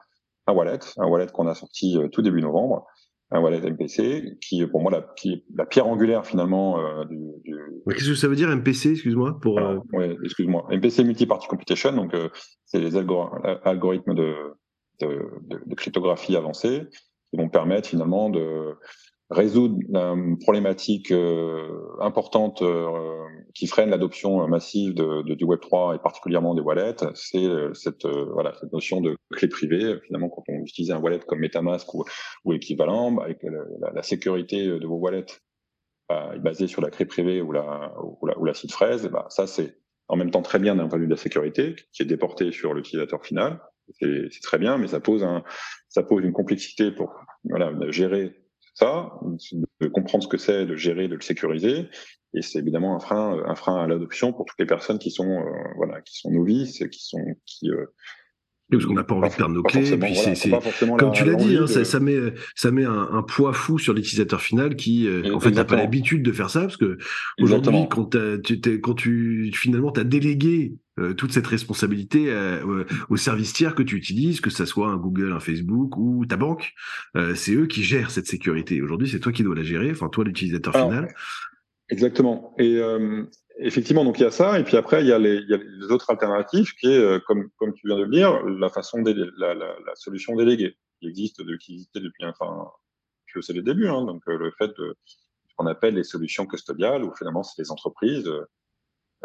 un 0.47 0.53
wallet, 0.53 0.79
un 0.97 1.07
wallet 1.07 1.27
qu'on 1.33 1.47
a 1.47 1.55
sorti 1.55 1.97
euh, 1.97 2.07
tout 2.07 2.21
début 2.21 2.41
novembre, 2.41 2.85
un 3.31 3.39
wallet 3.39 3.61
MPC, 3.61 4.37
qui 4.41 4.61
est 4.61 4.67
pour 4.67 4.81
moi 4.81 4.91
la, 4.91 5.65
pierre 5.65 5.87
angulaire 5.87 6.25
finalement 6.25 6.79
euh, 6.79 7.05
du. 7.05 7.17
du... 7.43 7.55
Qu'est-ce 7.89 8.09
que 8.09 8.15
ça 8.15 8.27
veut 8.27 8.35
dire 8.35 8.49
MPC, 8.49 8.91
excuse-moi 8.91 9.39
pour. 9.41 9.59
Euh... 9.59 9.77
Oui, 9.93 10.17
excuse-moi. 10.23 10.67
MPC 10.69 11.03
Multi-Party 11.03 11.47
Computation, 11.47 11.93
donc 11.93 12.13
euh, 12.13 12.29
c'est 12.65 12.79
les 12.79 12.97
algorithmes 12.97 14.15
de, 14.15 14.35
de, 14.99 15.07
de, 15.43 15.61
de, 15.65 15.75
cryptographie 15.75 16.35
avancée 16.35 16.83
qui 17.29 17.39
vont 17.39 17.49
permettre 17.49 17.87
finalement 17.87 18.29
de 18.29 18.75
résoudre 19.31 19.77
une 19.89 20.37
problématique 20.37 21.11
euh, 21.11 21.65
importante 22.01 22.61
euh, 22.61 23.25
qui 23.53 23.65
freine 23.65 23.89
l'adoption 23.89 24.45
massive 24.47 24.93
du 24.93 25.45
Web 25.45 25.61
3 25.61 25.95
et 25.95 25.99
particulièrement 25.99 26.53
des 26.53 26.61
wallets, 26.61 26.97
c'est 27.15 27.45
euh, 27.45 27.73
cette 27.73 28.05
notion 28.73 28.99
de 28.99 29.15
clé 29.31 29.47
privée. 29.47 29.99
Finalement, 30.05 30.29
quand 30.29 30.43
on 30.49 30.59
utilise 30.59 30.91
un 30.91 30.99
wallet 30.99 31.19
comme 31.19 31.39
MetaMask 31.39 31.93
ou, 31.93 32.03
ou 32.43 32.53
équivalent, 32.53 33.11
bah, 33.11 33.23
avec 33.23 33.41
la, 33.43 33.91
la, 33.93 34.03
sécurité 34.03 34.67
de 34.67 34.85
vos 34.85 34.97
wallets 34.97 35.25
bah, 36.09 36.33
basée 36.37 36.67
sur 36.67 36.81
la 36.81 36.89
clé 36.89 37.05
privée 37.05 37.41
ou 37.41 37.53
la 37.53 37.93
ou 38.01 38.25
la, 38.25 38.37
ou 38.37 38.43
la 38.43 38.53
seed 38.53 38.71
phrase, 38.71 39.07
bah, 39.07 39.27
ça 39.29 39.47
c'est 39.47 39.77
en 40.09 40.17
même 40.17 40.31
temps 40.31 40.41
très 40.41 40.59
bien 40.59 40.75
d'un 40.75 40.87
point 40.89 40.97
de 40.97 41.03
vue 41.03 41.07
de 41.07 41.13
la 41.13 41.21
sécurité, 41.21 41.75
qui 41.93 42.03
est 42.03 42.05
déporté 42.05 42.51
sur 42.51 42.73
l'utilisateur 42.73 43.25
final. 43.25 43.61
C'est 43.99 44.29
très 44.43 44.57
bien, 44.57 44.77
mais 44.77 44.87
ça 44.87 44.99
pose 44.99 45.23
un 45.23 45.43
ça 45.87 46.03
pose 46.03 46.23
une 46.23 46.33
complexité 46.33 46.91
pour 46.91 47.13
gérer 47.89 48.41
ça, 48.73 49.11
de 49.79 49.87
comprendre 49.87 50.23
ce 50.23 50.29
que 50.29 50.37
c'est, 50.37 50.65
de 50.65 50.75
gérer, 50.75 51.07
de 51.07 51.15
le 51.15 51.21
sécuriser. 51.21 51.87
Et 52.33 52.41
c'est 52.41 52.59
évidemment 52.59 52.95
un 52.95 52.99
frein, 52.99 53.43
un 53.45 53.55
frein 53.55 53.83
à 53.83 53.87
l'adoption 53.87 54.31
pour 54.31 54.45
toutes 54.45 54.59
les 54.59 54.65
personnes 54.65 54.99
qui 54.99 55.11
sont, 55.11 55.29
euh, 55.29 55.43
voilà, 55.75 56.01
qui 56.01 56.17
sont 56.17 56.31
novices, 56.31 56.83
qui 56.89 57.03
sont, 57.03 57.19
qui, 57.45 57.69
euh, 57.69 57.85
parce 58.71 58.85
qu'on 58.85 58.93
n'a 58.93 59.03
pas 59.03 59.15
envie 59.15 59.29
de 59.29 59.35
perdre 59.35 59.53
nos 59.53 59.63
clés. 59.63 59.97
Puis 59.97 60.15
c'est, 60.15 60.49
comme 60.97 61.11
tu 61.11 61.25
l'as 61.25 61.35
dit, 61.35 61.57
hein, 61.57 61.67
ça, 61.67 61.99
met, 61.99 62.17
ça 62.55 62.71
met 62.71 62.85
un, 62.85 63.23
poids 63.23 63.53
fou 63.53 63.77
sur 63.77 63.93
l'utilisateur 63.93 64.41
final 64.41 64.75
qui, 64.75 65.07
euh, 65.07 65.33
en 65.35 65.39
fait, 65.39 65.51
n'a 65.51 65.65
pas 65.65 65.75
l'habitude 65.75 66.23
de 66.23 66.31
faire 66.31 66.49
ça 66.49 66.61
parce 66.61 66.77
que 66.77 66.97
aujourd'hui, 67.39 67.87
quand, 67.89 68.15
tu, 68.43 68.81
quand 68.81 68.93
tu 68.93 69.51
finalement 69.53 69.91
t'as 69.91 70.03
délégué 70.03 70.75
euh, 71.01 71.13
toute 71.13 71.31
cette 71.31 71.47
responsabilité 71.47 72.31
euh, 72.31 72.83
au 73.09 73.17
service 73.17 73.53
tiers 73.53 73.75
que 73.75 73.83
tu 73.83 73.95
utilises, 73.95 74.41
que 74.41 74.49
ça 74.49 74.65
soit 74.65 74.89
un 74.89 74.97
Google, 74.97 75.31
un 75.31 75.39
Facebook 75.39 75.97
ou 75.97 76.25
ta 76.25 76.37
banque, 76.37 76.73
c'est 77.35 77.53
eux 77.53 77.67
qui 77.67 77.83
gèrent 77.83 78.11
cette 78.11 78.27
sécurité. 78.27 78.81
Aujourd'hui, 78.81 79.09
c'est 79.09 79.19
toi 79.19 79.31
qui 79.31 79.43
dois 79.43 79.55
la 79.55 79.63
gérer, 79.63 79.91
enfin 79.91 80.09
toi 80.09 80.23
l'utilisateur 80.23 80.73
final. 80.73 81.13
Exactement. 81.89 82.55
Et 82.57 82.79
effectivement, 83.61 84.03
donc 84.03 84.19
il 84.19 84.23
y 84.23 84.25
a 84.25 84.31
ça, 84.31 84.59
et 84.59 84.63
puis 84.63 84.77
après 84.77 85.01
il 85.01 85.07
y 85.07 85.11
a 85.11 85.19
les, 85.19 85.35
il 85.35 85.49
y 85.49 85.53
a 85.53 85.57
les 85.57 85.91
autres 85.91 86.09
alternatives 86.09 86.73
qui 86.75 86.87
est, 86.87 86.97
euh, 86.97 87.19
comme, 87.19 87.49
comme 87.57 87.73
tu 87.73 87.87
viens 87.87 87.97
de 87.97 88.03
le 88.03 88.09
dire, 88.09 88.43
la 88.43 88.69
façon 88.69 89.01
la, 89.03 89.13
la, 89.13 89.53
la, 89.55 89.95
solution 89.95 90.35
déléguée, 90.35 90.75
qui 90.99 91.07
existe, 91.07 91.41
de, 91.41 91.55
qui 91.57 91.73
existait 91.73 91.99
depuis, 91.99 92.25
enfin, 92.25 92.67
que 93.33 93.41
c'est 93.41 93.53
les 93.53 93.61
débuts, 93.61 93.87
hein, 93.87 94.03
donc 94.05 94.21
euh, 94.27 94.37
le 94.37 94.51
fait 94.57 94.69
de 94.77 94.95
ce 95.05 95.55
qu'on 95.55 95.67
appelle 95.67 95.95
les 95.95 96.03
solutions 96.03 96.45
custodiales, 96.45 97.03
où 97.03 97.13
finalement 97.15 97.43
c'est 97.43 97.61
des 97.61 97.71
entreprises 97.71 98.29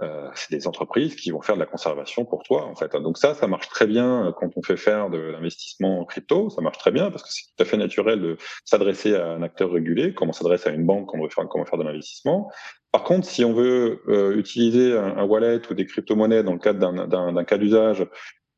euh, 0.03 0.29
c'est 0.35 0.51
des 0.51 0.67
entreprises 0.67 1.17
qui 1.17 1.31
vont 1.31 1.41
faire 1.41 1.55
de 1.55 1.61
la 1.61 1.67
conservation 1.67 2.27
pour 2.27 2.43
toi 2.43 2.67
en 2.67 2.75
fait. 2.75 2.95
Donc 2.97 3.17
ça, 3.17 3.35
ça 3.35 3.47
marche 3.47 3.69
très 3.69 3.87
bien 3.87 4.35
quand 4.39 4.51
on 4.57 4.63
fait 4.63 4.77
faire 4.77 5.09
de 5.09 5.19
l'investissement 5.19 6.01
en 6.01 6.05
crypto, 6.05 6.51
ça 6.51 6.61
marche 6.61 6.77
très 6.77 6.91
bien 6.91 7.11
parce 7.11 7.23
que 7.23 7.31
c'est 7.31 7.45
tout 7.57 7.63
à 7.63 7.65
fait 7.65 7.79
naturel 7.79 8.21
de 8.21 8.37
s'adresser 8.65 9.15
à 9.15 9.27
un 9.27 9.43
acteur 9.43 9.73
régulé, 9.73 10.13
comme 10.13 10.29
on 10.29 10.33
s'adresse 10.33 10.67
à 10.67 10.71
une 10.71 10.85
banque 10.85 11.09
quand 11.09 11.19
on 11.19 11.23
veut 11.23 11.31
faire, 11.31 11.79
de 11.79 11.83
l'investissement. 11.83 12.51
Par 12.93 13.05
contre, 13.05 13.27
si 13.27 13.45
on 13.45 13.55
veut 13.55 14.03
euh, 14.09 14.37
utiliser 14.37 14.97
un, 14.97 15.25
wallet 15.25 15.61
ou 15.71 15.75
des 15.75 15.87
crypto-monnaies 15.87 16.43
dans 16.43 16.53
le 16.53 16.59
cadre 16.59 17.07
d'un 17.07 17.45
cas 17.45 17.57
d'usage 17.57 18.07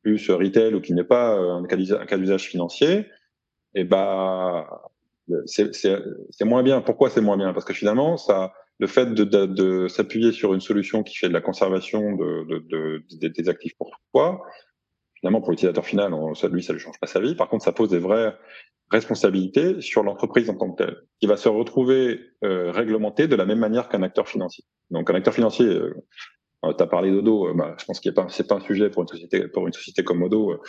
plus 0.03 0.29
retail 0.31 0.73
ou 0.73 0.81
qui 0.81 0.93
n'est 0.93 1.03
pas 1.03 1.35
euh, 1.37 1.61
un 1.61 2.05
cas 2.05 2.17
d'usage 2.17 2.43
financier, 2.43 3.07
eh 3.75 3.83
ben 3.83 4.65
c'est 5.45 6.45
moins 6.45 6.63
bien. 6.63 6.81
Pourquoi 6.81 7.09
c'est 7.09 7.21
moins 7.21 7.37
bien? 7.37 7.53
Parce 7.53 7.65
que 7.65 7.73
finalement, 7.73 8.17
ça 8.17 8.53
le 8.79 8.87
fait 8.87 9.13
de, 9.13 9.87
s'appuyer 9.87 10.31
sur 10.31 10.53
une 10.53 10.61
solution 10.61 11.03
qui 11.03 11.17
fait 11.17 11.27
de 11.27 11.33
la 11.33 11.41
conservation 11.41 12.15
de, 12.15 12.45
de, 12.69 13.27
des 13.27 13.49
actifs 13.49 13.75
pour 13.77 13.91
toi, 14.13 14.41
finalement, 15.15 15.41
pour 15.41 15.51
l'utilisateur 15.51 15.85
final, 15.85 16.13
ça, 16.35 16.47
lui, 16.47 16.63
ça 16.63 16.73
ne 16.73 16.77
change 16.77 16.99
pas 16.99 17.07
sa 17.07 17.19
vie. 17.19 17.35
Par 17.35 17.49
contre, 17.49 17.63
ça 17.63 17.73
pose 17.73 17.89
des 17.89 17.99
vraies 17.99 18.33
responsabilités 18.89 19.81
sur 19.81 20.03
l'entreprise 20.03 20.49
en 20.49 20.55
tant 20.55 20.71
que 20.71 20.83
telle, 20.83 20.97
qui 21.19 21.27
va 21.27 21.37
se 21.37 21.49
retrouver 21.49 22.21
euh, 22.43 22.71
réglementée 22.71 23.27
de 23.27 23.35
la 23.35 23.45
même 23.45 23.59
manière 23.59 23.89
qu'un 23.89 24.01
acteur 24.01 24.27
financier. 24.27 24.63
Donc, 24.89 25.09
un 25.09 25.15
acteur 25.15 25.33
financier, 25.33 25.65
euh, 25.65 25.93
tu 26.63 26.83
as 26.83 26.87
parlé 26.87 27.11
d'Odo, 27.11 27.49
euh, 27.49 27.53
bah, 27.53 27.75
je 27.77 27.85
pense 27.85 27.99
qu'il 27.99 28.09
n'est 28.09 28.15
pas, 28.15 28.25
pas 28.25 28.55
un 28.55 28.61
sujet 28.61 28.89
pour 28.89 29.03
une 29.03 29.07
société, 29.07 29.47
pour 29.47 29.67
une 29.67 29.73
société 29.73 30.03
comme 30.03 30.23
Odo. 30.23 30.61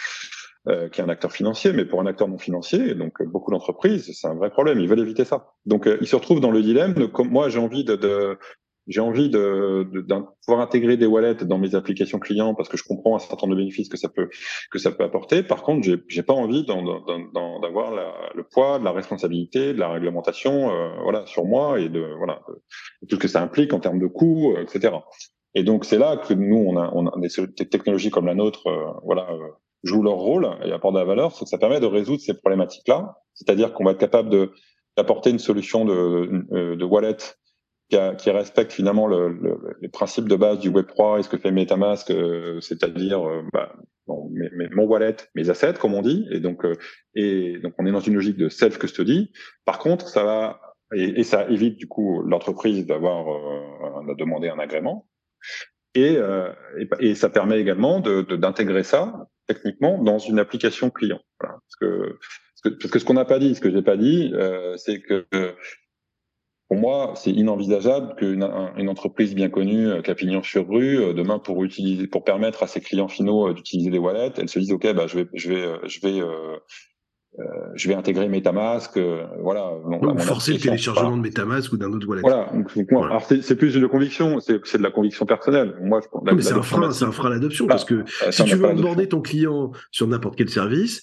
Euh, 0.68 0.80
euh, 0.80 0.88
qui 0.88 1.00
est 1.00 1.04
un 1.04 1.08
acteur 1.08 1.32
financier, 1.32 1.72
mais 1.72 1.84
pour 1.84 2.00
un 2.00 2.06
acteur 2.06 2.28
non 2.28 2.38
financier, 2.38 2.94
donc 2.94 3.20
euh, 3.20 3.24
beaucoup 3.24 3.50
d'entreprises, 3.50 4.10
c'est 4.14 4.26
un 4.26 4.34
vrai 4.34 4.50
problème. 4.50 4.78
Ils 4.78 4.88
veulent 4.88 5.00
éviter 5.00 5.24
ça. 5.24 5.54
Donc, 5.64 5.86
euh, 5.86 5.96
ils 6.00 6.06
se 6.06 6.16
retrouvent 6.16 6.40
dans 6.40 6.50
le 6.50 6.62
dilemme. 6.62 6.94
De, 6.94 7.10
moi, 7.24 7.48
j'ai 7.48 7.58
envie 7.58 7.84
de, 7.84 7.96
de 7.96 8.38
j'ai 8.86 9.00
envie 9.00 9.30
de, 9.30 9.88
de, 9.90 10.00
de, 10.00 10.14
pouvoir 10.44 10.62
intégrer 10.62 10.96
des 10.96 11.06
wallets 11.06 11.44
dans 11.44 11.58
mes 11.58 11.74
applications 11.74 12.18
clients 12.18 12.54
parce 12.54 12.68
que 12.68 12.76
je 12.76 12.82
comprends 12.82 13.16
un 13.16 13.18
certain 13.18 13.46
nombre 13.46 13.56
de 13.56 13.60
bénéfices 13.60 13.88
que 13.88 13.96
ça 13.96 14.08
peut 14.08 14.28
que 14.70 14.78
ça 14.78 14.90
peut 14.90 15.04
apporter. 15.04 15.42
Par 15.42 15.62
contre, 15.62 15.84
j'ai 15.84 15.96
j'ai 16.08 16.22
pas 16.22 16.34
envie 16.34 16.64
d'avoir 16.64 17.92
le 18.34 18.42
poids 18.42 18.78
de 18.78 18.84
la 18.84 18.92
responsabilité, 18.92 19.72
de 19.72 19.78
la 19.78 19.88
réglementation, 19.88 20.70
euh, 20.70 20.90
voilà, 21.02 21.24
sur 21.26 21.44
moi 21.44 21.78
et 21.80 21.88
de 21.88 22.04
voilà 22.18 22.42
tout 23.08 23.16
ce 23.16 23.20
que 23.20 23.28
ça 23.28 23.42
implique 23.42 23.72
en 23.72 23.80
termes 23.80 24.00
de 24.00 24.06
coûts, 24.06 24.56
etc. 24.58 24.94
Et 25.54 25.62
donc 25.62 25.84
c'est 25.84 25.98
là 25.98 26.16
que 26.16 26.34
nous 26.34 26.56
on 26.56 26.76
a 26.76 26.90
on 26.94 27.06
a 27.06 27.12
des 27.18 27.68
technologies 27.68 28.10
comme 28.10 28.26
la 28.26 28.34
nôtre, 28.34 28.64
voilà 29.04 29.28
jouent 29.82 30.02
leur 30.02 30.16
rôle 30.16 30.48
et 30.64 30.72
apportent 30.72 30.94
de 30.94 31.00
la 31.00 31.04
valeur, 31.04 31.32
c'est 31.32 31.44
que 31.44 31.50
ça 31.50 31.58
permet 31.58 31.80
de 31.80 31.86
résoudre 31.86 32.20
ces 32.20 32.34
problématiques-là. 32.34 33.16
C'est-à-dire 33.34 33.72
qu'on 33.72 33.84
va 33.84 33.92
être 33.92 33.98
capable 33.98 34.28
de 34.28 34.52
d'apporter 34.96 35.30
une 35.30 35.38
solution 35.38 35.84
de, 35.84 36.44
euh, 36.52 36.76
de 36.76 36.84
wallet 36.84 37.16
qui, 37.88 37.96
a, 37.96 38.14
qui, 38.14 38.30
respecte 38.30 38.72
finalement 38.72 39.06
le, 39.06 39.28
le, 39.28 39.56
les 39.80 39.88
principes 39.88 40.28
de 40.28 40.36
base 40.36 40.58
du 40.58 40.70
Web3 40.70 41.20
et 41.20 41.22
ce 41.22 41.28
que 41.28 41.38
fait 41.38 41.52
MetaMask, 41.52 42.10
euh, 42.10 42.60
c'est-à-dire 42.60 43.26
euh, 43.26 43.42
bah, 43.52 43.72
bon, 44.06 44.30
mon 44.72 44.84
wallet, 44.84 45.16
mes 45.34 45.48
assets, 45.48 45.74
comme 45.74 45.94
on 45.94 46.02
dit. 46.02 46.26
Et 46.32 46.40
donc, 46.40 46.64
et 47.14 47.58
donc, 47.62 47.74
on 47.78 47.86
est 47.86 47.92
dans 47.92 48.00
une 48.00 48.14
logique 48.14 48.36
de 48.36 48.48
self-custody. 48.48 49.32
Par 49.64 49.78
contre, 49.78 50.08
ça 50.08 50.24
va 50.24 50.60
et, 50.92 51.22
ça 51.22 51.48
évite 51.48 51.76
du 51.76 51.86
coup 51.86 52.22
l'entreprise 52.22 52.84
d'avoir 52.84 53.28
euh, 53.28 54.14
demander 54.18 54.48
un 54.48 54.58
agrément. 54.58 55.06
Et, 55.94 56.18
et, 56.78 56.88
et, 57.00 57.14
ça 57.16 57.30
permet 57.30 57.58
également 57.58 57.98
d'intégrer 58.00 58.82
de, 58.82 58.86
ça 58.86 59.26
techniquement 59.54 60.02
dans 60.02 60.18
une 60.18 60.38
application 60.38 60.90
client. 60.90 61.20
Parce, 61.38 61.76
que, 61.80 62.18
parce 62.62 62.90
que 62.90 62.98
ce 62.98 63.04
qu'on 63.04 63.14
n'a 63.14 63.24
pas 63.24 63.38
dit, 63.38 63.54
ce 63.54 63.60
que 63.60 63.70
j'ai 63.70 63.82
pas 63.82 63.96
dit, 63.96 64.30
euh, 64.34 64.76
c'est 64.76 65.00
que 65.00 65.26
pour 66.68 66.78
moi, 66.78 67.14
c'est 67.16 67.32
inenvisageable 67.32 68.14
qu'une 68.14 68.44
une 68.76 68.88
entreprise 68.88 69.34
bien 69.34 69.48
connue, 69.48 69.88
euh, 69.88 70.02
Capignon 70.02 70.40
sur 70.42 70.68
rue, 70.68 71.00
euh, 71.00 71.12
demain 71.12 71.40
pour 71.40 71.64
utiliser, 71.64 72.06
pour 72.06 72.22
permettre 72.22 72.62
à 72.62 72.68
ses 72.68 72.80
clients 72.80 73.08
finaux 73.08 73.52
d'utiliser 73.52 73.90
des 73.90 73.98
wallets, 73.98 74.32
elle 74.36 74.48
se 74.48 74.60
dise 74.60 74.70
ok, 74.70 74.92
bah 74.94 75.08
je 75.08 75.18
vais, 75.18 75.28
je 75.34 75.50
vais, 75.50 76.22
je 77.74 77.88
vais 77.88 77.94
intégrer 77.94 78.28
MetaMask, 78.28 78.96
euh, 78.96 79.24
voilà. 79.40 79.72
Donc, 79.88 80.20
forcer 80.20 80.52
le 80.52 80.58
téléchargement 80.58 81.16
de 81.16 81.22
MetaMask 81.22 81.72
ou 81.72 81.76
d'un 81.76 81.92
autre 81.92 82.06
wallet. 82.06 82.22
Voilà. 82.22 82.50
Donc, 82.52 82.70
Alors 82.92 83.24
c'est 83.24 83.56
plus 83.56 83.74
une 83.76 83.88
conviction, 83.88 84.40
c'est 84.40 84.78
de 84.78 84.82
la 84.82 84.90
conviction 84.90 85.26
personnelle. 85.26 85.76
Moi, 85.80 86.00
je, 86.02 86.34
mais 86.34 86.42
c'est 86.42 86.54
un 86.54 86.62
frein, 86.62 86.90
c'est 86.90 87.04
un 87.04 87.12
frein 87.12 87.28
à 87.28 87.34
l'adoption 87.34 87.66
parce 87.66 87.84
que 87.84 88.04
si 88.30 88.44
tu 88.44 88.56
veux 88.56 88.68
aborder 88.68 89.08
ton 89.08 89.20
client 89.20 89.72
sur 89.90 90.06
n'importe 90.06 90.36
quel 90.36 90.50
service, 90.50 91.02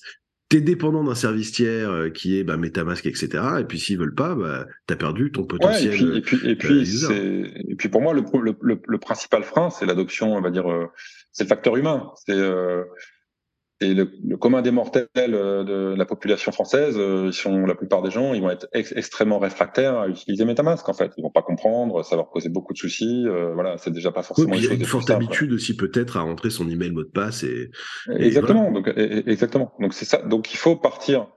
t'es 0.49 0.61
dépendant 0.61 1.03
d'un 1.03 1.15
service 1.15 1.51
tiers 1.53 1.89
euh, 1.89 2.09
qui 2.09 2.37
est 2.37 2.43
bah, 2.43 2.57
MetaMask, 2.57 3.05
etc. 3.05 3.29
Et 3.59 3.63
puis 3.63 3.79
s'ils 3.79 3.97
veulent 3.97 4.15
pas, 4.15 4.35
bah, 4.35 4.65
t'as 4.85 4.95
perdu 4.95 5.31
ton 5.31 5.45
potentiel. 5.45 6.17
et 6.17 6.21
puis, 6.21 6.39
et 6.49 6.55
puis, 6.55 7.05
et 7.69 7.75
puis, 7.75 7.89
pour 7.89 8.01
moi, 8.01 8.13
le, 8.13 8.23
le, 8.61 8.79
le, 8.85 8.97
principal 8.97 9.43
frein, 9.43 9.69
c'est 9.69 9.85
l'adoption, 9.85 10.35
on 10.35 10.41
va 10.41 10.49
dire, 10.49 10.65
c'est 11.31 11.45
le 11.45 11.49
facteur 11.49 11.77
humain. 11.77 12.11
C'est 12.25 12.37
et 13.79 13.93
le, 13.93 14.11
le, 14.25 14.37
commun 14.37 14.61
des 14.61 14.71
mortels 14.71 15.07
euh, 15.17 15.63
de 15.63 15.95
la 15.95 16.05
population 16.05 16.51
française, 16.51 16.95
euh, 16.97 17.27
ils 17.27 17.33
sont 17.33 17.65
la 17.65 17.75
plupart 17.75 18.01
des 18.01 18.09
gens, 18.09 18.33
ils 18.33 18.41
vont 18.41 18.49
être 18.49 18.67
extrêmement 18.73 19.37
réfractaires 19.37 19.99
à 19.99 20.07
utiliser 20.07 20.45
MetaMask 20.45 20.87
en 20.89 20.93
fait. 20.93 21.11
Ils 21.17 21.21
vont 21.21 21.29
pas 21.29 21.43
comprendre, 21.43 22.03
ça 22.03 22.11
va 22.11 22.23
leur 22.23 22.29
poser 22.31 22.49
beaucoup 22.49 22.73
de 22.73 22.77
soucis. 22.77 23.25
Euh, 23.27 23.53
voilà, 23.53 23.77
c'est 23.77 23.91
déjà 23.91 24.11
pas 24.11 24.23
forcément. 24.23 24.51
Oui, 24.51 24.59
il 24.59 24.65
y 24.65 24.69
a 24.69 24.73
une 24.73 24.85
forte 24.85 25.09
habitude 25.11 25.53
aussi 25.53 25.75
peut-être 25.75 26.17
à 26.17 26.21
rentrer 26.21 26.49
son 26.49 26.67
email 26.69 26.91
mot 26.91 27.03
de 27.03 27.09
passe 27.09 27.43
et. 27.43 27.69
exactement. 28.09 28.71
Donc 28.71 28.91
exactement. 28.95 29.73
Donc 29.79 29.93
c'est 29.93 30.05
ça. 30.05 30.23
Donc 30.23 30.53
il 30.53 30.57
faut 30.57 30.75
partir 30.75 31.27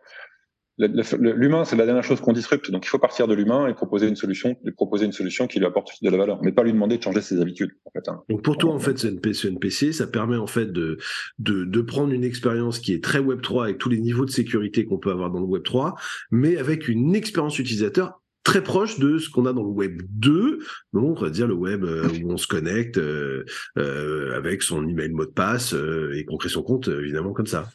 L'humain, 1.19 1.65
c'est 1.65 1.77
la 1.77 1.85
dernière 1.85 2.05
chose 2.05 2.21
qu'on 2.21 2.33
disrupte. 2.33 2.71
Donc, 2.71 2.85
il 2.85 2.89
faut 2.89 2.99
partir 2.99 3.29
de 3.29 3.35
l'humain 3.35 3.69
et 3.69 3.75
proposer 3.75 4.09
une 4.09 4.17
solution, 4.17 4.57
proposer 4.77 5.07
une 5.07 5.13
solution 5.13 5.47
qui 5.47 5.59
lui 5.59 5.67
apporte 5.67 5.91
de 6.03 6.11
la 6.11 6.17
valeur, 6.17 6.41
mais 6.43 6.53
pas 6.53 6.63
lui 6.63 6.73
demander 6.73 6.99
de 6.99 7.03
changer 7.03 7.21
ses 7.21 7.41
habitudes. 7.41 7.73
En 7.85 7.91
fait, 7.91 8.09
hein. 8.09 8.23
Donc, 8.29 8.43
pour 8.43 8.57
toi, 8.57 8.73
en 8.73 8.79
fait, 8.79 8.99
ce 8.99 9.47
NPC, 9.49 9.93
ça 9.93 10.07
permet 10.07 10.37
en 10.37 10.47
fait 10.47 10.73
de, 10.73 10.99
de, 11.39 11.65
de 11.65 11.81
prendre 11.81 12.13
une 12.13 12.25
expérience 12.25 12.79
qui 12.79 12.93
est 12.93 13.03
très 13.03 13.19
Web 13.19 13.43
3 13.43 13.65
avec 13.65 13.79
tous 13.79 13.89
les 13.89 13.99
niveaux 13.99 14.25
de 14.25 14.31
sécurité 14.31 14.85
qu'on 14.85 14.99
peut 14.99 15.11
avoir 15.11 15.31
dans 15.31 15.41
le 15.41 15.47
Web 15.47 15.63
3, 15.63 15.95
mais 16.31 16.57
avec 16.57 16.89
une 16.89 17.15
expérience 17.15 17.59
utilisateur 17.59 18.21
très 18.43 18.63
proche 18.63 18.99
de 18.99 19.19
ce 19.19 19.29
qu'on 19.31 19.47
a 19.47 19.53
dans 19.53 19.63
le 19.63 19.69
web 19.69 20.03
2, 20.09 20.59
donc 20.93 21.19
on 21.19 21.23
va 21.23 21.31
dire 21.31 21.47
le 21.47 21.55
web 21.55 21.85
euh, 21.85 22.09
où 22.23 22.33
on 22.33 22.37
se 22.37 22.47
connecte 22.47 22.99
euh, 22.99 23.45
euh, 23.79 24.37
avec 24.37 24.63
son 24.63 24.87
email 24.89 25.11
mot 25.11 25.27
de 25.27 25.31
passe 25.31 25.75
et 26.15 26.25
qu'on 26.25 26.37
crée 26.37 26.49
son 26.49 26.63
compte 26.63 26.89
évidemment 26.89 27.33
comme 27.33 27.47
ça. 27.47 27.69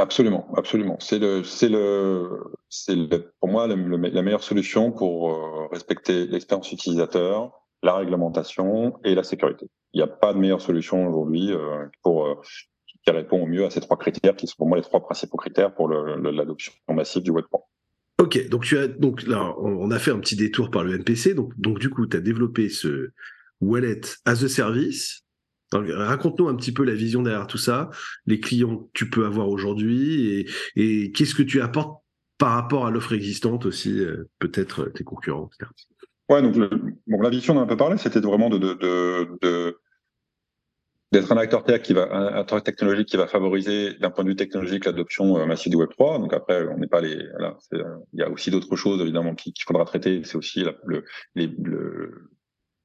Absolument, 0.00 0.48
absolument. 0.56 0.96
C'est 0.98 1.18
le, 1.18 1.44
c'est 1.44 1.68
le, 1.68 2.40
c'est 2.70 2.96
pour 3.38 3.50
moi 3.50 3.66
la 3.66 3.76
meilleure 4.22 4.42
solution 4.42 4.92
pour 4.92 5.30
euh, 5.30 5.66
respecter 5.70 6.26
l'expérience 6.26 6.72
utilisateur, 6.72 7.52
la 7.82 7.96
réglementation 7.96 8.98
et 9.04 9.14
la 9.14 9.22
sécurité. 9.22 9.66
Il 9.92 9.98
n'y 9.98 10.02
a 10.02 10.06
pas 10.06 10.32
de 10.32 10.38
meilleure 10.38 10.62
solution 10.62 11.06
aujourd'hui 11.06 11.52
euh, 11.52 11.84
pour 12.02 12.26
euh, 12.26 12.34
qui 13.04 13.10
répond 13.10 13.42
au 13.42 13.46
mieux 13.46 13.66
à 13.66 13.70
ces 13.70 13.80
trois 13.80 13.98
critères, 13.98 14.36
qui 14.36 14.46
sont 14.46 14.56
pour 14.56 14.68
moi 14.68 14.78
les 14.78 14.82
trois 14.82 15.00
principaux 15.00 15.36
critères 15.36 15.74
pour 15.74 15.90
l'adoption 15.90 16.72
massive 16.88 17.22
du 17.22 17.32
Web3. 17.32 17.60
Ok, 18.20 18.48
donc 18.48 18.64
tu 18.64 18.78
as 18.78 18.88
donc 18.88 19.26
là 19.26 19.54
on 19.58 19.90
a 19.90 19.98
fait 19.98 20.12
un 20.12 20.18
petit 20.18 20.36
détour 20.36 20.70
par 20.70 20.82
le 20.82 20.96
MPC, 20.96 21.34
donc 21.34 21.52
donc 21.58 21.78
du 21.78 21.90
coup 21.90 22.06
tu 22.06 22.16
as 22.16 22.20
développé 22.20 22.70
ce 22.70 23.10
wallet 23.60 24.00
as 24.24 24.44
a 24.44 24.48
service 24.48 25.24
Raconte-nous 25.72 26.48
un 26.48 26.56
petit 26.56 26.72
peu 26.72 26.84
la 26.84 26.94
vision 26.94 27.22
derrière 27.22 27.46
tout 27.46 27.58
ça, 27.58 27.90
les 28.26 28.40
clients 28.40 28.76
que 28.76 28.88
tu 28.92 29.08
peux 29.08 29.24
avoir 29.24 29.48
aujourd'hui 29.48 30.46
et, 30.76 31.12
qu'est-ce 31.12 31.34
que 31.34 31.42
tu 31.42 31.60
apportes 31.60 32.02
par 32.38 32.52
rapport 32.52 32.86
à 32.86 32.90
l'offre 32.90 33.12
existante 33.12 33.66
aussi, 33.66 34.00
euh, 34.00 34.28
peut-être 34.38 34.86
tes 34.86 35.04
concurrents. 35.04 35.50
Etc. 35.54 35.70
Ouais, 36.30 36.42
donc 36.42 36.56
bon, 37.06 37.20
la 37.20 37.28
vision 37.28 37.54
on 37.56 37.60
a 37.60 37.62
un 37.62 37.66
peu 37.66 37.76
parlé, 37.76 37.98
c'était 37.98 38.20
vraiment 38.20 38.48
de, 38.48 39.76
d'être 41.12 41.32
un 41.32 41.36
acteur 41.36 41.64
qui 41.82 41.92
va 41.92 42.08
un 42.10 42.40
acteur 42.40 42.62
technologique 42.62 43.08
qui 43.08 43.16
va 43.16 43.26
favoriser 43.26 43.94
d'un 43.94 44.10
point 44.10 44.24
de 44.24 44.30
vue 44.30 44.36
technologique 44.36 44.86
l'adoption 44.86 45.38
euh, 45.38 45.46
massive 45.46 45.70
du 45.70 45.76
Web 45.76 45.90
3. 45.90 46.18
Donc 46.18 46.32
après, 46.32 46.66
on 46.68 46.78
n'est 46.78 46.86
pas 46.86 47.00
les 47.00 47.16
euh, 47.16 47.84
il 48.12 48.20
y 48.20 48.22
a 48.22 48.30
aussi 48.30 48.50
d'autres 48.50 48.76
choses 48.76 49.00
évidemment 49.02 49.34
qu'il 49.34 49.52
faudra 49.66 49.84
traiter. 49.84 50.22
C'est 50.24 50.36
aussi 50.36 50.64
le 50.86 51.04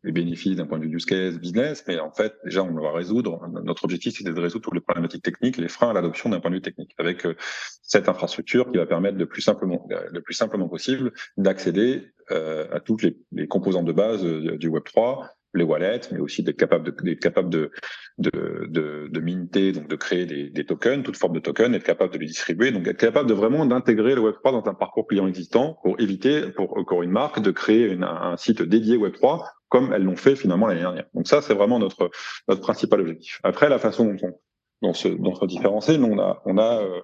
les 0.06 0.12
bénéfices 0.12 0.56
d'un 0.56 0.68
point 0.68 0.78
de 0.78 0.86
vue 0.86 0.96
use 0.96 1.06
case, 1.06 1.40
business, 1.40 1.84
mais 1.88 2.00
en 2.00 2.12
fait, 2.12 2.36
déjà, 2.46 2.64
on 2.64 2.72
va 2.80 2.92
résoudre. 2.92 3.42
Notre 3.64 3.84
objectif, 3.86 4.16
c'était 4.16 4.32
de 4.32 4.40
résoudre 4.40 4.64
toutes 4.64 4.76
les 4.76 4.80
problématiques 4.80 5.24
techniques, 5.24 5.58
les 5.58 5.68
freins 5.68 5.90
à 5.90 5.94
l'adoption 5.94 6.30
d'un 6.30 6.40
point 6.40 6.52
de 6.52 6.56
vue 6.56 6.62
technique, 6.62 6.94
avec 7.00 7.26
euh, 7.26 7.36
cette 7.82 8.08
infrastructure 8.08 8.72
qui 8.72 8.78
va 8.78 8.86
permettre 8.86 9.18
de 9.18 9.26
plus 9.26 9.42
simplement, 9.42 9.88
le 10.12 10.22
plus 10.22 10.36
simplement 10.36 10.70
possible 10.70 11.12
d'accéder 11.38 12.14
euh, 12.32 12.68
à 12.72 12.80
toutes 12.80 13.02
les, 13.02 13.18
les, 13.32 13.48
composantes 13.48 13.86
de 13.86 13.92
base 13.92 14.24
euh, 14.24 14.58
du 14.58 14.68
Web 14.68 14.84
3 14.84 15.28
les 15.58 15.64
wallets, 15.64 16.02
mais 16.12 16.20
aussi 16.20 16.44
d'être 16.44 16.58
capable 16.58 16.86
de 16.86 17.04
d'être 17.04 17.20
capable 17.20 17.50
de 17.50 17.72
de, 18.18 18.68
de, 18.70 19.10
de 19.12 19.20
minter, 19.20 19.74
donc 19.74 19.88
de 19.88 19.96
créer 19.96 20.26
des, 20.26 20.50
des, 20.50 20.66
tokens, 20.66 21.04
toute 21.04 21.18
forme 21.18 21.34
de 21.34 21.40
tokens, 21.40 21.76
être 21.76 21.84
capable 21.84 22.14
de 22.14 22.20
les 22.20 22.28
distribuer, 22.28 22.72
donc 22.72 22.88
être 22.88 22.98
capable 22.98 23.28
de 23.28 23.34
vraiment 23.34 23.66
d'intégrer 23.66 24.16
le 24.16 24.22
Web3 24.22 24.52
dans 24.52 24.70
un 24.70 24.74
parcours 24.74 25.08
client 25.08 25.28
existant 25.28 25.78
pour 25.84 26.00
éviter 26.00 26.50
pour 26.52 26.78
encore 26.78 27.04
une 27.04 27.12
marque 27.12 27.42
de 27.42 27.52
créer 27.52 27.98
un 28.02 28.38
site 28.38 28.62
dédié 28.62 28.98
Web3 28.98 29.44
comme 29.70 29.92
elles 29.94 30.04
l'ont 30.04 30.16
fait 30.16 30.36
finalement 30.36 30.68
l'année 30.68 30.82
dernière. 30.82 31.06
Donc 31.14 31.28
ça, 31.28 31.42
c'est 31.42 31.54
vraiment 31.54 31.80
notre 31.80 32.10
notre 32.48 32.62
principal 32.62 33.02
objectif. 33.02 33.40
Après, 33.44 33.68
la 33.70 33.80
façon 33.80 34.06
dont 34.06 34.34
on 34.82 34.94
se, 34.94 35.08
dont 35.08 35.36
se 35.36 35.46
différencier, 35.46 35.98
nous 35.98 36.08
on 36.08 36.20
a 36.20 36.42
on 36.46 36.58
a 36.58 36.82
euh, 36.82 37.02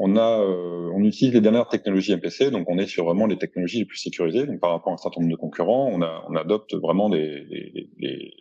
on 0.00 0.16
a, 0.16 0.40
euh, 0.40 0.90
on 0.94 1.02
utilise 1.04 1.34
les 1.34 1.40
dernières 1.40 1.68
technologies 1.68 2.14
MPC, 2.14 2.50
donc 2.50 2.68
on 2.68 2.78
est 2.78 2.86
sur 2.86 3.04
vraiment 3.04 3.26
les 3.26 3.36
technologies 3.36 3.80
les 3.80 3.84
plus 3.84 3.98
sécurisées. 3.98 4.46
Donc 4.46 4.60
par 4.60 4.70
rapport 4.70 4.92
à 4.92 4.94
un 4.94 4.98
certain 4.98 5.20
nombre 5.20 5.32
de 5.32 5.36
concurrents, 5.36 5.90
on, 5.92 6.02
a, 6.02 6.24
on 6.28 6.36
adopte 6.36 6.74
vraiment 6.74 7.08
les, 7.08 7.90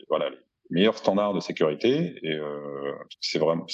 voilà, 0.10 0.30
les 0.30 0.38
meilleurs 0.70 0.98
standards 0.98 1.34
de 1.34 1.40
sécurité. 1.40 2.16
Et 2.22 2.34
euh, 2.34 2.94
c'est 3.22 3.40
vraiment 3.40 3.66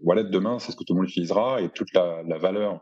Wallet 0.00 0.24
demain, 0.24 0.58
c'est 0.58 0.72
ce 0.72 0.76
que 0.76 0.84
tout 0.84 0.92
le 0.92 0.98
monde 0.98 1.08
utilisera 1.08 1.60
et 1.60 1.68
toute 1.70 1.92
la, 1.94 2.22
la 2.26 2.38
valeur 2.38 2.80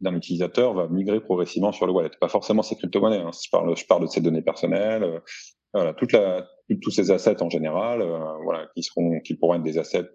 d'un 0.00 0.14
utilisateur 0.16 0.74
va 0.74 0.88
migrer 0.88 1.20
progressivement 1.20 1.72
sur 1.72 1.86
le 1.86 1.92
wallet. 1.92 2.10
Pas 2.20 2.28
forcément 2.28 2.62
ses 2.62 2.76
crypto-monnaies. 2.76 3.20
Hein. 3.20 3.30
Je 3.32 3.48
parle, 3.50 3.76
je 3.76 3.86
parle 3.86 4.02
de 4.02 4.06
ses 4.08 4.20
données 4.20 4.42
personnelles. 4.42 5.04
Euh, 5.04 5.20
voilà, 5.72 5.94
toute 5.94 6.12
la, 6.12 6.46
tous 6.82 6.90
ces 6.90 7.10
assets 7.10 7.42
en 7.42 7.48
général, 7.48 8.02
euh, 8.02 8.18
voilà, 8.44 8.68
qui 8.74 8.82
seront, 8.82 9.20
qui 9.20 9.34
pourront 9.34 9.54
être 9.54 9.62
des 9.62 9.78
assets 9.78 10.08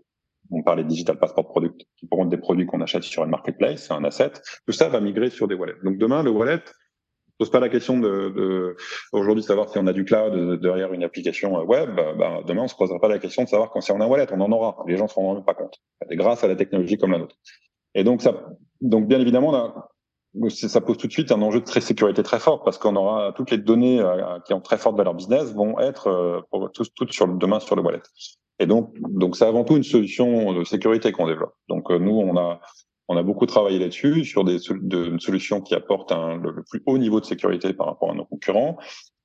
on 0.51 0.63
parlait 0.63 0.83
de 0.83 0.87
digital 0.87 1.17
passport 1.17 1.47
product, 1.47 1.81
qui 1.97 2.07
pourront 2.07 2.23
être 2.23 2.29
des 2.29 2.37
produits 2.37 2.65
qu'on 2.65 2.81
achète 2.81 3.03
sur 3.03 3.23
une 3.23 3.29
marketplace, 3.29 3.87
c'est 3.87 3.93
un 3.93 4.03
asset. 4.03 4.31
Tout 4.65 4.73
ça 4.73 4.89
va 4.89 4.99
migrer 4.99 5.29
sur 5.29 5.47
des 5.47 5.55
wallets. 5.55 5.75
Donc 5.83 5.97
demain, 5.97 6.23
le 6.23 6.29
wallet 6.29 6.61
pose 7.37 7.51
pas 7.51 7.59
la 7.59 7.69
question 7.69 7.99
de, 7.99 8.29
de 8.35 8.75
aujourd'hui 9.11 9.43
savoir 9.43 9.69
si 9.69 9.77
on 9.77 9.85
a 9.85 9.93
du 9.93 10.05
cloud 10.05 10.59
derrière 10.59 10.93
une 10.93 11.03
application 11.03 11.53
web. 11.63 11.95
Bah, 11.95 12.41
demain, 12.47 12.63
on 12.63 12.67
se 12.67 12.75
posera 12.75 12.99
pas 12.99 13.07
la 13.07 13.19
question 13.19 13.43
de 13.43 13.47
savoir 13.47 13.69
quand 13.69 13.81
si 13.81 13.91
on 13.91 14.01
a 14.01 14.05
un 14.05 14.07
wallet, 14.07 14.27
on 14.31 14.41
en 14.41 14.51
aura. 14.51 14.83
Les 14.87 14.97
gens 14.97 15.03
ne 15.03 15.09
se 15.09 15.15
rendront 15.15 15.43
pas 15.43 15.53
compte. 15.53 15.75
Grâce 16.11 16.43
à 16.43 16.47
la 16.47 16.55
technologie 16.55 16.97
comme 16.97 17.11
la 17.11 17.19
nôtre. 17.19 17.35
Et 17.93 18.03
donc 18.03 18.21
ça, 18.21 18.47
donc 18.81 19.07
bien 19.07 19.19
évidemment, 19.19 19.51
ça 20.49 20.81
pose 20.81 20.97
tout 20.97 21.07
de 21.07 21.11
suite 21.11 21.31
un 21.31 21.41
enjeu 21.41 21.59
de 21.59 21.65
très 21.65 21.81
sécurité 21.81 22.23
très 22.23 22.39
fort 22.39 22.63
parce 22.63 22.77
qu'on 22.77 22.95
aura 22.95 23.33
toutes 23.33 23.51
les 23.51 23.57
données 23.57 23.99
euh, 23.99 24.39
qui 24.45 24.53
ont 24.53 24.61
très 24.61 24.77
forte 24.77 24.97
valeur 24.97 25.13
business 25.13 25.53
vont 25.53 25.79
être 25.79 26.07
euh, 26.07 26.41
toutes 26.95 27.13
sur 27.13 27.27
demain 27.27 27.59
sur 27.59 27.75
le 27.75 27.81
wallet. 27.81 28.01
Et 28.59 28.65
donc, 28.65 28.93
donc 28.99 29.35
c'est 29.35 29.45
avant 29.45 29.63
tout 29.63 29.77
une 29.77 29.83
solution 29.83 30.53
de 30.53 30.63
sécurité 30.63 31.11
qu'on 31.11 31.27
développe. 31.27 31.53
Donc 31.69 31.91
euh, 31.91 31.99
nous, 31.99 32.17
on 32.17 32.38
a, 32.38 32.59
on 33.07 33.17
a 33.17 33.23
beaucoup 33.23 33.45
travaillé 33.45 33.79
là-dessus 33.79 34.25
sur 34.25 34.43
des 34.43 34.57
de, 34.69 35.05
une 35.05 35.19
solution 35.19 35.61
qui 35.61 35.75
apporte 35.75 36.11
le, 36.11 36.63
plus 36.69 36.81
haut 36.85 36.97
niveau 36.97 37.19
de 37.19 37.25
sécurité 37.25 37.73
par 37.73 37.88
rapport 37.88 38.11
à 38.11 38.13
nos 38.13 38.25
concurrents, 38.25 38.77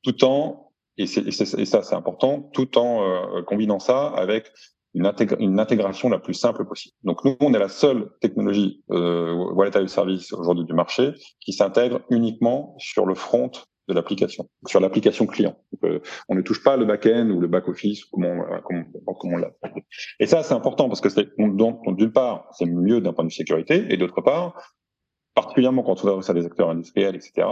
tout 0.02 0.24
en 0.24 0.68
et, 0.98 1.06
ça 1.06 1.82
c'est 1.82 1.94
important, 1.94 2.50
tout 2.52 2.76
en 2.76 3.42
combinant 3.46 3.78
ça 3.78 4.08
avec 4.08 4.52
une, 4.94 5.10
une, 5.38 5.60
intégration 5.60 6.08
la 6.08 6.18
plus 6.18 6.34
simple 6.34 6.64
possible. 6.64 6.94
Donc 7.02 7.24
nous, 7.24 7.36
on 7.40 7.54
est 7.54 7.58
la 7.58 7.68
seule 7.68 8.10
technologie 8.20 8.82
euh, 8.90 9.34
wallet 9.54 9.76
as 9.76 9.86
service 9.88 10.32
aujourd'hui 10.32 10.64
du 10.64 10.74
marché 10.74 11.14
qui 11.40 11.52
s'intègre 11.52 12.00
uniquement 12.10 12.74
sur 12.78 13.06
le 13.06 13.14
front 13.14 13.50
de 13.88 13.94
l'application, 13.94 14.48
sur 14.66 14.80
l'application 14.80 15.26
client. 15.26 15.56
Euh, 15.84 16.00
on 16.28 16.34
ne 16.34 16.42
touche 16.42 16.62
pas 16.62 16.76
le 16.76 16.84
back-end 16.84 17.30
ou 17.30 17.40
le 17.40 17.48
back-office, 17.48 18.04
comme 18.06 18.24
on, 18.24 18.44
comme, 18.62 19.32
on 19.32 19.36
l'a. 19.36 19.50
Et 20.20 20.26
ça, 20.26 20.42
c'est 20.42 20.54
important 20.54 20.88
parce 20.88 21.00
que 21.00 21.08
d'une 21.92 22.12
part, 22.12 22.48
c'est 22.52 22.66
mieux 22.66 23.00
d'un 23.00 23.12
point 23.12 23.24
de 23.24 23.30
vue 23.30 23.34
sécurité, 23.34 23.86
et 23.90 23.96
d'autre 23.96 24.20
part, 24.20 24.54
particulièrement 25.34 25.82
quand 25.82 26.04
on 26.04 26.08
adresse 26.08 26.30
à 26.30 26.34
des 26.34 26.46
acteurs 26.46 26.70
industriels, 26.70 27.16
etc., 27.16 27.46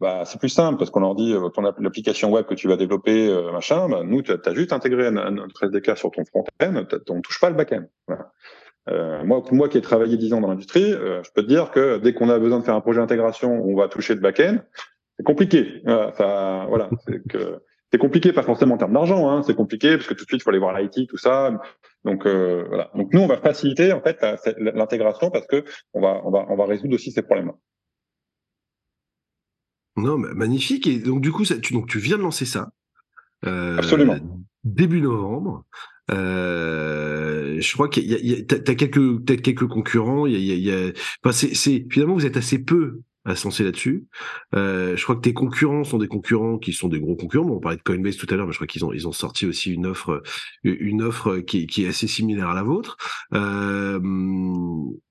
bah, 0.00 0.22
c'est 0.24 0.38
plus 0.38 0.48
simple 0.48 0.78
parce 0.78 0.90
qu'on 0.90 1.00
leur 1.00 1.14
dit 1.14 1.32
euh, 1.32 1.48
ton 1.48 1.62
l'application 1.62 2.30
web 2.30 2.46
que 2.46 2.54
tu 2.54 2.68
vas 2.68 2.76
développer, 2.76 3.28
euh, 3.28 3.52
machin, 3.52 3.88
bah, 3.88 4.02
nous, 4.04 4.22
tu 4.22 4.32
as, 4.32 4.54
juste 4.54 4.72
intégré 4.72 5.10
notre 5.10 5.64
SDK 5.64 5.96
sur 5.96 6.10
ton 6.10 6.24
front-end, 6.24 6.84
on 7.10 7.20
touche 7.20 7.40
pas 7.40 7.50
le 7.50 7.56
back-end. 7.56 7.84
Euh, 8.88 9.22
moi, 9.24 9.42
moi 9.50 9.68
qui 9.68 9.76
ai 9.76 9.82
travaillé 9.82 10.16
10 10.16 10.32
ans 10.34 10.40
dans 10.40 10.48
l'industrie, 10.48 10.92
euh, 10.92 11.22
je 11.22 11.30
peux 11.34 11.42
te 11.42 11.48
dire 11.48 11.70
que 11.70 11.98
dès 11.98 12.14
qu'on 12.14 12.30
a 12.30 12.38
besoin 12.38 12.60
de 12.60 12.64
faire 12.64 12.74
un 12.74 12.80
projet 12.80 13.00
d'intégration, 13.00 13.62
on 13.62 13.76
va 13.76 13.88
toucher 13.88 14.14
le 14.14 14.20
back-end 14.20 14.58
c'est 15.18 15.24
compliqué. 15.24 15.82
Voilà, 15.84 16.66
voilà 16.68 16.88
c'est 17.06 17.26
que 17.28 17.60
c'est 17.90 17.98
compliqué, 17.98 18.32
pas 18.32 18.42
forcément 18.42 18.74
en 18.74 18.78
termes 18.78 18.92
d'argent, 18.92 19.28
hein, 19.30 19.42
c'est 19.42 19.54
compliqué 19.54 19.96
parce 19.96 20.06
que 20.06 20.14
tout 20.14 20.24
de 20.24 20.28
suite 20.28 20.40
il 20.40 20.42
faut 20.42 20.50
aller 20.50 20.58
voir 20.58 20.78
l'IT, 20.78 21.08
tout 21.08 21.16
ça. 21.16 21.58
Donc 22.04 22.26
euh, 22.26 22.64
voilà. 22.68 22.90
Donc 22.94 23.12
nous 23.12 23.20
on 23.20 23.26
va 23.26 23.38
faciliter 23.38 23.92
en 23.92 24.00
fait 24.00 24.24
l'intégration 24.58 25.30
parce 25.30 25.46
que 25.46 25.64
on 25.94 26.00
va 26.00 26.20
on 26.24 26.30
va 26.30 26.46
on 26.48 26.56
va 26.56 26.66
résoudre 26.66 26.94
aussi 26.94 27.10
ces 27.10 27.22
problèmes. 27.22 27.52
Non, 30.00 30.18
mais 30.18 30.32
magnifique. 30.34 30.86
Et 30.86 30.98
donc 30.98 31.20
du 31.20 31.32
coup, 31.32 31.44
ça, 31.44 31.58
tu 31.58 31.72
donc 31.72 31.88
tu 31.88 31.98
viens 31.98 32.16
de 32.16 32.22
lancer 32.22 32.44
ça. 32.44 32.70
Euh, 33.46 33.78
Absolument. 33.78 34.18
Début 34.64 35.00
novembre. 35.00 35.64
Euh, 36.10 37.60
je 37.60 37.72
crois 37.74 37.88
qu'il 37.88 38.04
y 38.04 38.14
a, 38.14 38.18
y 38.18 38.32
a 38.32 38.74
quelques 38.74 38.94
peut-être 38.94 39.42
quelques 39.42 39.68
concurrents. 39.68 40.26
Il 40.26 40.38
y 40.40 40.52
a, 40.52 40.54
y 40.54 40.72
a, 40.72 40.92
enfin, 41.22 41.32
c'est, 41.32 41.86
finalement 41.90 42.14
vous 42.14 42.26
êtes 42.26 42.36
assez 42.36 42.58
peu 42.58 43.00
à 43.24 43.36
se 43.36 43.62
là-dessus. 43.62 44.06
Euh, 44.54 44.96
je 44.96 45.02
crois 45.02 45.16
que 45.16 45.20
tes 45.20 45.34
concurrents 45.34 45.84
sont 45.84 45.98
des 45.98 46.08
concurrents 46.08 46.58
qui 46.58 46.72
sont 46.72 46.88
des 46.88 46.98
gros 46.98 47.14
concurrents. 47.14 47.50
on 47.50 47.60
parlait 47.60 47.76
de 47.76 47.82
Coinbase 47.82 48.16
tout 48.16 48.26
à 48.30 48.36
l'heure, 48.36 48.46
mais 48.46 48.52
je 48.52 48.58
crois 48.58 48.66
qu'ils 48.66 48.84
ont 48.84 48.92
ils 48.92 49.06
ont 49.06 49.12
sorti 49.12 49.44
aussi 49.46 49.72
une 49.72 49.86
offre 49.86 50.22
une 50.64 51.02
offre 51.02 51.38
qui, 51.38 51.66
qui 51.66 51.84
est 51.84 51.88
assez 51.88 52.06
similaire 52.06 52.48
à 52.48 52.54
la 52.54 52.62
vôtre. 52.62 52.96
Euh, 53.34 54.00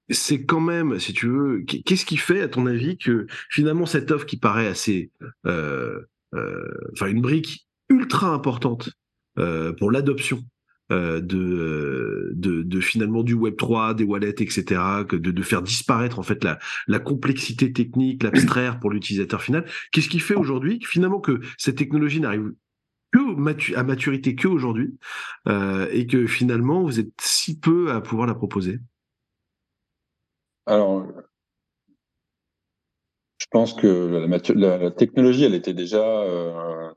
c'est 0.09 0.45
quand 0.45 0.61
même, 0.61 0.99
si 0.99 1.13
tu 1.13 1.27
veux, 1.27 1.63
qu'est-ce 1.63 2.05
qui 2.05 2.17
fait, 2.17 2.41
à 2.41 2.47
ton 2.47 2.65
avis, 2.65 2.97
que 2.97 3.27
finalement 3.49 3.85
cette 3.85 4.11
offre 4.11 4.25
qui 4.25 4.37
paraît 4.37 4.67
assez, 4.67 5.11
euh, 5.45 6.01
euh 6.33 6.63
enfin 6.93 7.07
une 7.07 7.21
brique 7.21 7.67
ultra 7.89 8.29
importante 8.29 8.89
euh, 9.37 9.73
pour 9.73 9.91
l'adoption 9.91 10.41
euh, 10.91 11.19
de, 11.19 12.31
de, 12.35 12.79
finalement 12.79 13.23
du 13.23 13.33
Web 13.33 13.57
3, 13.57 13.93
des 13.95 14.05
wallets, 14.05 14.29
etc., 14.29 14.63
que 15.07 15.17
de, 15.17 15.41
faire 15.41 15.61
disparaître 15.61 16.19
en 16.19 16.23
fait 16.23 16.45
la, 16.87 16.99
complexité 16.99 17.73
technique, 17.73 18.23
l'abstraire 18.23 18.79
pour 18.79 18.91
l'utilisateur 18.91 19.41
final. 19.41 19.65
Qu'est-ce 19.91 20.09
qui 20.09 20.19
fait 20.19 20.35
aujourd'hui 20.35 20.79
finalement 20.85 21.19
que 21.19 21.41
cette 21.57 21.77
technologie 21.77 22.21
n'arrive 22.21 22.53
que 23.11 23.75
à 23.75 23.83
maturité 23.83 24.35
que 24.35 24.47
aujourd'hui 24.47 24.97
et 25.47 26.07
que 26.07 26.27
finalement 26.27 26.83
vous 26.83 26.99
êtes 26.99 27.13
si 27.21 27.59
peu 27.59 27.91
à 27.91 28.01
pouvoir 28.01 28.27
la 28.27 28.35
proposer? 28.35 28.79
Alors, 30.67 31.07
je 33.39 33.45
pense 33.49 33.73
que 33.73 34.25
la, 34.53 34.91
technologie, 34.91 35.45
elle 35.45 35.55
était 35.55 35.73
déjà, 35.73 36.03
euh, 36.03 36.91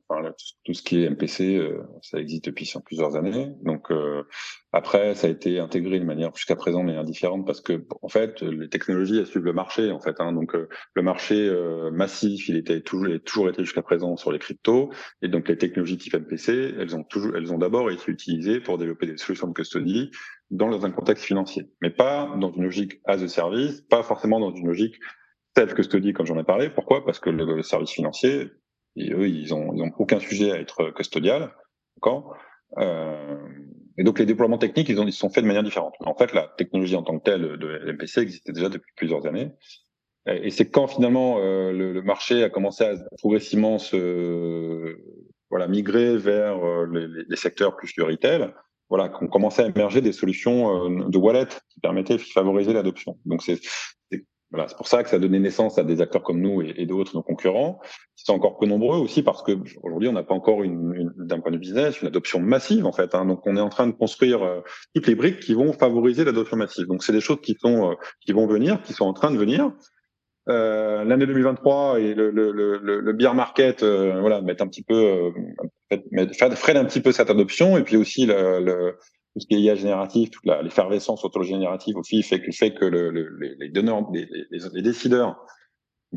tout 0.64 0.74
ce 0.74 0.82
qui 0.82 1.02
est 1.02 1.10
MPC, 1.10 1.56
euh, 1.56 1.82
ça 2.02 2.18
existe 2.18 2.46
depuis 2.46 2.70
plusieurs 2.84 3.16
années. 3.16 3.52
Donc 3.62 3.90
euh, 3.90 4.24
après, 4.72 5.14
ça 5.14 5.26
a 5.26 5.30
été 5.30 5.58
intégré 5.58 5.98
de 5.98 6.04
manière 6.04 6.34
jusqu'à 6.34 6.56
présent 6.56 6.80
de 6.80 6.86
manière 6.86 7.04
différente 7.04 7.46
parce 7.46 7.60
que 7.60 7.84
en 8.02 8.08
fait, 8.08 8.42
les 8.42 8.68
technologies 8.68 9.18
elles 9.18 9.26
suivent 9.26 9.44
le 9.44 9.52
marché 9.52 9.90
en 9.90 10.00
fait. 10.00 10.20
Hein, 10.20 10.32
donc 10.32 10.54
euh, 10.54 10.68
le 10.94 11.02
marché 11.02 11.48
euh, 11.48 11.90
massif, 11.90 12.48
il 12.48 12.56
était 12.56 12.80
toujours, 12.80 13.08
il 13.08 13.16
a 13.16 13.18
toujours 13.18 13.48
été 13.48 13.64
jusqu'à 13.64 13.82
présent 13.82 14.16
sur 14.16 14.32
les 14.32 14.38
cryptos 14.38 14.90
et 15.22 15.28
donc 15.28 15.48
les 15.48 15.58
technologies 15.58 15.98
type 15.98 16.14
MPC, 16.14 16.74
elles 16.78 16.96
ont 16.96 17.04
toujours, 17.04 17.36
elles 17.36 17.52
ont 17.52 17.58
d'abord 17.58 17.90
été 17.90 18.10
utilisées 18.10 18.60
pour 18.60 18.78
développer 18.78 19.06
des 19.06 19.16
solutions 19.16 19.48
de 19.48 19.52
custody 19.52 20.10
dans 20.50 20.84
un 20.84 20.90
contexte 20.90 21.24
financier, 21.24 21.70
mais 21.80 21.90
pas 21.90 22.34
dans 22.40 22.50
une 22.52 22.64
logique 22.64 23.00
as 23.04 23.22
a 23.22 23.28
service, 23.28 23.82
pas 23.82 24.02
forcément 24.02 24.40
dans 24.40 24.50
une 24.50 24.66
logique 24.66 24.96
que 25.68 25.82
je 25.82 25.88
te 25.88 25.96
dis 25.96 26.12
comme 26.12 26.26
j'en 26.26 26.38
ai 26.38 26.44
parlé. 26.44 26.70
Pourquoi? 26.70 27.04
Parce 27.04 27.18
que 27.18 27.30
le, 27.30 27.62
service 27.62 27.90
financier, 27.90 28.50
eux, 28.98 29.28
ils 29.28 29.54
ont, 29.54 29.72
ils 29.74 29.82
ont 29.82 29.90
aucun 29.98 30.18
sujet 30.18 30.52
à 30.52 30.58
être 30.58 30.90
custodial. 30.90 31.52
D'accord? 31.96 32.36
Euh, 32.78 33.36
et 33.98 34.04
donc 34.04 34.18
les 34.18 34.26
déploiements 34.26 34.58
techniques, 34.58 34.88
ils, 34.88 35.00
ont, 35.00 35.06
ils 35.06 35.12
sont 35.12 35.28
faits 35.28 35.42
de 35.42 35.48
manière 35.48 35.62
différente. 35.62 35.94
En 36.00 36.14
fait, 36.14 36.32
la 36.32 36.48
technologie 36.56 36.96
en 36.96 37.02
tant 37.02 37.18
que 37.18 37.24
telle 37.24 37.42
de 37.58 37.66
l'MPC 37.66 38.20
existait 38.20 38.52
déjà 38.52 38.68
depuis 38.68 38.92
plusieurs 38.96 39.26
années. 39.26 39.50
Et 40.26 40.50
c'est 40.50 40.70
quand 40.70 40.86
finalement 40.86 41.38
euh, 41.38 41.72
le, 41.72 42.02
marché 42.02 42.44
a 42.44 42.50
commencé 42.50 42.84
à 42.84 42.94
progressivement 43.18 43.78
se 43.78 44.98
voilà 45.48 45.66
migrer 45.66 46.16
vers 46.18 46.64
euh, 46.64 46.86
les, 46.92 47.24
les, 47.26 47.36
secteurs 47.36 47.74
plus 47.74 47.92
du 47.94 48.02
retail, 48.02 48.52
voilà 48.90 49.08
qu'on 49.08 49.28
commençait 49.28 49.62
à 49.62 49.66
émerger 49.66 50.00
des 50.00 50.12
solutions 50.12 50.84
euh, 50.84 51.08
de 51.08 51.16
wallet 51.16 51.46
qui 51.70 51.80
permettaient 51.80 52.16
de 52.16 52.22
favoriser 52.22 52.72
l'adoption. 52.72 53.16
Donc 53.24 53.42
c'est 53.42 53.60
voilà, 54.50 54.66
c'est 54.66 54.76
pour 54.76 54.88
ça 54.88 55.04
que 55.04 55.08
ça 55.08 55.16
a 55.16 55.18
donné 55.20 55.38
naissance 55.38 55.78
à 55.78 55.84
des 55.84 56.00
acteurs 56.00 56.24
comme 56.24 56.40
nous 56.40 56.60
et, 56.60 56.84
d'autres, 56.84 57.14
nos 57.14 57.22
concurrents, 57.22 57.80
qui 58.16 58.24
sont 58.24 58.32
encore 58.32 58.58
peu 58.58 58.66
nombreux 58.66 58.98
aussi 58.98 59.22
parce 59.22 59.44
que 59.44 59.52
aujourd'hui 59.84 60.08
on 60.08 60.12
n'a 60.12 60.24
pas 60.24 60.34
encore 60.34 60.64
une, 60.64 61.12
d'un 61.16 61.38
point 61.38 61.52
de 61.52 61.56
vue 61.56 61.60
business 61.60 62.00
une 62.02 62.08
adoption 62.08 62.40
massive 62.40 62.84
en 62.84 62.90
fait. 62.90 63.14
Hein. 63.14 63.26
donc 63.26 63.46
on 63.46 63.56
est 63.56 63.60
en 63.60 63.68
train 63.68 63.86
de 63.86 63.92
construire 63.92 64.42
euh, 64.42 64.60
toutes 64.92 65.06
les 65.06 65.14
briques 65.14 65.38
qui 65.38 65.54
vont 65.54 65.72
favoriser 65.72 66.24
l'adoption 66.24 66.56
massive. 66.56 66.86
Donc 66.86 67.04
c'est 67.04 67.12
des 67.12 67.20
choses 67.20 67.40
qui 67.40 67.56
sont 67.60 67.92
euh, 67.92 67.94
qui 68.20 68.32
vont 68.32 68.48
venir, 68.48 68.82
qui 68.82 68.92
sont 68.92 69.04
en 69.04 69.12
train 69.12 69.30
de 69.30 69.38
venir. 69.38 69.70
Euh, 70.48 71.04
l'année 71.04 71.26
2023 71.26 72.00
et 72.00 72.14
le, 72.14 72.30
le, 72.30 72.50
le, 72.50 72.78
le 72.78 73.12
beer 73.12 73.34
market, 73.34 73.84
euh, 73.84 74.20
voilà, 74.20 74.40
mettent 74.40 74.62
un 74.62 74.66
petit 74.66 74.82
peu 74.82 75.32
freine 76.56 76.76
un 76.76 76.84
petit 76.84 77.00
peu 77.00 77.12
cette 77.12 77.30
adoption 77.30 77.76
et 77.76 77.82
puis 77.82 77.96
aussi 77.96 78.26
le, 78.26 78.60
le 78.60 78.96
tout 79.32 79.40
ce 79.40 79.46
qui 79.46 79.54
est 79.54 79.60
IA 79.60 79.74
génératif, 79.76 80.30
toute 80.30 80.44
l'effervescence 80.44 81.24
autogénérative 81.24 81.96
aussi 81.96 82.22
fait 82.22 82.40
que, 82.42 82.50
fait 82.50 82.74
que 82.74 82.84
le, 82.84 83.10
les, 83.10 83.54
les, 83.58 83.68
donneurs, 83.68 84.10
les, 84.12 84.28
les, 84.50 84.82
décideurs 84.82 85.44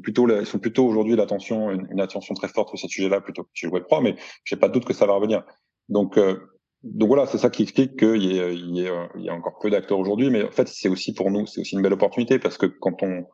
plutôt, 0.02 0.28
ils 0.28 0.48
sont 0.48 0.58
plutôt 0.58 0.86
aujourd'hui 0.88 1.16
l'attention, 1.16 1.70
une, 1.70 2.02
attention 2.02 2.34
très 2.34 2.48
forte 2.48 2.70
sur 2.70 2.80
ce 2.80 2.88
sujet-là 2.88 3.22
plutôt 3.22 3.44
que 3.44 3.50
sur 3.54 3.72
le 3.72 3.80
Web3, 3.80 4.02
mais 4.02 4.16
j'ai 4.46 4.56
pas 4.56 4.68
de 4.68 4.74
doute 4.74 4.86
que 4.86 4.94
ça 4.94 5.06
va 5.06 5.14
revenir. 5.14 5.44
Donc, 5.90 6.18
euh, 6.18 6.38
donc 6.82 7.08
voilà, 7.08 7.28
c'est 7.28 7.38
ça 7.38 7.52
qui 7.52 7.62
explique 7.62 7.98
qu'il 8.00 8.24
y, 8.24 8.38
il 8.38 8.76
y, 8.76 8.90
il 9.16 9.24
y 9.24 9.30
a 9.30 9.34
encore 9.34 9.60
peu 9.62 9.70
d'acteurs 9.70 10.00
aujourd'hui, 10.00 10.32
mais 10.32 10.44
en 10.44 10.52
fait, 10.52 10.68
c'est 10.68 10.90
aussi 10.90 11.14
pour 11.14 11.30
nous, 11.30 11.46
c'est 11.46 11.62
aussi 11.62 11.76
une 11.76 11.84
belle 11.84 11.94
opportunité 11.94 12.40
parce 12.40 12.58
que 12.58 12.66
quand 12.66 13.04
on, 13.04 13.26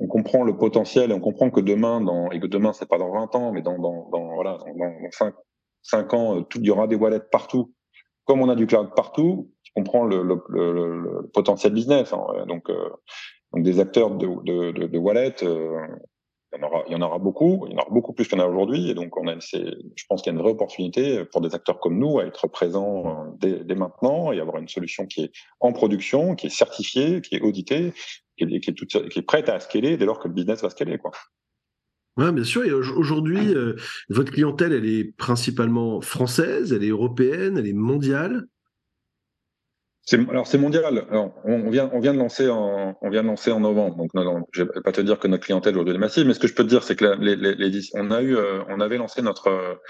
on 0.00 0.06
comprend 0.08 0.42
le 0.42 0.56
potentiel 0.56 1.10
et 1.10 1.14
on 1.14 1.20
comprend 1.20 1.50
que 1.50 1.60
demain, 1.60 2.00
dans, 2.00 2.30
et 2.30 2.40
que 2.40 2.46
demain, 2.46 2.72
c'est 2.72 2.88
pas 2.88 2.98
dans 2.98 3.12
20 3.12 3.34
ans, 3.36 3.52
mais 3.52 3.62
dans, 3.62 3.78
dans, 3.78 4.08
dans 4.10 4.34
voilà, 4.34 4.58
dans, 4.58 4.74
dans 4.74 5.10
5, 5.12 5.34
5 5.84 6.14
ans, 6.14 6.38
euh, 6.38 6.42
il 6.56 6.66
y 6.66 6.70
aura 6.70 6.86
des 6.86 6.96
wallets 6.96 7.20
partout. 7.20 7.72
Comme 8.24 8.40
on 8.40 8.48
a 8.48 8.54
du 8.54 8.66
cloud 8.66 8.90
partout, 8.96 9.50
on 9.76 9.82
comprend 9.82 10.04
le, 10.04 11.30
potentiel 11.32 11.72
business. 11.72 12.12
Hein, 12.12 12.46
donc, 12.48 12.70
euh, 12.70 12.88
donc 13.52 13.62
des 13.62 13.80
acteurs 13.80 14.10
de, 14.10 14.26
de, 14.26 14.72
de, 14.72 14.86
de 14.86 14.98
wallet, 14.98 15.34
euh, 15.42 15.78
il, 16.56 16.92
y 16.92 16.94
en 16.94 17.02
aura, 17.02 17.18
beaucoup, 17.18 17.66
il 17.66 17.72
y 17.72 17.74
en 17.74 17.82
aura 17.82 17.90
beaucoup 17.90 18.12
plus 18.12 18.28
qu'il 18.28 18.38
y 18.38 18.40
en 18.40 18.44
a 18.44 18.48
aujourd'hui. 18.48 18.88
Et 18.88 18.94
donc, 18.94 19.16
on 19.16 19.26
a, 19.26 19.38
je 19.40 20.04
pense 20.08 20.22
qu'il 20.22 20.32
y 20.32 20.34
a 20.34 20.38
une 20.38 20.42
vraie 20.42 20.52
opportunité 20.52 21.24
pour 21.26 21.40
des 21.40 21.54
acteurs 21.54 21.80
comme 21.80 21.98
nous 21.98 22.18
à 22.18 22.24
être 22.24 22.46
présents 22.48 23.34
dès, 23.40 23.74
maintenant 23.74 24.32
et 24.32 24.40
avoir 24.40 24.58
une 24.58 24.68
solution 24.68 25.06
qui 25.06 25.24
est 25.24 25.32
en 25.60 25.72
production, 25.72 26.34
qui 26.36 26.46
est 26.46 26.56
certifiée, 26.56 27.20
qui 27.20 27.34
est 27.34 27.40
auditée, 27.40 27.92
qui 28.38 28.44
est, 28.44 28.60
qui 28.60 29.18
est 29.18 29.22
prête 29.22 29.48
à 29.48 29.58
scaler 29.60 29.96
dès 29.96 30.06
lors 30.06 30.20
que 30.20 30.28
le 30.28 30.34
business 30.34 30.62
va 30.62 30.70
scaler. 30.70 30.96
Quoi. 30.96 31.10
Oui, 32.16 32.30
bien 32.32 32.44
sûr. 32.44 32.64
Et 32.64 32.72
aujourd'hui, 32.72 33.54
euh, 33.54 33.74
votre 34.08 34.32
clientèle, 34.32 34.72
elle 34.72 34.86
est 34.86 35.16
principalement 35.16 36.00
française, 36.00 36.72
elle 36.72 36.84
est 36.84 36.90
européenne, 36.90 37.58
elle 37.58 37.66
est 37.66 37.72
mondiale? 37.72 38.44
Alors 40.28 40.46
c'est 40.46 40.58
mondial. 40.58 41.06
Alors, 41.10 41.34
on, 41.44 41.70
vient, 41.70 41.90
on 41.94 41.98
vient 41.98 42.12
de 42.12 42.18
lancer 42.18 42.48
en, 42.50 42.96
on 43.00 43.10
vient 43.10 43.22
de 43.22 43.28
lancer 43.28 43.50
en 43.50 43.60
novembre. 43.60 43.96
Donc 43.96 44.12
non, 44.12 44.22
non, 44.22 44.46
je 44.52 44.62
vais 44.62 44.82
pas 44.84 44.92
te 44.92 45.00
dire 45.00 45.18
que 45.18 45.28
notre 45.28 45.44
clientèle 45.44 45.74
aujourd'hui 45.74 45.94
est 45.94 45.98
massive, 45.98 46.26
mais 46.26 46.34
ce 46.34 46.40
que 46.40 46.46
je 46.46 46.54
peux 46.54 46.62
te 46.62 46.68
dire, 46.68 46.82
c'est 46.82 46.94
que 46.94 47.16
les, 47.20 47.36
les, 47.36 47.54
les, 47.54 47.80
on 47.94 48.10
a 48.10 48.20
eu, 48.20 48.36
euh, 48.36 48.62
on 48.68 48.80
avait 48.80 48.98
lancé 48.98 49.22
notre, 49.22 49.80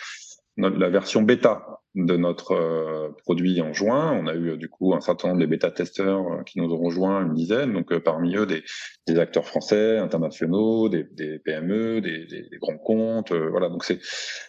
notre, 0.57 0.79
la 0.79 0.89
version 0.89 1.23
bêta 1.23 1.81
de 1.95 2.17
notre 2.17 2.53
euh, 2.53 3.11
produit 3.23 3.61
en 3.61 3.73
juin. 3.73 4.13
On 4.13 4.27
a 4.27 4.35
eu 4.35 4.57
du 4.57 4.69
coup 4.69 4.95
un 4.95 5.01
certain 5.01 5.29
nombre 5.29 5.41
de 5.41 5.47
bêta-testeurs 5.47 6.33
euh, 6.33 6.43
qui 6.43 6.61
nous 6.61 6.73
ont 6.73 6.79
rejoints, 6.79 7.27
une 7.27 7.35
dizaine. 7.35 7.73
Donc 7.73 7.97
parmi 7.99 8.37
eux 8.37 8.47
des, 8.47 8.65
des, 9.07 9.19
acteurs 9.19 9.47
français, 9.47 9.99
internationaux, 9.99 10.89
des, 10.89 11.05
des 11.05 11.39
PME, 11.39 12.01
des, 12.01 12.27
des, 12.27 12.59
grands 12.61 12.79
comptes. 12.79 13.33
voilà. 13.33 13.69
Donc 13.69 13.85
c'est 13.85 14.01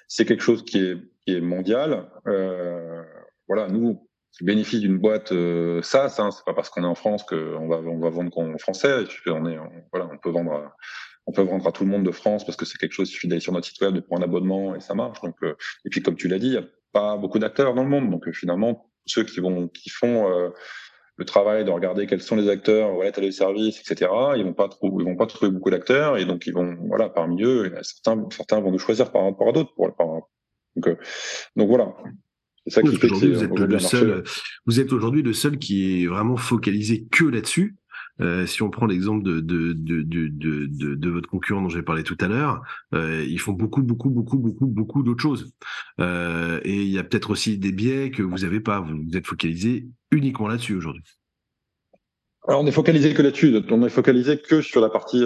c'est 0.08 0.26
quelque 0.26 0.44
chose 0.44 0.64
qui 0.64 0.80
est 0.80 0.98
qui 1.26 1.36
est 1.36 1.42
mondial. 1.42 2.10
voilà, 3.48 3.68
nous 3.68 4.08
le 4.42 4.80
d'une 4.80 4.98
boîte 4.98 5.32
euh, 5.32 5.82
SaaS, 5.82 6.16
hein, 6.20 6.32
c'est 6.32 6.44
pas 6.46 6.54
parce 6.54 6.70
qu'on 6.70 6.84
est 6.84 6.88
en 6.88 6.96
France 6.96 7.24
qu'on 7.24 7.68
va 7.68 7.78
on 7.78 8.00
va 8.00 8.10
vendre 8.10 8.38
en 8.38 8.58
français. 8.58 9.06
On 9.28 9.46
est 9.46 9.58
voilà, 9.92 10.10
on 10.12 10.18
peut 10.18 10.30
vendre 10.30 10.54
à, 10.54 10.76
on 11.26 11.32
peut 11.32 11.42
vendre 11.42 11.66
à 11.68 11.72
tout 11.72 11.86
le 11.86 11.90
monde 11.90 12.04
de 12.04 12.12
France 12.12 12.46
parce 12.46 12.58
que 12.58 12.66
c'est 12.66 12.78
quelque 12.78 12.92
chose. 12.92 13.10
Il 13.10 13.14
suffit 13.14 13.28
d'aller 13.28 13.42
sur 13.42 13.54
notre 13.54 13.68
site 13.68 13.80
web, 13.82 13.94
de 13.94 14.02
prendre 14.02 14.24
un 14.24 14.26
abonnement 14.26 14.76
et 14.76 14.82
ça 14.82 14.94
marche. 14.94 15.22
Donc 15.22 15.36
euh, 15.44 15.56
et 15.86 15.90
puis 15.90 16.02
comme 16.02 16.16
tu 16.16 16.28
l'as 16.28 16.40
dit, 16.40 16.58
pas 16.96 17.18
beaucoup 17.18 17.40
d'acteurs 17.40 17.74
dans 17.74 17.84
le 17.84 17.90
monde. 17.90 18.10
Donc 18.10 18.26
euh, 18.28 18.32
finalement, 18.32 18.90
ceux 19.06 19.26
qui 19.26 19.42
vont 19.42 19.68
qui 19.68 19.90
font 19.90 20.32
euh, 20.32 20.50
le 21.18 21.26
travail 21.26 21.66
de 21.66 21.70
regarder 21.70 22.08
quels 22.08 22.22
sont 22.22 22.38
les 22.38 22.50
acteurs, 22.50 22.94
voilà, 22.94 23.12
tel 23.12 23.32
service, 23.34 23.80
etc. 23.82 24.12
Ils 24.38 24.46
vont 24.46 24.54
pas 24.54 24.70
trouver, 24.70 25.04
ils 25.04 25.06
vont 25.06 25.18
pas 25.18 25.28
trouver 25.28 25.52
beaucoup 25.52 25.70
d'acteurs 25.70 26.18
et 26.18 26.26
donc 26.26 26.48
ils 26.48 26.54
vont, 26.54 26.76
voilà, 26.88 27.10
parmi 27.10 27.44
eux, 27.44 27.74
certains, 27.82 28.26
certains 28.32 28.62
vont 28.62 28.72
nous 28.72 28.80
choisir 28.80 29.12
par 29.12 29.24
rapport 29.24 29.50
à 29.50 29.52
d'autres. 29.52 29.74
Pour, 29.76 29.94
donc, 30.76 30.98
donc 31.56 31.68
voilà. 31.68 31.94
C'est 32.68 32.74
ça 32.74 32.82
qui 32.82 32.96
fait 32.96 33.08
vous 33.08 33.44
êtes 33.44 33.60
le 33.60 33.80
seul. 33.80 34.24
Vous 34.66 34.80
êtes 34.80 34.92
aujourd'hui 34.92 35.22
le 35.22 35.34
seul 35.34 35.60
qui 35.60 36.04
est 36.04 36.08
vraiment 36.08 36.38
focalisé 36.38 37.06
que 37.12 37.26
là-dessus. 37.26 37.76
Euh, 38.22 38.46
si 38.46 38.62
on 38.62 38.70
prend 38.70 38.86
l'exemple 38.86 39.24
de 39.24 39.42
de, 39.42 39.74
de, 39.74 40.04
de, 40.04 40.96
de, 40.96 41.10
votre 41.10 41.30
concurrent 41.30 41.62
dont 41.62 41.70
j'ai 41.70 41.82
parlé 41.82 42.04
tout 42.04 42.18
à 42.22 42.28
l'heure, 42.28 42.62
euh, 42.94 43.26
ils 43.28 43.40
font 43.40 43.52
beaucoup, 43.52 43.82
beaucoup, 43.82 44.10
beaucoup, 44.10 44.38
beaucoup, 44.38 44.68
beaucoup 44.68 45.04
d'autres 45.04 45.22
choses. 45.22 45.54
Euh, 46.00 46.60
et 46.64 46.84
il 46.84 46.90
y 46.90 47.00
a 47.00 47.04
peut-être 47.04 47.32
aussi 47.32 47.58
des 47.58 47.72
biais 47.72 48.12
que 48.12 48.24
vous 48.24 48.40
n'avez 48.40 48.62
pas. 48.62 48.80
Vous, 48.80 49.18
êtes 49.18 49.28
focalisé 49.28 49.88
uniquement 50.12 50.48
là-dessus 50.48 50.76
aujourd'hui. 50.76 51.04
Alors 52.48 52.62
on 52.62 52.68
est 52.68 52.72
focalisé 52.72 53.14
que 53.14 53.22
là-dessus. 53.22 53.54
On 53.70 53.84
est 53.86 53.90
focalisé 53.90 54.40
que 54.40 54.62
sur 54.62 54.80
la 54.80 54.90
partie 54.90 55.24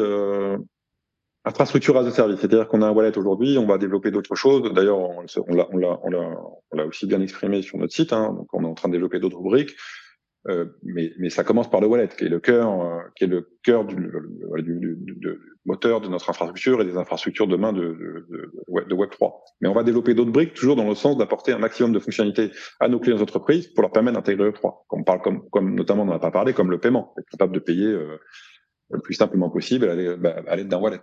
infrastructure 1.45 1.97
as 1.97 2.05
a 2.05 2.11
service, 2.11 2.39
c'est-à-dire 2.39 2.67
qu'on 2.67 2.81
a 2.81 2.87
un 2.87 2.91
wallet 2.91 3.17
aujourd'hui, 3.17 3.57
on 3.57 3.65
va 3.65 3.77
développer 3.77 4.11
d'autres 4.11 4.35
choses. 4.35 4.71
D'ailleurs, 4.73 4.99
on, 4.99 5.55
l'a, 5.55 6.85
aussi 6.85 7.05
bien 7.07 7.21
exprimé 7.21 7.61
sur 7.61 7.77
notre 7.77 7.93
site. 7.93 8.13
Hein, 8.13 8.33
donc, 8.33 8.47
on 8.53 8.63
est 8.63 8.67
en 8.67 8.73
train 8.73 8.89
de 8.89 8.93
développer 8.93 9.19
d'autres 9.19 9.37
rubriques, 9.37 9.75
euh, 10.47 10.65
mais, 10.83 11.11
mais 11.19 11.29
ça 11.29 11.43
commence 11.43 11.69
par 11.69 11.81
le 11.81 11.87
wallet, 11.87 12.07
qui 12.17 12.25
est 12.25 12.29
le 12.29 12.39
cœur, 12.39 12.81
euh, 12.81 13.01
qui 13.15 13.25
est 13.25 13.27
le 13.27 13.49
cœur 13.63 13.83
du, 13.83 13.95
du, 13.95 14.95
du, 14.97 15.39
moteur 15.65 15.99
de 15.99 16.07
notre 16.07 16.29
infrastructure 16.29 16.81
et 16.81 16.85
des 16.85 16.95
infrastructures 16.95 17.45
demain 17.45 17.73
de, 17.73 17.81
de, 17.81 18.85
de, 18.87 18.93
Web 18.95 19.09
3. 19.09 19.43
Mais 19.61 19.67
on 19.67 19.73
va 19.73 19.83
développer 19.83 20.13
d'autres 20.13 20.31
briques, 20.31 20.53
toujours 20.53 20.77
dans 20.77 20.87
le 20.87 20.95
sens 20.95 21.17
d'apporter 21.17 21.51
un 21.51 21.57
maximum 21.57 21.91
de 21.91 21.99
fonctionnalités 21.99 22.51
à 22.79 22.87
nos 22.87 22.99
clients 22.99 23.21
entreprises 23.21 23.67
pour 23.67 23.81
leur 23.81 23.91
permettre 23.91 24.15
d'intégrer 24.15 24.45
Web 24.45 24.55
3. 24.55 24.85
Comme 24.87 25.01
on 25.01 25.03
parle, 25.03 25.21
comme, 25.21 25.49
comme 25.49 25.75
notamment 25.75 26.03
on 26.03 26.05
n'en 26.05 26.15
a 26.15 26.19
pas 26.19 26.31
parlé, 26.31 26.53
comme 26.53 26.71
le 26.71 26.79
paiement, 26.79 27.13
être 27.19 27.29
capable 27.29 27.53
de 27.53 27.59
payer 27.59 27.87
euh, 27.87 28.17
le 28.91 28.99
plus 28.99 29.15
simplement 29.15 29.49
possible 29.49 29.89
à 29.89 30.15
bah, 30.15 30.55
l'aide 30.55 30.69
d'un 30.69 30.79
wallet. 30.79 31.01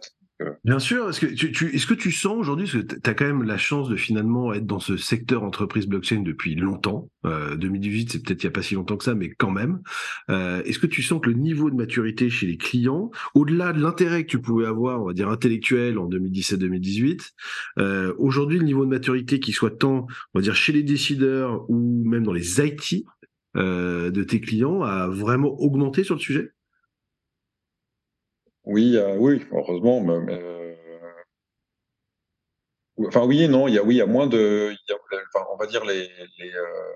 Bien 0.65 0.79
sûr. 0.79 1.09
Est-ce 1.09 1.21
que 1.21 1.27
tu, 1.27 1.75
est-ce 1.75 1.87
que 1.87 1.95
tu 1.95 2.13
sens 2.13 2.37
aujourd'hui, 2.37 2.67
parce 2.71 2.85
que 2.85 2.95
tu 3.01 3.11
as 3.11 3.15
quand 3.15 3.25
même 3.25 3.43
la 3.43 3.57
chance 3.57 3.89
de 3.89 3.97
finalement 3.97 4.53
être 4.53 4.67
dans 4.67 4.81
ce 4.81 4.99
secteur 4.99 5.43
entreprise 5.43 5.87
blockchain 5.87 6.21
depuis 6.21 6.55
longtemps. 6.55 7.11
Euh, 7.25 7.57
2018, 7.57 8.13
c'est 8.13 8.23
peut-être 8.23 8.43
il 8.43 8.47
n'y 8.47 8.51
a 8.51 8.53
pas 8.53 8.63
si 8.63 8.75
longtemps 8.75 8.99
que 8.99 9.05
ça, 9.05 9.15
mais 9.15 9.31
quand 9.31 9.51
même. 9.51 9.81
Euh, 10.31 10.63
est-ce 10.65 10.79
que 10.79 10.87
tu 10.87 11.03
sens 11.03 11.23
que 11.23 11.31
le 11.31 11.37
niveau 11.37 11.71
de 11.71 11.77
maturité 11.77 12.29
chez 12.29 12.47
les 12.47 12.59
clients, 12.59 13.11
au-delà 13.35 13.73
de 13.73 13.81
l'intérêt 13.81 14.25
que 14.25 14.31
tu 14.31 14.41
pouvais 14.41 14.67
avoir, 14.67 15.01
on 15.03 15.07
va 15.07 15.15
dire 15.15 15.31
intellectuel 15.31 15.99
en 15.99 16.07
2017-2018, 16.09 17.33
euh, 17.79 18.13
aujourd'hui 18.19 18.59
le 18.59 18.65
niveau 18.65 18.85
de 18.85 18.91
maturité 18.91 19.41
qui 19.41 19.53
soit 19.53 19.71
tant, 19.71 20.07
on 20.35 20.39
va 20.39 20.43
dire 20.43 20.55
chez 20.55 20.73
les 20.73 20.83
décideurs 20.83 21.65
ou 21.71 22.05
même 22.05 22.25
dans 22.25 22.35
les 22.35 22.61
IT 22.61 23.07
euh, 23.57 24.11
de 24.11 24.23
tes 24.23 24.41
clients 24.41 24.83
a 24.83 25.09
vraiment 25.09 25.59
augmenté 25.61 26.05
sur 26.05 26.15
le 26.15 26.21
sujet? 26.21 26.53
Oui, 28.67 28.97
euh, 28.97 29.17
oui, 29.17 29.45
heureusement. 29.53 30.01
Mais, 30.01 30.35
euh, 30.35 30.75
enfin, 33.07 33.25
oui 33.25 33.49
non. 33.49 33.69
Il 33.69 33.75
y 33.75 33.79
a, 33.79 33.83
oui, 33.83 33.95
il 33.95 33.99
y 33.99 34.03
a 34.03 34.07
moins 34.07 34.27
de. 34.27 34.75
A, 34.91 34.95
enfin, 35.35 35.47
on 35.53 35.57
va 35.57 35.67
dire 35.67 35.85
les, 35.85 36.09
les 36.39 36.53
euh, 36.53 36.93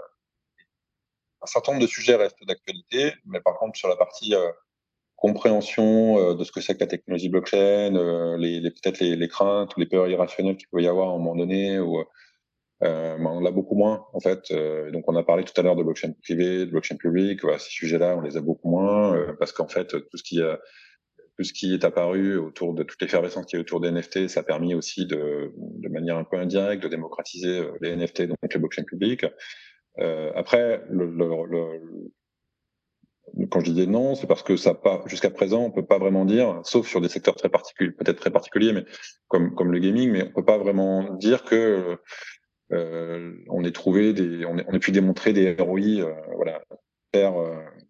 un 1.43 1.47
certain 1.47 1.73
nombre 1.73 1.83
de 1.83 1.91
sujets 1.91 2.16
restent 2.16 2.45
d'actualité, 2.47 3.14
mais 3.25 3.41
par 3.41 3.57
contre 3.59 3.79
sur 3.79 3.89
la 3.89 3.97
partie 3.97 4.35
euh, 4.35 4.51
compréhension 5.16 6.18
euh, 6.18 6.35
de 6.35 6.45
ce 6.45 6.53
que 6.53 6.61
c'est 6.61 6.75
que 6.75 6.81
la 6.81 6.87
technologie 6.89 7.29
blockchain, 7.29 8.37
les, 8.37 8.61
les 8.61 8.71
peut-être 8.71 8.99
les, 8.99 9.14
les, 9.16 9.29
craintes 9.29 9.77
ou 9.77 9.81
les 9.81 9.87
peurs 9.87 10.09
irrationnelles 10.09 10.57
qu'il 10.57 10.68
peut 10.68 10.83
y 10.83 10.89
avoir 10.89 11.11
à 11.11 11.12
un 11.12 11.18
moment 11.18 11.37
donné, 11.37 11.79
ou 11.79 12.03
ben, 12.81 13.27
on 13.27 13.41
l'a 13.41 13.51
beaucoup 13.51 13.75
moins 13.75 14.07
en 14.14 14.21
fait. 14.21 14.53
donc 14.91 15.05
on 15.07 15.14
a 15.14 15.23
parlé 15.23 15.45
tout 15.45 15.53
à 15.61 15.62
l'heure 15.62 15.77
de 15.77 15.83
blockchain 15.83 16.12
privé, 16.23 16.61
de 16.61 16.71
blockchain 16.71 16.97
public. 16.97 17.43
Voilà, 17.43 17.59
ces 17.59 17.71
sujets-là, 17.71 18.16
on 18.16 18.23
les 18.23 18.37
a 18.39 18.41
beaucoup 18.41 18.71
moins 18.71 19.35
parce 19.39 19.53
qu'en 19.53 19.68
fait 19.68 19.89
tout 19.89 20.16
ce 20.16 20.23
qui 20.23 20.41
tout 21.41 21.45
ce 21.45 21.55
qui 21.55 21.72
est 21.72 21.84
apparu 21.86 22.36
autour 22.36 22.74
de 22.74 22.82
toute 22.82 23.01
l'effervescence 23.01 23.47
qui 23.47 23.57
est 23.57 23.59
autour 23.59 23.80
des 23.80 23.91
NFT, 23.91 24.28
ça 24.28 24.41
a 24.41 24.43
permis 24.43 24.74
aussi 24.74 25.07
de, 25.07 25.55
manière 25.88 26.18
un 26.18 26.24
peu 26.24 26.36
indirecte 26.36 26.82
de 26.82 26.88
démocratiser 26.88 27.61
euh, 27.61 27.72
les 27.80 27.97
NFT, 27.97 28.24
donc 28.24 28.36
les 28.43 28.61
blockchains 28.61 28.84
publiques. 28.84 29.24
Euh, 30.01 30.30
après, 30.34 30.84
quand 33.51 33.61
je 33.61 33.70
disais 33.70 33.86
non, 33.86 34.14
c'est 34.16 34.26
parce 34.26 34.43
que 34.43 34.55
jusqu'à 35.07 35.30
présent, 35.30 35.62
on 35.64 35.70
peut 35.70 35.86
pas 35.86 35.99
vraiment 35.99 36.26
dire, 36.26 36.61
sauf 36.64 36.86
sur 36.86 37.01
des 37.01 37.09
secteurs 37.09 37.36
très 37.36 37.49
particuliers, 37.49 37.93
peut-être 37.93 38.20
très 38.20 38.30
particuliers, 38.30 38.74
mais 38.74 38.84
comme 39.28 39.72
le 39.72 39.78
gaming, 39.78 40.11
mais 40.11 40.24
on 40.24 40.32
peut 40.32 40.45
pas 40.45 40.59
vraiment 40.59 41.14
dire 41.14 41.45
que 41.45 41.97
euh, 42.70 43.32
on 43.49 43.64
ait 43.64 43.72
trouvé 43.72 44.14
on, 44.47 44.59
ait, 44.59 44.78
pu 44.78 44.93
démontrer 44.93 45.32
des 45.32 45.57
ROI, 45.59 45.80
euh, 45.80 46.59
hyper, 47.14 47.32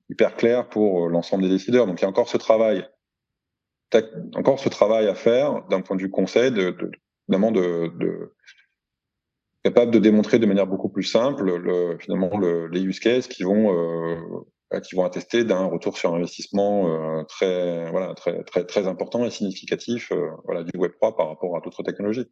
hyper 0.08 0.36
clairs 0.36 0.68
pour 0.68 1.08
l'ensemble 1.08 1.42
des 1.42 1.48
décideurs. 1.48 1.88
Donc 1.88 2.00
il 2.00 2.02
y 2.02 2.06
a 2.06 2.08
encore 2.08 2.28
ce 2.28 2.36
travail 2.36 2.86
encore 4.34 4.58
ce 4.60 4.68
travail 4.68 5.08
à 5.08 5.14
faire 5.14 5.66
d'un 5.68 5.80
point 5.80 5.96
de 5.96 6.02
vue 6.02 6.10
conseil, 6.10 6.50
de, 6.50 6.70
de, 6.70 6.90
de, 7.28 7.88
de, 7.98 8.34
capable 9.64 9.90
de 9.90 9.98
démontrer 9.98 10.38
de 10.38 10.46
manière 10.46 10.66
beaucoup 10.66 10.88
plus 10.88 11.04
simple 11.04 11.56
le, 11.56 11.98
finalement 11.98 12.38
le, 12.38 12.66
les 12.68 12.80
use 12.80 13.00
cases 13.00 13.28
qui 13.28 13.42
vont 13.42 13.74
euh, 13.74 14.80
qui 14.80 14.94
vont 14.94 15.04
attester 15.04 15.44
d'un 15.44 15.64
retour 15.66 15.98
sur 15.98 16.14
investissement 16.14 16.88
euh, 16.88 17.24
très 17.24 17.90
voilà 17.90 18.14
très 18.14 18.42
très 18.44 18.64
très 18.64 18.86
important 18.86 19.24
et 19.24 19.30
significatif 19.30 20.12
euh, 20.12 20.30
voilà 20.44 20.62
du 20.62 20.76
Web 20.78 20.92
3 20.92 21.16
par 21.16 21.28
rapport 21.28 21.56
à 21.56 21.60
d'autres 21.60 21.82
technologies. 21.82 22.30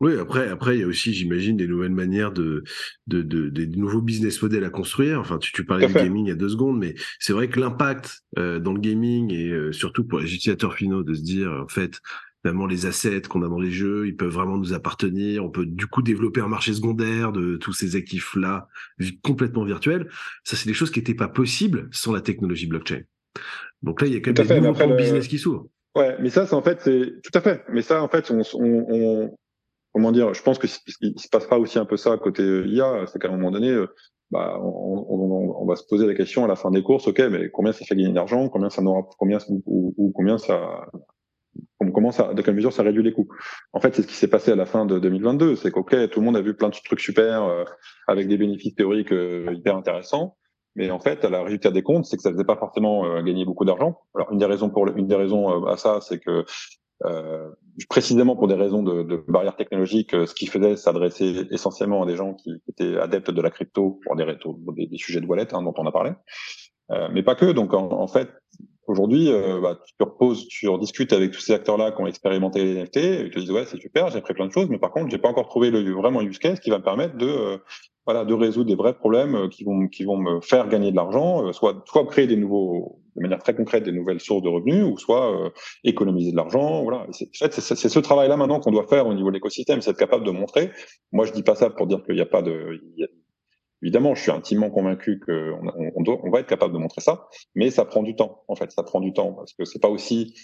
Oui, 0.00 0.18
après, 0.18 0.48
après, 0.48 0.76
il 0.76 0.80
y 0.80 0.82
a 0.82 0.86
aussi, 0.86 1.14
j'imagine, 1.14 1.56
des 1.56 1.68
nouvelles 1.68 1.92
manières 1.92 2.32
de, 2.32 2.64
de, 3.06 3.22
de, 3.22 3.48
des 3.48 3.66
nouveaux 3.66 4.02
business 4.02 4.42
models 4.42 4.64
à 4.64 4.70
construire. 4.70 5.20
Enfin, 5.20 5.38
tu, 5.38 5.52
tu 5.52 5.64
parlais 5.64 5.86
du 5.86 5.94
gaming 5.94 6.26
il 6.26 6.28
y 6.28 6.32
a 6.32 6.36
deux 6.36 6.48
secondes, 6.48 6.78
mais 6.78 6.94
c'est 7.20 7.32
vrai 7.32 7.48
que 7.48 7.60
l'impact 7.60 8.22
euh, 8.38 8.58
dans 8.58 8.72
le 8.72 8.80
gaming 8.80 9.32
et 9.32 9.50
euh, 9.50 9.72
surtout 9.72 10.04
pour 10.04 10.18
les 10.18 10.34
utilisateurs 10.34 10.74
finaux 10.74 11.04
de 11.04 11.14
se 11.14 11.22
dire, 11.22 11.50
en 11.64 11.68
fait, 11.68 12.00
vraiment 12.44 12.66
les 12.66 12.86
assets 12.86 13.22
qu'on 13.22 13.42
a 13.42 13.48
dans 13.48 13.60
les 13.60 13.70
jeux, 13.70 14.06
ils 14.06 14.16
peuvent 14.16 14.32
vraiment 14.32 14.58
nous 14.58 14.74
appartenir. 14.74 15.44
On 15.44 15.50
peut 15.50 15.64
du 15.64 15.86
coup 15.86 16.02
développer 16.02 16.40
un 16.40 16.48
marché 16.48 16.74
secondaire 16.74 17.32
de 17.32 17.56
tous 17.56 17.72
ces 17.72 17.96
actifs-là 17.96 18.68
complètement 19.22 19.64
virtuels. 19.64 20.08
Ça, 20.44 20.56
c'est 20.56 20.68
des 20.68 20.74
choses 20.74 20.90
qui 20.90 20.98
n'étaient 20.98 21.14
pas 21.14 21.28
possibles 21.28 21.88
sans 21.90 22.12
la 22.12 22.20
technologie 22.20 22.66
blockchain. 22.66 23.00
Donc 23.82 24.02
là, 24.02 24.08
il 24.08 24.14
y 24.14 24.16
a 24.16 24.20
quand 24.20 24.38
même 24.38 24.46
des 24.46 24.60
nouveaux 24.60 24.96
business 24.96 25.28
qui 25.28 25.38
s'ouvrent. 25.38 25.68
Ouais, 25.94 26.16
mais 26.20 26.28
ça, 26.28 26.46
c'est 26.46 26.54
en 26.54 26.62
fait, 26.62 26.80
c'est 26.82 27.14
tout 27.22 27.38
à 27.38 27.40
fait. 27.40 27.64
Mais 27.72 27.82
ça, 27.82 28.02
en 28.02 28.08
fait, 28.08 28.30
on, 28.30 28.42
on, 28.54 29.36
comment 29.94 30.12
dire, 30.12 30.34
je 30.34 30.42
pense 30.42 30.58
que 30.58 30.66
il 31.00 31.18
se 31.18 31.28
passera 31.28 31.58
aussi 31.58 31.78
un 31.78 31.84
peu 31.84 31.96
ça 31.96 32.12
à 32.12 32.18
côté 32.18 32.42
IA, 32.66 33.06
c'est 33.06 33.20
qu'à 33.20 33.28
un 33.28 33.36
moment 33.36 33.52
donné, 33.52 33.70
euh, 33.70 33.86
bah, 34.30 34.58
on, 34.60 35.64
va 35.66 35.76
se 35.76 35.84
poser 35.84 36.06
la 36.06 36.14
question 36.14 36.44
à 36.44 36.48
la 36.48 36.56
fin 36.56 36.70
des 36.70 36.82
courses, 36.82 37.06
ok, 37.06 37.20
mais 37.30 37.48
combien 37.50 37.72
ça 37.72 37.84
fait 37.84 37.94
gagner 37.94 38.12
d'argent, 38.12 38.48
combien 38.48 38.70
ça 38.70 38.82
n'aura, 38.82 39.08
combien 39.18 39.38
ou, 39.66 40.12
combien 40.14 40.36
ça, 40.36 40.88
comment 41.94 42.10
ça, 42.10 42.34
de 42.34 42.42
quelle 42.42 42.56
mesure 42.56 42.72
ça 42.72 42.82
réduit 42.82 43.04
les 43.04 43.12
coûts. 43.12 43.28
En 43.72 43.80
fait, 43.80 43.94
c'est 43.94 44.02
ce 44.02 44.08
qui 44.08 44.14
s'est 44.14 44.28
passé 44.28 44.50
à 44.50 44.56
la 44.56 44.66
fin 44.66 44.84
de 44.84 44.98
2022, 44.98 45.54
c'est 45.56 45.70
qu'ok, 45.70 45.94
tout 46.10 46.20
le 46.20 46.26
monde 46.26 46.36
a 46.36 46.42
vu 46.42 46.54
plein 46.54 46.68
de 46.68 46.74
trucs 46.84 47.00
super 47.00 47.44
euh, 47.44 47.64
avec 48.08 48.26
des 48.26 48.36
bénéfices 48.36 48.74
théoriques 48.74 49.12
euh, 49.12 49.54
hyper 49.54 49.76
intéressants. 49.76 50.36
Mais 50.74 50.90
en 50.90 50.98
fait, 50.98 51.22
la 51.22 51.44
résultat 51.44 51.70
des 51.70 51.82
comptes, 51.82 52.04
c'est 52.04 52.16
que 52.16 52.22
ça 52.22 52.32
faisait 52.32 52.44
pas 52.44 52.56
forcément 52.56 53.22
gagner 53.22 53.44
beaucoup 53.44 53.64
d'argent. 53.64 54.00
Alors, 54.16 54.32
une 54.32 54.38
des 54.38 54.44
raisons 54.44 54.70
pour 54.70 54.88
une 54.88 55.06
des 55.06 55.14
raisons 55.14 55.66
à 55.66 55.76
ça, 55.76 56.00
c'est 56.00 56.18
que 56.18 56.44
euh, 57.04 57.50
précisément 57.88 58.36
pour 58.36 58.48
des 58.48 58.54
raisons 58.54 58.82
de, 58.82 59.02
de 59.02 59.22
barrières 59.28 59.56
technologiques, 59.56 60.14
euh, 60.14 60.26
ce 60.26 60.34
qu'il 60.34 60.48
faisait 60.48 60.76
s'adressait 60.76 61.46
essentiellement 61.50 62.02
à 62.02 62.06
des 62.06 62.16
gens 62.16 62.34
qui 62.34 62.50
étaient 62.68 62.96
adeptes 62.96 63.30
de 63.30 63.42
la 63.42 63.50
crypto 63.50 64.00
pour 64.04 64.16
des, 64.16 64.88
sujets 64.96 65.20
de 65.20 65.26
wallet 65.26 65.52
hein, 65.52 65.62
dont 65.62 65.74
on 65.76 65.86
a 65.86 65.92
parlé, 65.92 66.12
euh, 66.92 67.08
mais 67.12 67.22
pas 67.22 67.34
que. 67.34 67.52
Donc 67.52 67.74
en, 67.74 68.06
fait, 68.06 68.30
aujourd'hui, 68.86 69.30
bah, 69.60 69.78
tu 69.84 69.94
reposes, 70.00 70.46
tu 70.48 70.68
discutes 70.78 71.12
avec 71.12 71.32
tous 71.32 71.40
ces 71.40 71.52
acteurs-là 71.52 71.92
qui 71.92 72.00
ont 72.00 72.06
expérimenté 72.06 72.64
les 72.64 72.82
NFT, 72.82 72.96
et 72.96 73.20
ils 73.26 73.30
te 73.30 73.38
disent 73.38 73.50
ouais 73.50 73.66
c'est 73.66 73.80
super, 73.80 74.08
j'ai 74.08 74.18
appris 74.18 74.34
plein 74.34 74.46
de 74.46 74.52
choses, 74.52 74.68
mais 74.70 74.78
par 74.78 74.90
contre 74.90 75.10
j'ai 75.10 75.18
pas 75.18 75.28
encore 75.28 75.48
trouvé 75.48 75.70
le 75.70 75.92
vraiment 75.92 76.22
use 76.22 76.38
case 76.38 76.60
qui 76.60 76.70
va 76.70 76.78
me 76.78 76.84
permettre 76.84 77.16
de 77.18 77.60
voilà 78.06 78.24
de 78.24 78.34
résoudre 78.34 78.68
des 78.68 78.76
vrais 78.76 78.94
problèmes 78.94 79.48
qui 79.50 79.64
vont 79.64 79.88
qui 79.88 80.04
vont 80.04 80.16
me 80.16 80.40
faire 80.40 80.68
gagner 80.68 80.90
de 80.90 80.96
l'argent, 80.96 81.52
soit 81.52 81.82
soit 81.86 82.06
créer 82.06 82.26
des 82.26 82.36
nouveaux 82.36 83.03
de 83.16 83.22
manière 83.22 83.38
très 83.38 83.54
concrète 83.54 83.84
des 83.84 83.92
nouvelles 83.92 84.20
sources 84.20 84.42
de 84.42 84.48
revenus 84.48 84.84
ou 84.84 84.98
soit 84.98 85.46
euh, 85.46 85.50
économiser 85.84 86.32
de 86.32 86.36
l'argent. 86.36 86.82
Voilà. 86.82 87.06
C'est, 87.12 87.26
en 87.26 87.48
fait, 87.48 87.52
c'est, 87.52 87.88
ce 87.88 87.98
travail-là 87.98 88.36
maintenant 88.36 88.60
qu'on 88.60 88.72
doit 88.72 88.86
faire 88.86 89.06
au 89.06 89.14
niveau 89.14 89.28
de 89.28 89.34
l'écosystème, 89.34 89.80
c'est 89.80 89.90
être 89.90 89.98
capable 89.98 90.24
de 90.24 90.30
montrer. 90.30 90.70
Moi, 91.12 91.24
je 91.26 91.32
dis 91.32 91.42
pas 91.42 91.54
ça 91.54 91.70
pour 91.70 91.86
dire 91.86 92.02
qu'il 92.04 92.14
n'y 92.14 92.20
a 92.20 92.26
pas 92.26 92.42
de. 92.42 92.80
Évidemment, 93.82 94.14
je 94.14 94.22
suis 94.22 94.30
intimement 94.30 94.70
convaincu 94.70 95.20
qu'on 95.20 95.60
on, 95.94 96.02
doit, 96.02 96.18
on 96.24 96.30
va 96.30 96.40
être 96.40 96.48
capable 96.48 96.72
de 96.72 96.78
montrer 96.78 97.02
ça, 97.02 97.28
mais 97.54 97.70
ça 97.70 97.84
prend 97.84 98.02
du 98.02 98.16
temps. 98.16 98.42
En 98.48 98.56
fait, 98.56 98.70
ça 98.72 98.82
prend 98.82 99.00
du 99.00 99.12
temps 99.12 99.32
parce 99.32 99.52
que 99.52 99.64
c'est 99.64 99.80
pas 99.80 99.88
aussi 99.88 100.34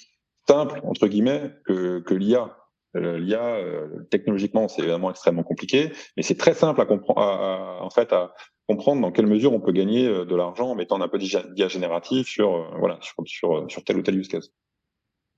simple 0.47 0.81
entre 0.85 1.09
guillemets 1.09 1.51
que, 1.65 2.01
que 2.01 2.15
l'IA. 2.15 2.57
Euh, 2.97 3.19
L'IA, 3.19 3.57
euh, 3.57 3.87
technologiquement, 4.11 4.69
c'est 4.69 4.83
évidemment 4.83 5.11
extrêmement 5.11 5.43
compliqué, 5.43 5.93
mais 6.17 6.23
c'est 6.23 6.37
très 6.37 6.55
simple 6.55 6.81
à 6.81 6.87
comprendre, 6.87 7.21
en 7.21 7.91
fait, 7.91 8.13
à, 8.13 8.35
comprendre 8.69 9.03
dans 9.03 9.11
quelle 9.11 9.27
mesure 9.27 9.53
on 9.53 9.61
peut 9.61 9.73
gagner 9.73 10.07
euh, 10.07 10.25
de 10.25 10.37
l'argent 10.37 10.71
en 10.71 10.75
mettant 10.75 11.01
un 11.01 11.09
peu 11.09 11.19
d'IA 11.19 11.69
génératif 11.69 12.29
sur, 12.29 12.77
voilà, 12.79 12.99
sur, 13.01 13.15
sur, 13.27 13.65
sur 13.69 13.85
tel 13.85 13.99
ou 13.99 14.03
tel 14.03 14.19
use 14.19 14.29
case. 14.29 14.53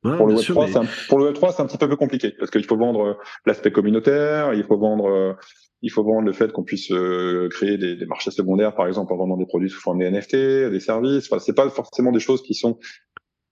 pour, 0.02 0.26
le 0.26 0.34
Web3, 0.34 0.70
c'est 0.70 0.78
un, 0.78 0.84
pour 1.08 1.18
le 1.18 1.32
Web3, 1.32 1.52
c'est 1.54 1.62
un 1.62 1.66
petit 1.66 1.78
peu 1.78 1.88
plus 1.88 1.96
compliqué 1.96 2.32
parce 2.38 2.50
qu'il 2.50 2.64
faut 2.64 2.76
vendre 2.76 3.18
l'aspect 3.46 3.70
communautaire, 3.70 4.54
il 4.54 4.64
faut 4.64 4.78
vendre, 4.78 5.36
il 5.82 5.90
faut 5.90 6.04
vendre 6.04 6.26
le 6.26 6.32
fait 6.32 6.52
qu'on 6.52 6.64
puisse 6.64 6.92
créer 7.50 7.76
des, 7.76 7.96
des, 7.96 8.06
marchés 8.06 8.30
secondaires, 8.30 8.74
par 8.74 8.86
exemple, 8.86 9.12
en 9.12 9.16
vendant 9.16 9.36
des 9.36 9.46
produits 9.46 9.70
sous 9.70 9.80
forme 9.80 9.98
des 9.98 10.10
NFT, 10.10 10.70
des 10.70 10.80
services. 10.80 11.30
Enfin, 11.30 11.38
c'est 11.38 11.54
pas 11.54 11.68
forcément 11.68 12.12
des 12.12 12.20
choses 12.20 12.42
qui 12.42 12.54
sont 12.54 12.78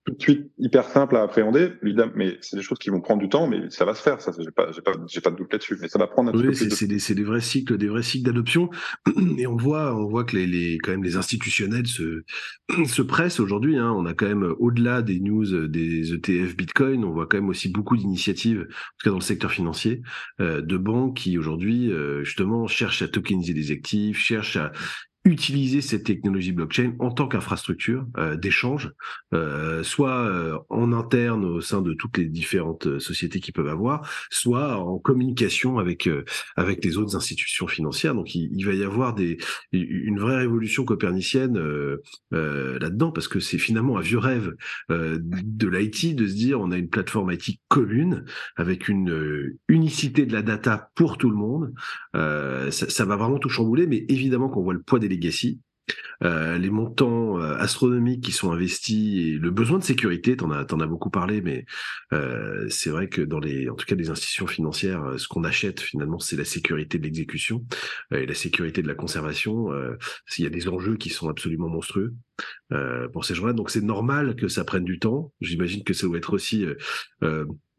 tout 0.06 0.14
de 0.14 0.22
suite 0.22 0.50
hyper 0.58 0.84
simple 0.84 1.16
à 1.16 1.22
appréhender, 1.22 1.72
évidemment, 1.82 2.12
mais 2.14 2.38
c'est 2.40 2.56
des 2.56 2.62
choses 2.62 2.78
qui 2.78 2.88
vont 2.88 3.00
prendre 3.00 3.20
du 3.20 3.28
temps, 3.28 3.46
mais 3.46 3.68
ça 3.68 3.84
va 3.84 3.94
se 3.94 4.02
faire. 4.02 4.20
Ça, 4.20 4.32
j'ai 4.38 4.50
pas, 4.50 4.72
j'ai 4.72 4.80
pas, 4.80 4.92
j'ai 5.06 5.20
pas 5.20 5.30
de 5.30 5.36
doute 5.36 5.52
là-dessus, 5.52 5.76
mais 5.80 5.88
ça 5.88 5.98
va 5.98 6.06
prendre 6.06 6.30
un 6.30 6.38
oui, 6.38 6.54
c'est, 6.56 6.70
c'est, 6.70 6.86
des, 6.86 6.98
c'est 6.98 7.14
des 7.14 7.22
vrais 7.22 7.42
cycles, 7.42 7.76
des 7.76 7.88
vrais 7.88 8.02
cycles 8.02 8.24
d'adoption, 8.24 8.70
et 9.38 9.46
on 9.46 9.56
voit, 9.56 9.94
on 9.94 10.08
voit 10.08 10.24
que 10.24 10.36
les, 10.36 10.46
les 10.46 10.78
quand 10.78 10.90
même 10.92 11.04
les 11.04 11.16
institutionnels 11.16 11.86
se 11.86 12.22
se 12.86 13.02
pressent 13.02 13.40
aujourd'hui. 13.40 13.76
Hein. 13.76 13.92
On 13.94 14.06
a 14.06 14.14
quand 14.14 14.26
même 14.26 14.54
au-delà 14.58 15.02
des 15.02 15.20
news 15.20 15.68
des 15.68 16.14
ETF 16.14 16.56
Bitcoin, 16.56 17.04
on 17.04 17.12
voit 17.12 17.26
quand 17.26 17.36
même 17.36 17.50
aussi 17.50 17.68
beaucoup 17.68 17.96
d'initiatives, 17.96 18.60
en 18.60 18.64
tout 18.64 19.04
cas 19.04 19.10
dans 19.10 19.16
le 19.16 19.22
secteur 19.22 19.50
financier, 19.50 20.02
euh, 20.40 20.62
de 20.62 20.76
banques 20.78 21.16
qui 21.16 21.36
aujourd'hui 21.36 21.92
euh, 21.92 22.24
justement 22.24 22.66
cherchent 22.66 23.02
à 23.02 23.08
tokeniser 23.08 23.52
des 23.52 23.70
actifs, 23.70 24.18
cherchent 24.18 24.56
à 24.56 24.72
utiliser 25.24 25.82
cette 25.82 26.04
technologie 26.04 26.52
blockchain 26.52 26.94
en 26.98 27.10
tant 27.10 27.28
qu'infrastructure 27.28 28.06
euh, 28.16 28.36
d'échange, 28.36 28.90
euh, 29.34 29.82
soit 29.82 30.26
euh, 30.26 30.58
en 30.70 30.92
interne 30.92 31.44
au 31.44 31.60
sein 31.60 31.82
de 31.82 31.92
toutes 31.92 32.16
les 32.16 32.24
différentes 32.24 32.86
euh, 32.86 32.98
sociétés 33.00 33.40
qui 33.40 33.52
peuvent 33.52 33.68
avoir, 33.68 34.08
soit 34.30 34.78
en 34.78 34.98
communication 34.98 35.78
avec 35.78 36.08
avec 36.56 36.84
les 36.84 36.96
autres 36.96 37.16
institutions 37.16 37.66
financières. 37.66 38.14
Donc 38.14 38.34
il, 38.34 38.50
il, 38.54 38.64
va 38.64 38.72
y 38.72 38.82
avoir 38.82 39.14
des 39.14 39.36
une 39.72 40.18
vraie 40.18 40.36
révolution 40.36 40.84
copernicienne 40.84 41.58
là-dedans 42.30 43.12
parce 43.12 43.28
que 43.28 43.40
c'est 43.40 43.58
finalement 43.58 43.98
un 43.98 44.00
vieux 44.00 44.18
rêve 44.18 44.54
de 44.88 45.68
l'IT 45.68 46.14
de 46.14 46.26
se 46.26 46.34
dire 46.34 46.60
on 46.60 46.70
a 46.70 46.78
une 46.78 46.88
plateforme 46.88 47.32
IT 47.32 47.60
commune 47.68 48.24
avec 48.56 48.88
une 48.88 49.56
unicité 49.68 50.26
de 50.26 50.32
la 50.32 50.42
data 50.42 50.90
pour 50.94 51.18
tout 51.18 51.30
le 51.30 51.36
monde. 51.36 51.72
Ça, 52.14 52.70
ça, 52.70 53.04
va 53.04 53.16
vraiment 53.16 53.38
tout 53.38 53.48
chambouler, 53.48 53.86
mais 53.86 54.04
évidemment 54.08 54.48
qu'on 54.48 54.62
voit 54.62 54.74
le 54.74 54.82
poids 54.82 54.98
des 54.98 55.08
Euh, 56.22 56.58
les 56.58 56.70
montants 56.70 57.38
euh, 57.38 57.56
astronomiques 57.56 58.22
qui 58.22 58.32
sont 58.32 58.52
investis 58.52 59.18
et 59.18 59.38
le 59.38 59.50
besoin 59.50 59.78
de 59.78 59.84
sécurité, 59.84 60.36
t'en 60.36 60.50
as, 60.50 60.60
as 60.60 60.86
beaucoup 60.86 61.10
parlé, 61.10 61.40
mais 61.40 61.64
euh, 62.12 62.66
c'est 62.68 62.90
vrai 62.90 63.08
que 63.08 63.22
dans 63.22 63.38
les, 63.38 63.70
en 63.70 63.74
tout 63.74 63.86
cas 63.86 63.94
des 63.94 64.10
institutions 64.10 64.46
financières, 64.46 65.14
ce 65.16 65.28
qu'on 65.28 65.44
achète 65.44 65.80
finalement, 65.80 66.18
c'est 66.18 66.36
la 66.36 66.44
sécurité 66.44 66.98
de 66.98 67.04
l'exécution 67.04 67.64
et 68.14 68.26
la 68.26 68.34
sécurité 68.34 68.82
de 68.82 68.88
la 68.88 68.94
conservation. 68.94 69.68
S'il 70.26 70.44
y 70.44 70.46
a 70.46 70.50
des 70.50 70.68
enjeux 70.68 70.96
qui 70.96 71.10
sont 71.10 71.28
absolument 71.28 71.68
monstrueux 71.68 72.14
pour 73.12 73.24
ces 73.24 73.34
gens-là, 73.34 73.52
donc 73.52 73.70
c'est 73.70 73.82
normal 73.82 74.36
que 74.36 74.48
ça 74.48 74.64
prenne 74.64 74.84
du 74.84 74.98
temps. 74.98 75.32
J'imagine 75.40 75.84
que 75.84 75.94
ça 75.94 76.06
doit 76.06 76.18
être 76.18 76.32
aussi 76.32 76.66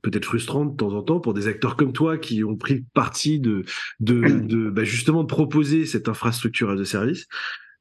peut-être 0.02 0.26
frustrant 0.26 0.66
de 0.66 0.76
temps 0.76 0.94
en 0.94 1.04
temps 1.04 1.20
pour 1.20 1.34
des 1.34 1.48
acteurs 1.48 1.76
comme 1.76 1.94
toi 1.94 2.18
qui 2.18 2.44
ont 2.44 2.56
pris 2.56 2.86
parti 2.94 3.40
de, 3.40 3.64
de, 4.00 4.22
de 4.42 4.70
bah 4.70 4.84
justement 4.84 5.24
de 5.24 5.28
proposer 5.28 5.86
cette 5.86 6.10
infrastructure 6.10 6.76
de 6.76 6.84
service 6.84 7.28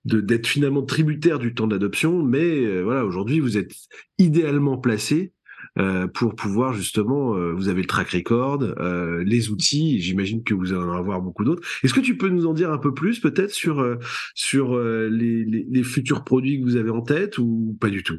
de 0.05 0.21
d'être 0.21 0.47
finalement 0.47 0.83
tributaire 0.83 1.39
du 1.39 1.53
temps 1.53 1.67
d'adoption, 1.67 2.23
mais 2.23 2.65
euh, 2.65 2.83
voilà, 2.83 3.05
aujourd'hui 3.05 3.39
vous 3.39 3.59
êtes 3.59 3.75
idéalement 4.19 4.79
placé 4.79 5.35
euh, 5.79 6.09
pour 6.09 6.35
pouvoir 6.35 6.73
justement, 6.73 7.37
euh, 7.37 7.53
vous 7.53 7.69
avez 7.69 7.83
le 7.83 7.87
track 7.87 8.11
record, 8.11 8.63
euh, 8.63 9.23
les 9.25 9.51
outils, 9.51 10.01
j'imagine 10.01 10.43
que 10.43 10.55
vous 10.55 10.73
allez 10.73 10.83
en 10.83 10.93
avoir 10.93 11.21
beaucoup 11.21 11.45
d'autres. 11.45 11.67
Est-ce 11.83 11.95
que 11.95 12.01
tu 12.01 12.17
peux 12.17 12.29
nous 12.29 12.47
en 12.47 12.55
dire 12.55 12.73
un 12.73 12.79
peu 12.79 12.93
plus 12.93 13.21
peut-être 13.21 13.53
sur 13.53 13.99
sur 14.35 14.79
les, 14.79 15.45
les, 15.45 15.67
les, 15.69 15.83
futurs 15.83 16.25
produits 16.25 16.61
que 16.61 16.65
vous 16.65 16.77
avez 16.77 16.91
en 16.91 17.03
tête 17.03 17.39
ou 17.39 17.77
pas 17.81 17.91
du 17.91 18.03
tout? 18.03 18.19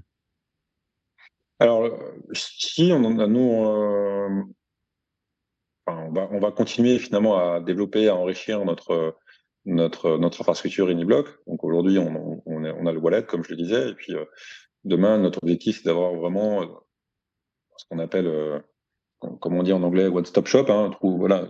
Alors, 1.62 1.88
si 2.34 2.91
on 2.91 3.20
a, 3.20 3.28
nous, 3.28 3.66
euh, 3.66 4.43
on, 5.86 6.12
va, 6.12 6.28
on 6.32 6.39
va 6.39 6.51
continuer 6.51 6.97
finalement 6.97 7.38
à 7.38 7.59
développer, 7.59 8.07
à 8.07 8.16
enrichir 8.16 8.66
notre 8.66 9.16
notre 9.66 10.18
notre 10.18 10.41
infrastructure 10.41 10.89
Uniblock. 10.89 11.28
Donc 11.45 11.64
aujourd'hui, 11.64 11.99
on, 11.99 12.41
on, 12.47 12.86
a 12.88 12.91
le 12.91 12.97
wallet, 12.97 13.24
comme 13.26 13.43
je 13.43 13.51
le 13.51 13.57
disais, 13.57 13.89
et 13.89 13.93
puis 13.93 14.16
euh, 14.16 14.26
demain, 14.86 15.20
notre 15.20 15.38
objectif, 15.43 15.78
c'est 15.78 15.86
d'avoir 15.86 16.16
vraiment 16.16 16.64
euh, 16.64 16.66
ce 17.78 17.86
qu'on 17.88 17.99
appelle, 17.99 18.64
comme 19.20 19.55
on 19.55 19.62
dit 19.62 19.74
en 19.74 19.84
anglais, 19.84 20.07
one-stop 20.07 20.47
shop. 20.47 20.66
Hein, 20.70 20.89
voilà, 21.03 21.47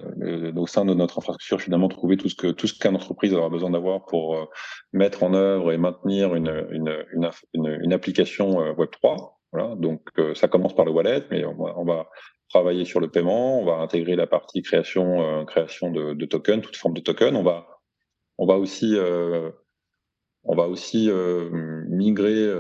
au 0.58 0.68
sein 0.68 0.84
de 0.84 0.94
notre 0.94 1.20
infrastructure, 1.20 1.62
finalement, 1.62 1.88
trouver 1.88 2.18
tout 2.18 2.28
ce 2.28 2.36
que 2.36 2.48
tout 2.48 2.68
ce 2.68 2.78
qu'une 2.78 2.98
entreprise 2.98 3.34
aura 3.34 3.48
besoin 3.48 3.70
d'avoir 3.70 4.06
pour 4.08 4.50
mettre 4.92 5.24
en 5.24 5.34
œuvre 5.34 5.72
et 5.72 5.78
maintenir 5.78 6.36
une 6.36 6.68
une, 6.72 7.06
une, 7.54 7.80
une 7.82 7.94
application 7.94 8.58
Web 8.74 8.90
3. 8.92 9.41
Voilà, 9.52 9.76
donc 9.76 10.02
euh, 10.18 10.34
ça 10.34 10.48
commence 10.48 10.76
par 10.76 10.86
le 10.86 10.92
wallet, 10.92 11.26
mais 11.30 11.44
on 11.46 11.56
va, 11.56 11.74
on 11.78 11.84
va, 11.84 12.10
travailler 12.50 12.84
sur 12.84 13.00
le 13.00 13.10
paiement, 13.10 13.62
on 13.62 13.66
va 13.66 13.76
intégrer 13.76 14.18
la 14.18 14.28
partie 14.28 14.62
création, 14.62 15.22
euh, 15.22 15.46
création 15.46 15.90
de, 15.90 16.14
de, 16.14 16.26
tokens, 16.26 16.62
toute 16.62 16.76
forme 16.76 16.94
de 16.94 17.00
tokens. 17.00 17.36
On 17.36 17.44
va, 17.44 17.80
on 18.38 18.46
va 18.46 18.56
aussi, 18.58 18.94
euh, 18.98 19.50
on 20.44 20.56
va 20.56 20.68
aussi 20.68 21.10
migrer. 21.88 22.54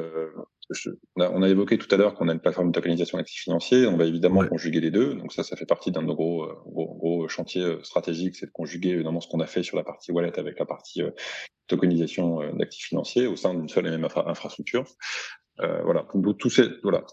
On 1.17 1.21
a, 1.21 1.29
on, 1.29 1.41
a, 1.41 1.49
évoqué 1.49 1.77
tout 1.77 1.93
à 1.93 1.97
l'heure 1.97 2.15
qu'on 2.15 2.29
a 2.29 2.31
une 2.31 2.39
plateforme 2.39 2.69
de 2.69 2.71
tokenisation 2.71 3.17
d'actifs 3.17 3.41
financiers. 3.41 3.85
On 3.85 3.97
va 3.97 4.05
évidemment 4.05 4.47
conjuguer 4.47 4.79
les 4.79 4.91
deux. 4.91 5.15
Donc 5.15 5.33
ça, 5.33 5.43
ça 5.43 5.57
fait 5.57 5.65
partie 5.65 5.91
d'un 5.91 6.01
de 6.01 6.07
nos 6.07 6.15
gros, 6.15 6.47
gros, 6.67 6.95
gros 6.95 7.27
chantiers 7.27 7.77
stratégiques, 7.83 8.37
c'est 8.37 8.45
de 8.45 8.51
conjuguer 8.51 8.91
évidemment 8.91 9.19
ce 9.19 9.27
qu'on 9.27 9.41
a 9.41 9.47
fait 9.47 9.63
sur 9.63 9.75
la 9.75 9.83
partie 9.83 10.13
wallet 10.13 10.39
avec 10.39 10.57
la 10.57 10.65
partie 10.65 11.01
tokenisation 11.67 12.53
d'actifs 12.53 12.85
financiers 12.85 13.27
au 13.27 13.35
sein 13.35 13.53
d'une 13.53 13.67
seule 13.67 13.87
et 13.87 13.91
même 13.91 14.07
infrastructure. 14.25 14.85
Euh, 15.59 15.81
voilà, 15.83 16.07
tous 16.39 16.49
ces, 16.49 16.63
voilà, 16.81 17.03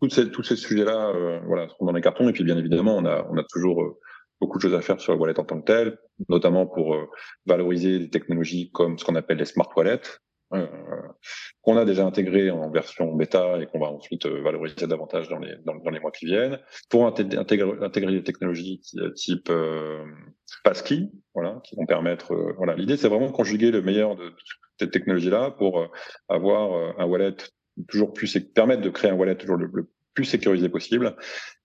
tous 0.00 0.08
ces, 0.08 0.30
tous 0.30 0.42
ces 0.42 0.56
sujets-là, 0.56 1.08
euh, 1.08 1.40
voilà, 1.46 1.68
sont 1.68 1.84
dans 1.84 1.92
les 1.92 2.00
cartons. 2.00 2.28
Et 2.28 2.32
puis, 2.32 2.44
bien 2.44 2.56
évidemment, 2.56 2.96
on 2.96 3.04
a, 3.04 3.26
on 3.30 3.36
a 3.36 3.44
toujours 3.44 3.82
euh, 3.82 3.98
beaucoup 4.40 4.58
de 4.58 4.62
choses 4.62 4.74
à 4.74 4.80
faire 4.80 5.00
sur 5.00 5.12
le 5.12 5.18
wallet 5.18 5.38
en 5.38 5.44
tant 5.44 5.60
que 5.60 5.64
tel, 5.64 5.98
notamment 6.28 6.66
pour 6.66 6.96
valoriser 7.44 7.98
des 7.98 8.10
technologies 8.10 8.70
comme 8.70 8.98
ce 8.98 9.04
qu'on 9.04 9.16
appelle 9.16 9.38
les 9.38 9.44
smart 9.44 9.68
wallets. 9.76 10.00
qu'on 11.60 11.76
a 11.76 11.84
déjà 11.84 12.06
intégré 12.06 12.50
en 12.50 12.70
version 12.70 13.14
bêta 13.14 13.60
et 13.60 13.66
qu'on 13.66 13.80
va 13.80 13.88
ensuite 13.88 14.26
valoriser 14.26 14.86
davantage 14.86 15.28
dans 15.28 15.40
les, 15.40 15.56
dans, 15.66 15.90
les 15.90 16.00
mois 16.00 16.12
qui 16.12 16.24
viennent, 16.24 16.58
pour 16.88 17.06
intégrer, 17.06 17.72
intégrer 17.82 18.12
des 18.12 18.22
technologies 18.22 18.80
type 19.14 19.52
Passkey, 20.64 21.10
voilà, 21.34 21.60
qui 21.64 21.76
vont 21.76 21.84
permettre. 21.84 22.34
voilà, 22.56 22.76
l'idée 22.76 22.96
c'est 22.96 23.08
vraiment 23.08 23.26
de 23.26 23.32
conjuguer 23.32 23.70
le 23.70 23.82
meilleur 23.82 24.16
de, 24.16 24.32
cette 24.78 24.92
technologie-là 24.92 25.50
pour 25.50 25.90
avoir 26.28 26.94
un 26.98 27.04
wallet 27.04 27.36
toujours 27.86 28.12
plus 28.12 28.38
permettre 28.40 28.82
de 28.82 28.90
créer 28.90 29.10
un 29.10 29.14
wallet 29.14 29.36
toujours 29.36 29.56
le, 29.56 29.70
plus 30.18 30.24
sécurisé 30.24 30.68
possible 30.68 31.14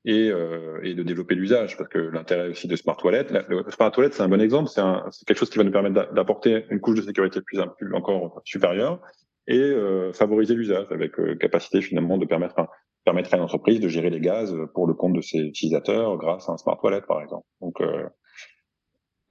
et, 0.05 0.29
euh, 0.29 0.79
et 0.83 0.93
de 0.93 1.01
développer 1.01 1.33
l'usage 1.33 1.75
parce 1.75 1.89
que 1.89 1.97
l'intérêt 1.97 2.49
aussi 2.49 2.67
de 2.67 2.75
Smart 2.75 2.97
Wallet, 3.03 3.25
le 3.49 3.63
Smart 3.71 3.91
Wallet 3.97 4.11
c'est 4.11 4.21
un 4.21 4.29
bon 4.29 4.39
exemple, 4.39 4.69
c'est 4.69 5.25
quelque 5.25 5.39
chose 5.39 5.49
qui 5.49 5.57
va 5.57 5.63
nous 5.63 5.71
permettre 5.71 6.13
d'apporter 6.13 6.65
une 6.69 6.79
couche 6.79 6.97
de 6.97 7.01
sécurité 7.01 7.41
plus, 7.41 7.59
plus 7.79 7.95
encore 7.95 8.43
supérieure 8.45 9.01
et 9.47 9.57
euh, 9.59 10.13
favoriser 10.13 10.53
l'usage 10.53 10.85
avec 10.91 11.19
euh, 11.19 11.35
capacité 11.35 11.81
finalement 11.81 12.19
de 12.19 12.27
permettre 12.27 12.59
à, 12.59 12.69
permettre 13.05 13.33
à 13.33 13.37
une 13.37 13.43
entreprise 13.43 13.79
de 13.79 13.87
gérer 13.87 14.11
les 14.11 14.21
gaz 14.21 14.55
pour 14.75 14.85
le 14.85 14.93
compte 14.93 15.13
de 15.13 15.21
ses 15.21 15.39
utilisateurs 15.39 16.15
grâce 16.17 16.47
à 16.47 16.51
un 16.51 16.57
Smart 16.57 16.79
Wallet 16.83 17.01
par 17.07 17.23
exemple. 17.23 17.47
Donc 17.59 17.81
euh, 17.81 18.07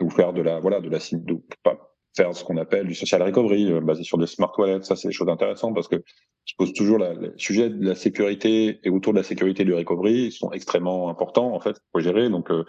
ou 0.01 0.11
faire 0.11 0.33
de 0.33 0.43
la 0.43 0.59
voilà 0.59 0.81
de 0.81 0.91
la 0.91 0.99
de, 0.99 1.37
pas, 1.63 1.92
faire 2.15 2.35
ce 2.35 2.45
qu'on 2.45 2.57
appelle 2.57 2.87
du 2.87 2.95
social 2.95 3.23
recovery 3.23 3.73
euh, 3.73 3.81
basé 3.81 4.03
sur 4.03 4.19
des 4.19 4.27
smart 4.27 4.53
wallets. 4.59 4.83
Ça, 4.83 4.97
c'est 4.97 5.09
des 5.09 5.15
choses 5.15 5.29
intéressantes 5.29 5.75
parce 5.75 5.89
que 5.89 6.03
je 6.45 6.55
pose 6.57 6.73
toujours 6.73 6.99
la, 6.99 7.15
le 7.15 7.35
sujet 7.37 7.71
de 7.71 7.87
la 7.87 7.95
sécurité 7.95 8.81
et 8.83 8.91
autour 8.91 9.13
de 9.13 9.19
la 9.19 9.25
sécurité 9.25 9.65
du 9.65 9.73
recovery 9.73 10.27
ils 10.27 10.33
sont 10.33 10.51
extrêmement 10.53 11.09
importants 11.09 11.55
en 11.55 11.61
fait 11.61 11.77
pour 11.93 12.01
gérer. 12.01 12.29
Donc 12.29 12.51
euh, 12.51 12.65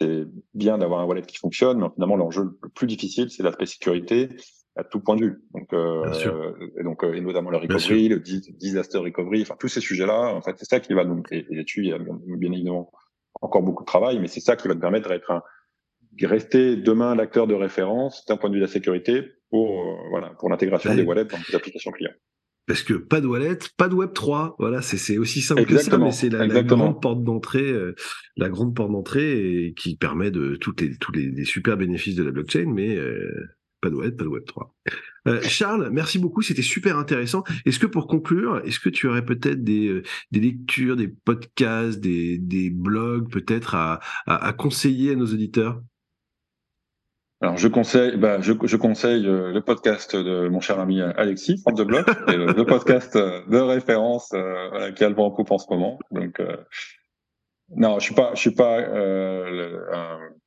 c'est 0.00 0.24
bien 0.54 0.78
d'avoir 0.78 1.00
un 1.00 1.04
wallet 1.04 1.22
qui 1.22 1.36
fonctionne, 1.36 1.78
mais 1.80 1.88
finalement 1.94 2.16
l'enjeu 2.16 2.58
le 2.62 2.68
plus 2.70 2.86
difficile 2.86 3.30
c'est 3.30 3.42
l'aspect 3.42 3.66
sécurité 3.66 4.30
à 4.74 4.84
tout 4.84 5.00
point 5.00 5.16
de 5.16 5.26
vue. 5.26 5.42
Donc, 5.52 5.70
euh, 5.74 6.54
et 6.78 6.82
donc 6.82 7.04
et 7.04 7.20
notamment 7.20 7.50
le 7.50 7.58
recovery, 7.58 8.08
le 8.08 8.18
disaster 8.18 8.98
recovery, 8.98 9.42
enfin 9.42 9.56
tous 9.60 9.68
ces 9.68 9.80
sujets-là, 9.80 10.34
en 10.34 10.40
fait, 10.40 10.56
c'est 10.58 10.68
ça 10.68 10.80
qui 10.80 10.94
va 10.94 11.04
nous 11.04 11.22
et, 11.30 11.46
là-dessus 11.50 11.82
il 11.82 11.90
y 11.90 11.92
a 11.92 11.98
bien, 11.98 12.18
évidemment 12.26 12.90
encore 13.40 13.62
beaucoup 13.62 13.82
de 13.82 13.86
travail, 13.86 14.18
mais 14.18 14.28
c'est 14.28 14.40
ça 14.40 14.56
qui 14.56 14.68
va 14.68 14.74
nous 14.74 14.80
permettre 14.80 15.10
d'être 15.10 15.30
un 15.30 15.42
rester 16.20 16.76
demain 16.76 17.14
l'acteur 17.14 17.46
de 17.46 17.54
référence 17.54 18.24
d'un 18.26 18.36
point 18.36 18.50
de 18.50 18.54
vue 18.54 18.60
de 18.60 18.66
la 18.66 18.72
sécurité 18.72 19.22
pour 19.50 19.80
euh, 19.80 20.08
voilà 20.10 20.30
pour 20.38 20.48
l'intégration 20.50 20.94
des 20.94 21.02
wallets 21.02 21.24
dans 21.24 21.38
les 21.48 21.54
applications 21.54 21.90
clients. 21.90 22.12
Parce 22.66 22.82
que 22.82 22.94
pas 22.94 23.20
de 23.20 23.26
wallet, 23.26 23.58
pas 23.76 23.88
de 23.88 23.94
Web 23.94 24.12
3. 24.12 24.54
Voilà, 24.60 24.82
c'est 24.82 25.18
aussi 25.18 25.40
simple 25.40 25.64
que 25.64 25.78
ça, 25.78 25.98
mais 25.98 26.12
c'est 26.12 26.28
la, 26.28 26.46
grande 26.62 27.02
porte 27.02 27.24
d'entrée, 27.24 27.68
euh, 27.68 27.96
la 28.36 28.48
grande 28.48 28.74
porte 28.76 28.92
d'entrée 28.92 29.74
qui 29.76 29.96
permet 29.96 30.30
de 30.30 30.54
toutes 30.54 30.80
les 30.80 30.96
tous 30.96 31.10
les, 31.10 31.44
super 31.44 31.76
bénéfices 31.76 32.14
de 32.14 32.22
la 32.22 32.30
blockchain, 32.30 32.72
mais 32.72 32.94
euh, 32.94 33.32
pas 33.80 33.90
de 33.90 33.96
wallet, 33.96 34.12
pas 34.12 34.22
de 34.22 34.28
Web 34.28 34.44
3. 34.44 34.76
Charles, 35.42 35.90
merci 35.92 36.20
beaucoup, 36.20 36.40
c'était 36.40 36.62
super 36.62 36.98
intéressant. 36.98 37.42
Est-ce 37.66 37.80
que 37.80 37.86
pour 37.86 38.06
conclure, 38.06 38.62
est-ce 38.64 38.78
que 38.78 38.88
tu 38.88 39.08
aurais 39.08 39.24
peut-être 39.24 39.64
des, 39.64 40.00
des 40.30 40.40
lectures, 40.40 40.94
des 40.94 41.08
podcasts, 41.08 41.98
des, 41.98 42.38
des 42.38 42.70
blogs 42.70 43.28
peut-être 43.28 43.74
à, 43.74 43.98
à, 44.26 44.46
à 44.46 44.52
conseiller 44.52 45.12
à 45.12 45.16
nos 45.16 45.26
auditeurs? 45.26 45.82
Alors 47.42 47.58
je 47.58 47.66
conseille, 47.66 48.16
bah, 48.16 48.40
je, 48.40 48.52
je, 48.62 48.76
conseille 48.76 49.26
euh, 49.26 49.52
le 49.52 49.60
podcast 49.60 50.14
de 50.14 50.48
mon 50.48 50.60
cher 50.60 50.78
ami 50.78 51.00
Alexis, 51.00 51.58
From 51.58 51.74
the 51.74 51.82
Block, 51.82 52.06
le, 52.28 52.62
podcast 52.62 53.16
euh, 53.16 53.44
de 53.48 53.58
référence 53.58 54.30
euh, 54.32 54.92
qui 54.92 55.02
a 55.02 55.08
le 55.08 55.16
vent 55.16 55.26
en 55.26 55.30
coupe 55.32 55.50
en 55.50 55.58
ce 55.58 55.66
moment. 55.68 55.98
Donc 56.12 56.38
euh, 56.38 56.56
non, 57.74 57.98
je 57.98 58.04
suis 58.04 58.14
pas, 58.14 58.30
je 58.34 58.40
suis 58.40 58.54
pas 58.54 58.80
le, 58.80 59.84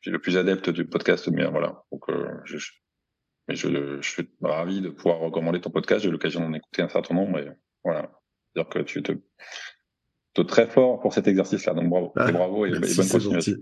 le, 0.06 0.20
plus 0.20 0.38
adepte 0.38 0.70
du 0.70 0.86
podcast, 0.86 1.28
mais 1.28 1.46
voilà. 1.46 1.84
Donc 1.92 2.06
je, 2.46 2.58
mais 3.50 3.56
je, 3.56 4.00
je, 4.00 4.10
suis 4.10 4.30
ravi 4.42 4.80
de 4.80 4.90
pouvoir 4.90 5.20
recommander 5.20 5.60
ton 5.60 5.72
podcast. 5.72 6.02
J'ai 6.02 6.10
eu 6.10 6.14
l'occasion 6.14 6.40
d'en 6.40 6.54
écouter 6.54 6.82
un 6.82 6.90
certain 6.90 7.14
nombre, 7.14 7.40
et 7.40 7.50
voilà, 7.84 8.10
dire 8.56 8.70
que 8.70 8.80
tu 8.80 9.04
te, 9.04 9.12
te 10.34 10.42
très 10.42 10.68
fort 10.68 11.02
pour 11.02 11.14
cet 11.14 11.28
exercice-là. 11.28 11.74
Donc 11.74 11.90
bravo, 11.90 12.14
ah, 12.16 12.32
bravo 12.32 12.66
et, 12.66 12.70
et 12.70 12.72
bonne 12.72 13.10
continuation. 13.10 13.58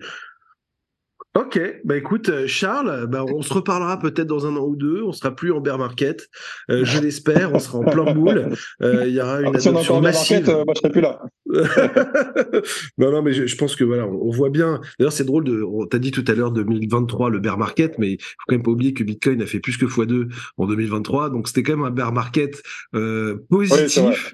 Ok, 1.35 1.59
bah 1.83 1.97
écoute, 1.97 2.29
euh, 2.29 2.45
Charles, 2.45 3.07
bah 3.07 3.25
on 3.27 3.41
se 3.41 3.51
reparlera 3.51 3.97
peut-être 3.97 4.27
dans 4.27 4.45
un 4.45 4.55
an 4.55 4.65
ou 4.65 4.75
deux. 4.75 5.01
On 5.01 5.11
sera 5.11 5.35
plus 5.35 5.51
en 5.51 5.61
bear 5.61 5.79
market, 5.79 6.29
euh, 6.69 6.85
je 6.85 7.01
l'espère. 7.01 7.51
On 7.53 7.57
sera 7.57 7.79
en 7.79 7.83
plein 7.83 8.13
boule. 8.13 8.49
Euh, 8.83 9.07
il 9.07 9.15
y 9.15 9.19
aura 9.19 9.41
une 9.41 9.55
ah, 9.55 9.59
si 9.59 9.69
adoption 9.69 9.97
on 9.97 10.01
massive. 10.01 10.45
Market, 10.45 10.65
moi 10.65 10.73
je 10.75 10.79
serai 10.81 10.91
plus 10.91 11.01
là. 11.01 11.21
non, 12.97 13.11
non, 13.11 13.21
mais 13.21 13.33
je, 13.33 13.55
pense 13.55 13.75
que 13.75 13.83
voilà, 13.83 14.07
on, 14.07 14.31
voit 14.31 14.49
bien. 14.49 14.81
D'ailleurs, 14.99 15.13
c'est 15.13 15.23
drôle 15.23 15.43
de. 15.43 15.61
On 15.63 15.85
t'a 15.85 15.99
dit 15.99 16.11
tout 16.11 16.25
à 16.27 16.33
l'heure 16.33 16.51
2023 16.51 17.29
le 17.29 17.39
bear 17.39 17.57
market, 17.57 17.97
mais 17.99 18.13
il 18.13 18.21
faut 18.21 18.45
quand 18.47 18.55
même 18.55 18.63
pas 18.63 18.71
oublier 18.71 18.93
que 18.93 19.03
Bitcoin 19.03 19.41
a 19.41 19.45
fait 19.45 19.59
plus 19.59 19.77
que 19.77 19.85
x2 19.85 20.29
en 20.57 20.65
2023, 20.65 21.29
donc 21.29 21.47
c'était 21.47 21.63
quand 21.63 21.77
même 21.77 21.85
un 21.85 21.91
bear 21.91 22.11
market 22.11 22.61
positif. 23.49 24.33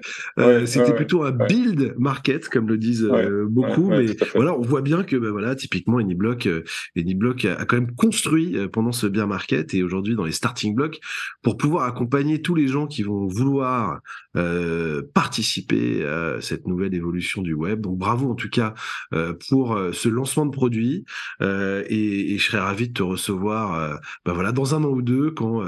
c'était 0.64 0.94
plutôt 0.94 1.22
un 1.22 1.32
build 1.32 1.94
market, 1.98 2.48
comme 2.48 2.68
le 2.68 2.78
disent 2.78 3.10
beaucoup. 3.48 3.90
mais 3.90 4.06
voilà, 4.34 4.56
on 4.56 4.62
voit 4.62 4.82
bien 4.82 5.02
que 5.02 5.16
bah, 5.16 5.30
voilà, 5.30 5.54
typiquement 5.54 6.00
Uniblock 6.00 6.46
et 6.46 7.04
Niblock 7.04 7.44
a, 7.44 7.54
a, 7.54 7.64
quand 7.64 7.76
même 7.76 7.94
construit 7.94 8.56
euh, 8.56 8.68
pendant 8.68 8.92
ce 8.92 9.06
bear 9.06 9.26
market 9.26 9.74
et 9.74 9.82
aujourd'hui 9.82 10.14
dans 10.14 10.24
les 10.24 10.32
starting 10.32 10.74
blocks 10.74 11.00
pour 11.42 11.56
pouvoir 11.56 11.84
accompagner 11.84 12.42
tous 12.42 12.54
les 12.54 12.68
gens 12.68 12.86
qui 12.86 13.02
vont 13.02 13.26
vouloir 13.26 14.00
euh, 14.36 15.02
participer 15.14 16.04
à 16.04 16.40
cette 16.40 16.66
nouvelle 16.66 16.94
évolution 16.94 17.09
du 17.10 17.54
web. 17.54 17.80
Donc 17.80 17.98
bravo 17.98 18.30
en 18.30 18.34
tout 18.34 18.50
cas 18.50 18.74
euh, 19.12 19.34
pour 19.48 19.74
euh, 19.74 19.92
ce 19.92 20.08
lancement 20.08 20.46
de 20.46 20.50
produit 20.50 21.04
euh, 21.42 21.84
et, 21.88 22.34
et, 22.34 22.38
je 22.38 22.46
serais 22.46 22.60
ravi 22.60 22.88
de 22.88 22.94
te 22.94 23.02
recevoir 23.02 24.00
ben 24.24 24.32
voilà 24.32 24.52
dans 24.52 24.74
un 24.74 24.84
an 24.84 24.88
ou 24.88 25.02
deux 25.02 25.30
quand 25.30 25.62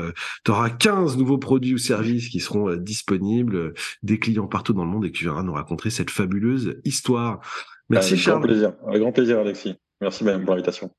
tu 0.45 0.51
auras 0.51 0.71
15 0.71 1.17
nouveaux 1.19 1.39
produits 1.39 1.75
ou 1.75 1.79
services 1.79 2.29
qui 2.29 2.41
seront 2.41 2.75
disponibles, 2.77 3.75
des 4.03 4.19
clients 4.19 4.47
partout 4.47 4.73
dans 4.73 4.85
le 4.85 4.91
monde 4.91 5.05
et 5.05 5.13
que 5.13 5.17
tu 5.17 5.25
viendras 5.25 5.43
nous 5.43 5.53
raconter 5.53 5.91
cette 5.91 6.11
fabuleuse 6.11 6.81
histoire. 6.85 7.41
Merci 7.89 8.15
Avec 8.15 8.25
Charles. 8.25 8.39
Grand 8.39 8.49
plaisir. 8.49 8.73
Avec 8.87 9.01
grand 9.01 9.13
plaisir 9.13 9.39
Alexis. 9.39 9.75
Merci 10.01 10.25
même 10.25 10.45
pour 10.45 10.55
l'invitation. 10.55 10.91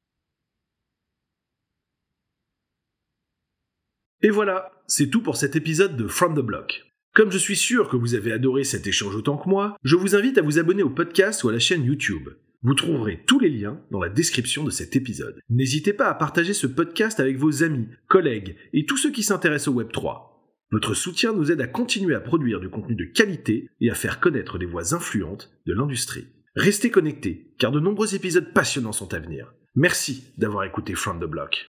Et 4.21 4.29
voilà, 4.29 4.71
c'est 4.87 5.09
tout 5.09 5.21
pour 5.21 5.35
cet 5.35 5.55
épisode 5.55 5.97
de 5.97 6.07
From 6.07 6.33
the 6.35 6.39
Block. 6.39 6.92
Comme 7.16 7.32
je 7.32 7.38
suis 7.38 7.55
sûr 7.55 7.89
que 7.89 7.95
vous 7.95 8.16
avez 8.16 8.32
adoré 8.32 8.64
cet 8.64 8.88
échange 8.88 9.16
autant 9.16 9.38
que 9.38 9.47
moi, 9.47 9.78
je 9.84 9.95
vous 9.95 10.16
invite 10.16 10.39
à 10.39 10.41
vous 10.41 10.57
abonner 10.57 10.82
au 10.82 10.89
podcast 10.89 11.43
ou 11.43 11.49
à 11.49 11.51
la 11.51 11.59
chaîne 11.59 11.86
YouTube. 11.86 12.30
Vous 12.64 12.74
trouverez 12.74 13.24
tous 13.28 13.39
les 13.39 13.51
liens 13.51 13.80
dans 13.91 14.01
la 14.01 14.09
description 14.09 14.64
de 14.64 14.72
cet 14.72 14.95
épisode. 14.95 15.39
N'hésitez 15.47 15.93
pas 15.93 16.09
à 16.09 16.16
partager 16.16 16.55
ce 16.55 16.66
podcast 16.66 17.20
avec 17.20 17.38
vos 17.38 17.61
amis, 17.61 17.88
collègues 18.07 18.55
et 18.74 18.86
tous 18.86 18.97
ceux 18.97 19.11
qui 19.11 19.22
s'intéressent 19.22 19.68
au 19.68 19.80
Web3. 19.80 20.24
Votre 20.72 20.95
soutien 20.95 21.34
nous 21.34 21.51
aide 21.51 21.61
à 21.61 21.68
continuer 21.68 22.16
à 22.16 22.20
produire 22.20 22.59
du 22.59 22.70
contenu 22.70 22.95
de 22.95 23.05
qualité 23.05 23.70
et 23.80 23.91
à 23.91 23.95
faire 23.95 24.20
connaître 24.20 24.57
les 24.57 24.66
voix 24.66 24.95
influentes 24.95 25.51
de 25.68 25.74
l'industrie. 25.74 26.26
Restez 26.55 26.89
connectés, 26.89 27.53
car 27.59 27.72
de 27.72 27.80
nombreux 27.80 28.16
épisodes 28.16 28.53
passionnants 28.53 28.91
sont 28.91 29.14
à 29.14 29.20
venir. 29.20 29.53
Merci 29.76 30.34
d'avoir 30.39 30.64
écouté 30.64 30.95
From 30.95 31.20
the 31.20 31.30
Block. 31.30 31.68